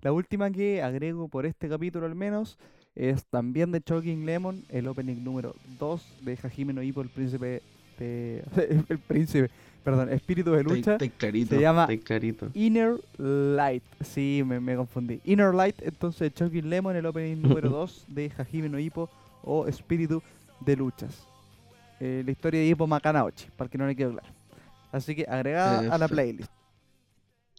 La 0.00 0.12
última 0.12 0.50
que 0.50 0.82
agrego 0.82 1.28
por 1.28 1.44
este 1.44 1.68
capítulo 1.68 2.06
al 2.06 2.14
menos 2.14 2.58
es 2.94 3.24
también 3.26 3.72
de 3.72 3.80
Choking 3.80 4.26
Lemon, 4.26 4.64
el 4.68 4.88
opening 4.88 5.22
número 5.22 5.54
2 5.78 6.24
de 6.24 6.38
Hajime 6.42 6.72
no 6.72 6.82
Ippo, 6.82 7.02
el 7.02 7.08
príncipe 7.08 7.62
el 8.88 8.98
príncipe, 8.98 9.50
perdón, 9.84 10.12
espíritu 10.12 10.52
de 10.52 10.62
lucha. 10.62 10.92
Está, 10.94 11.04
está 11.04 11.16
clarito, 11.18 11.54
se 11.54 11.60
llama- 11.60 11.86
está 11.90 12.04
clarito. 12.04 12.48
Inner 12.54 12.96
Light. 13.18 13.82
Sí, 14.02 14.42
me, 14.46 14.60
me 14.60 14.76
confundí. 14.76 15.20
Inner 15.24 15.54
Light, 15.54 15.76
entonces 15.82 16.32
Choking 16.34 16.68
Lemon, 16.70 16.96
el 16.96 17.06
opening 17.06 17.36
número 17.42 17.68
2 17.70 18.04
de 18.08 18.30
Hajime 18.36 18.68
no 18.68 18.78
Ippo 18.78 19.08
o 19.42 19.66
Espíritu 19.66 20.22
de 20.60 20.76
Luchas. 20.76 21.26
Eh, 22.00 22.22
la 22.24 22.30
historia 22.30 22.60
de 22.60 22.66
Ippo 22.68 22.86
Makanauchi, 22.86 23.46
para 23.56 23.68
que 23.68 23.78
no 23.78 23.86
le 23.86 23.96
quede 23.96 24.12
claro. 24.12 24.28
Así 24.92 25.14
que 25.14 25.24
agregada 25.28 25.94
a 25.94 25.98
la 25.98 26.08
playlist. 26.08 26.50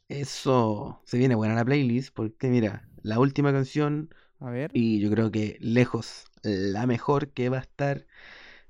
Eso 0.08 1.00
se 1.06 1.18
viene 1.18 1.36
buena 1.36 1.54
la 1.56 1.64
playlist 1.66 2.14
porque 2.14 2.48
mira, 2.50 2.88
la 3.04 3.20
última 3.20 3.52
canción 3.52 4.14
A 4.40 4.50
ver. 4.50 4.72
y 4.74 5.00
yo 5.00 5.12
creo 5.12 5.30
que 5.32 5.58
lejos 5.60 6.26
la 6.42 6.88
mejor 6.88 7.30
que 7.30 7.50
va 7.50 7.58
a 7.58 7.62
estar 7.62 8.06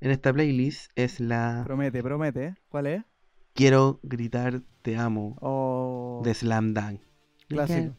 en 0.01 0.11
esta 0.11 0.31
playlist 0.33 0.91
es 0.95 1.19
la 1.19 1.63
Promete, 1.65 2.01
promete. 2.03 2.45
¿eh? 2.45 2.55
¿Cuál 2.69 2.87
es? 2.87 3.03
Quiero 3.53 3.99
gritar 4.03 4.61
te 4.81 4.95
amo 4.97 5.35
Oh, 5.41 6.21
de 6.23 6.33
Slam 6.33 6.73
Dunk. 6.73 7.01
clásico. 7.47 7.95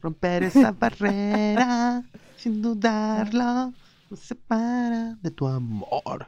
Romper 0.00 0.42
esa 0.44 0.72
barrera 0.78 2.02
sin 2.36 2.60
dudarlo 2.60 3.72
nos 4.10 4.18
separa 4.20 5.16
de 5.22 5.30
tu 5.30 5.46
amor. 5.46 6.26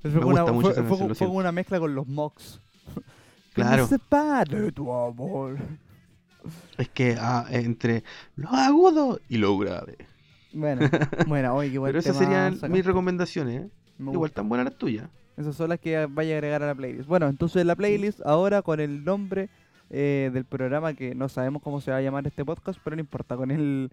Fue, 0.00 0.10
me 0.10 0.24
una, 0.24 0.42
gusta 0.42 0.52
mucho 0.52 0.72
fue- 0.72 0.72
esa 0.72 0.84
fue- 1.06 1.14
fue 1.14 1.26
una 1.28 1.52
mezcla 1.52 1.78
con 1.80 1.94
los 1.94 2.06
Mox. 2.06 2.60
Claro. 3.54 3.86
de 3.86 4.72
tu 4.72 4.90
amor. 4.90 5.58
Es 6.78 6.88
que 6.88 7.16
ah, 7.20 7.44
entre 7.50 8.02
lo 8.34 8.48
agudo 8.48 9.20
y 9.28 9.36
lo 9.36 9.58
grave. 9.58 9.98
Bueno, 10.52 10.80
bueno, 11.26 11.54
oye, 11.54 11.72
qué 11.72 11.78
buen 11.78 11.90
Pero 11.90 11.98
esas 12.00 12.18
tema 12.18 12.24
serían 12.24 12.54
sacaste. 12.54 12.68
mis 12.68 12.84
recomendaciones. 12.84 13.62
¿eh? 13.62 13.70
Igual 13.98 14.32
tan 14.32 14.48
buenas 14.48 14.64
las 14.66 14.76
tuyas. 14.76 15.08
Esas 15.36 15.56
son 15.56 15.70
las 15.70 15.78
que 15.80 16.06
vaya 16.06 16.34
a 16.34 16.38
agregar 16.38 16.62
a 16.62 16.66
la 16.66 16.74
playlist. 16.74 17.08
Bueno, 17.08 17.28
entonces 17.28 17.64
la 17.64 17.74
playlist 17.74 18.20
ahora 18.24 18.62
con 18.62 18.80
el 18.80 19.04
nombre 19.04 19.48
eh, 19.90 20.30
del 20.32 20.44
programa 20.44 20.94
que 20.94 21.14
no 21.14 21.28
sabemos 21.28 21.62
cómo 21.62 21.80
se 21.80 21.90
va 21.90 21.98
a 21.98 22.02
llamar 22.02 22.26
este 22.26 22.44
podcast, 22.44 22.78
pero 22.84 22.96
no 22.96 23.00
importa. 23.00 23.36
Con 23.36 23.50
el 23.50 23.90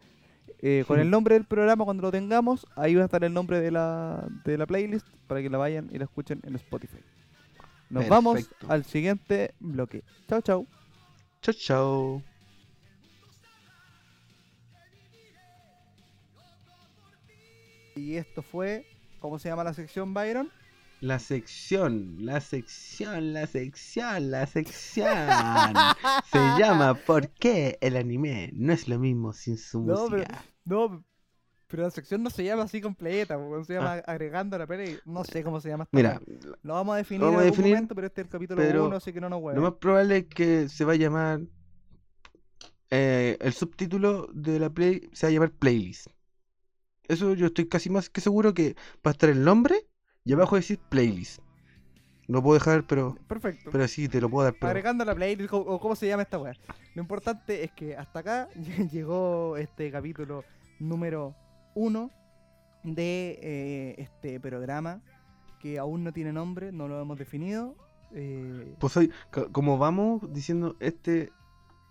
eh, 0.62 0.84
con 0.88 1.00
el 1.00 1.10
nombre 1.12 1.36
del 1.36 1.46
programa 1.46 1.86
cuando 1.86 2.04
lo 2.04 2.12
tengamos, 2.12 2.68
ahí 2.76 2.96
va 2.96 3.04
a 3.04 3.06
estar 3.06 3.24
el 3.24 3.34
nombre 3.34 3.62
de 3.62 3.72
la, 3.72 4.28
de 4.44 4.58
la 4.58 4.66
playlist 4.66 5.08
para 5.28 5.42
que 5.42 5.50
la 5.50 5.58
vayan 5.58 5.90
y 5.92 5.98
la 5.98 6.06
escuchen 6.06 6.42
en 6.44 6.56
Spotify. 6.56 7.00
Nos 7.90 8.08
vamos 8.08 8.50
al 8.68 8.84
siguiente 8.84 9.54
bloque. 9.60 10.04
Chao, 10.28 10.42
chao. 10.42 10.68
Chao, 11.42 11.54
chao. 11.54 12.29
Y 18.00 18.16
esto 18.18 18.42
fue, 18.42 18.86
¿cómo 19.20 19.40
se 19.40 19.50
llama 19.50 19.64
la 19.64 19.74
sección, 19.74 20.14
Byron? 20.14 20.50
La 21.02 21.20
sección, 21.20 22.18
la 22.26 22.42
sección, 22.42 23.32
la 23.34 23.46
sección, 23.48 24.32
la 24.32 24.46
sección. 24.48 25.08
Se 26.32 26.38
llama 26.60 26.94
¿Por 26.94 27.30
qué 27.30 27.78
el 27.80 27.96
anime 27.96 28.50
no 28.54 28.74
es 28.74 28.88
lo 28.90 29.00
mismo 29.00 29.32
sin 29.34 29.58
su 29.58 29.82
No, 29.86 30.08
pero- 30.10 30.18
música? 30.18 30.44
No, 30.66 31.06
pero 31.68 31.84
la 31.84 31.92
sección 31.92 32.22
no 32.24 32.30
se 32.30 32.44
llama 32.44 32.64
así 32.64 32.82
completa, 32.82 33.38
se 33.66 33.74
llama 33.76 33.94
agregando 34.08 34.58
a 34.58 34.60
la 34.60 34.68
peli. 34.68 34.98
No 35.06 35.24
sé 35.24 35.42
cómo 35.44 35.62
se 35.62 35.70
llama 35.70 35.86
esta 35.86 36.16
Ah. 36.16 36.20
Mira. 36.26 36.58
Lo 36.64 36.74
vamos 36.74 36.96
a 36.96 36.98
definir 36.98 37.22
vamos 37.22 37.36
en 37.36 37.40
algún 37.46 37.52
definir, 37.58 37.74
momento, 37.76 37.96
pero 37.96 38.08
este 38.08 38.22
es 38.22 38.26
el 38.28 38.32
capítulo 38.32 38.62
pero 38.62 38.86
1, 38.88 38.96
así 38.98 39.14
que 39.14 39.22
no 39.22 39.30
nos 39.30 39.40
lo 39.40 39.46
hueven. 39.46 39.62
más 39.64 39.74
probable 39.74 40.18
es 40.18 40.26
que 40.26 40.68
se 40.68 40.84
va 40.84 40.94
a 40.94 40.98
llamar. 40.98 41.40
eh, 42.92 43.38
el 43.40 43.54
subtítulo 43.54 44.28
de 44.34 44.60
la 44.60 44.70
play 44.70 45.10
se 45.14 45.28
va 45.28 45.30
a 45.30 45.34
llamar 45.34 45.52
Playlist. 45.52 46.08
Eso 47.10 47.34
yo 47.34 47.48
estoy 47.48 47.68
casi 47.68 47.90
más 47.90 48.10
que 48.10 48.22
seguro 48.22 48.54
que 48.54 48.76
va 49.06 49.10
a 49.10 49.12
estar 49.12 49.30
el 49.30 49.44
nombre 49.44 49.86
y 50.24 50.32
abajo 50.34 50.56
decir 50.56 50.80
Playlist. 50.90 51.42
No 52.28 52.44
puedo 52.44 52.54
dejar, 52.54 52.86
pero. 52.86 53.18
Perfecto. 53.28 53.72
Pero 53.72 53.88
sí, 53.88 54.08
te 54.08 54.22
lo 54.22 54.30
puedo 54.30 54.44
dar. 54.46 54.54
Pero... 54.54 54.68
Agregando 54.68 55.04
la 55.04 55.16
playlist, 55.16 55.52
o 55.52 55.80
cómo 55.80 55.96
se 55.96 56.08
llama 56.08 56.22
esta 56.22 56.38
weá. 56.38 56.54
Lo 56.94 57.02
importante 57.02 57.64
es 57.64 57.72
que 57.72 57.98
hasta 57.98 58.20
acá 58.20 58.48
llegó 58.92 59.58
este 59.58 59.90
capítulo 59.92 60.44
número 60.80 61.36
1 61.74 62.12
de 62.84 63.40
eh, 63.42 63.96
este 63.98 64.40
programa 64.40 65.02
que 65.60 65.80
aún 65.80 66.04
no 66.04 66.14
tiene 66.14 66.32
nombre, 66.32 66.72
no 66.72 66.88
lo 66.88 67.02
hemos 67.02 67.18
definido. 67.18 67.76
eh, 68.14 68.76
Pues 68.80 68.96
hoy, 68.96 69.12
co- 69.32 69.52
como 69.52 69.80
vamos 69.80 70.22
diciendo, 70.32 70.76
este 70.80 71.32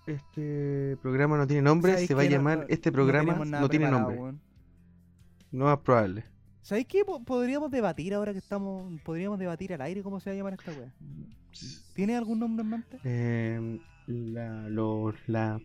este 0.06 0.96
programa 1.02 1.36
no 1.36 1.46
tiene 1.46 1.62
nombre, 1.62 1.92
¿sabéis 1.92 2.08
se 2.08 2.14
va 2.14 2.22
a? 2.22 2.24
No- 2.24 2.30
llamar 2.30 2.58
no- 2.60 2.64
este 2.68 2.90
no 2.90 2.94
programa 2.94 3.34
no, 3.34 3.44
nada 3.44 3.68
tiene 3.68 3.90
nombre. 3.90 4.16
weón. 4.16 4.40
No 5.50 5.64
más 5.66 5.78
probable. 5.78 6.24
¿Sabéis 6.62 6.86
qué? 6.86 7.04
Po- 7.04 7.22
Podríamos 7.24 7.70
debatir 7.70 8.14
ahora 8.14 8.32
que 8.32 8.38
estamos. 8.38 9.00
Podríamos 9.02 9.38
debatir 9.38 9.72
al 9.72 9.80
aire 9.80 10.02
cómo 10.02 10.20
se 10.20 10.30
va 10.30 10.34
a 10.34 10.36
llamar 10.36 10.52
esta 10.54 10.72
weá. 10.72 10.92
¿Tiene 11.94 12.16
algún 12.16 12.38
nombre 12.38 12.62
en 12.62 12.70
mente? 12.70 12.98
Eh, 13.04 13.80
la, 14.06 14.68
lo- 14.68 15.14
la, 15.26 15.60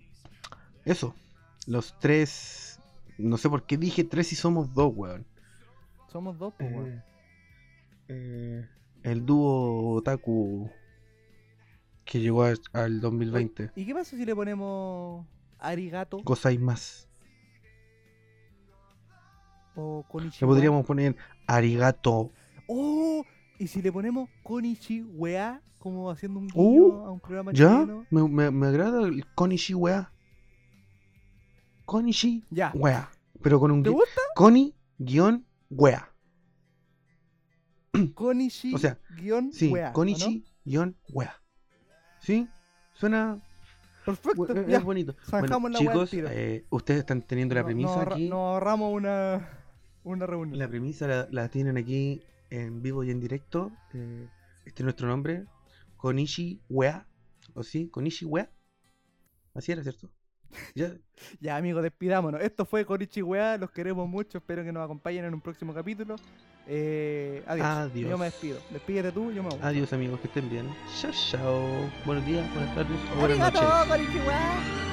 eso, 0.86 1.14
los 1.68 1.98
tres, 2.00 2.80
no 3.18 3.38
sé 3.38 3.50
por 3.50 3.66
qué 3.66 3.78
dije 3.78 4.04
tres 4.04 4.32
y 4.32 4.36
somos 4.36 4.74
dos, 4.74 4.94
weón. 4.96 5.26
Somos 6.12 6.38
dos, 6.38 6.54
pues, 6.58 6.72
weón. 6.74 6.88
Eh, 6.90 7.04
eh, 8.08 8.68
el 9.04 9.26
dúo 9.26 9.96
Otaku 9.96 10.70
que 12.06 12.20
llegó 12.20 12.44
a- 12.44 12.54
al 12.74 13.02
2020. 13.02 13.72
¿Y 13.76 13.86
qué 13.86 13.94
pasa 13.94 14.16
si 14.16 14.26
le 14.26 14.36
ponemos 14.36 15.26
Arigato 15.60 16.20
Gozai 16.24 16.58
más. 16.58 17.08
O 19.76 20.06
Le 20.20 20.48
podríamos 20.48 20.86
poner 20.86 21.16
Arigato. 21.48 22.32
¡Oh! 22.68 23.26
¿Y 23.60 23.68
si 23.68 23.82
le 23.82 23.92
ponemos 23.92 24.30
Konichiwa 24.44 25.62
como 25.80 26.10
haciendo 26.10 26.40
un 26.40 26.48
Uh, 26.54 26.72
guiño 26.92 27.06
a 27.06 27.12
un 27.12 27.20
programa 27.20 27.52
¿Ya? 27.54 27.70
chileno? 27.82 28.06
Me, 28.10 28.28
me, 28.28 28.52
me 28.52 28.68
agrada 28.68 29.02
el 29.08 29.26
Konishi 29.36 29.74
wea. 29.74 30.12
Konishi 31.86 32.44
Ya. 32.50 32.72
wea. 32.76 33.10
Pero 33.42 33.60
con 33.60 33.72
un 33.72 33.84
¿Te 33.84 33.90
gusta? 33.90 34.22
Koni 34.36 34.74
guion 34.98 35.46
wea. 35.70 36.10
Konishi 38.16 38.74
O 38.76 38.78
sea, 38.78 38.98
guion 39.18 39.52
Sí, 39.52 39.70
wea, 39.72 39.86
¿o 39.86 39.90
no? 39.90 39.94
Konishi 39.94 40.46
guion 40.66 40.96
wea. 41.10 41.36
¿Sí? 42.20 42.48
Suena 42.94 43.40
Perfecto, 44.06 44.44
bu- 44.48 44.58
es 44.58 44.68
ya. 44.68 44.80
bonito. 44.80 45.16
Bueno, 45.32 45.70
chicos, 45.78 46.14
eh, 46.14 46.66
ustedes 46.70 47.02
están 47.02 47.22
teniendo 47.22 47.56
la 47.56 47.62
No- 47.62 47.66
premisa 47.68 48.02
aquí. 48.02 48.30
Nos 48.30 48.38
ahorramos 48.40 48.94
una, 48.94 49.48
una 50.04 50.26
reunión. 50.26 50.58
La 50.58 50.68
premisa 50.68 51.08
la, 51.08 51.28
la 51.32 51.50
tienen 51.50 51.78
aquí 51.78 52.22
en 52.50 52.82
vivo 52.82 53.04
y 53.04 53.12
en 53.12 53.20
directo. 53.20 53.72
eh, 53.94 54.28
este 54.66 54.82
es 54.82 54.84
nuestro 54.84 55.08
nombre. 55.08 55.46
Konishi 55.98 56.62
wea. 56.70 57.08
¿O 57.54 57.64
sí? 57.64 57.90
Konishi 57.90 58.26
wea. 58.26 58.50
Así 59.54 59.72
era, 59.72 59.84
¿cierto? 59.84 60.10
Ya, 60.76 60.94
Ya, 61.40 61.58
amigos, 61.58 61.84
despidámonos. 61.84 62.42
Esto 62.42 62.66
fue 62.66 62.86
Konichiwa, 62.86 63.58
los 63.58 63.72
queremos 63.72 64.08
mucho. 64.08 64.38
Espero 64.38 64.64
que 64.64 64.72
nos 64.72 64.84
acompañen 64.84 65.26
en 65.26 65.34
un 65.34 65.42
próximo 65.42 65.74
capítulo. 65.74 66.16
Eh, 66.68 67.44
adiós. 67.46 67.68
Adiós. 67.68 68.10
Yo 68.12 68.18
me 68.18 68.26
despido. 68.26 68.60
Despídete 68.72 69.12
tú, 69.12 69.32
yo 69.32 69.44
me 69.44 69.50
voy. 69.50 69.60
Adiós 69.62 69.92
amigos, 69.94 70.20
que 70.22 70.28
estén 70.28 70.50
bien. 70.50 70.68
Chao, 71.00 71.12
chao. 71.32 71.92
Buenos 72.06 72.26
días, 72.26 72.50
buenas 72.54 72.76
tardes 72.76 72.98
buenas 73.20 73.40
noches. 73.40 74.93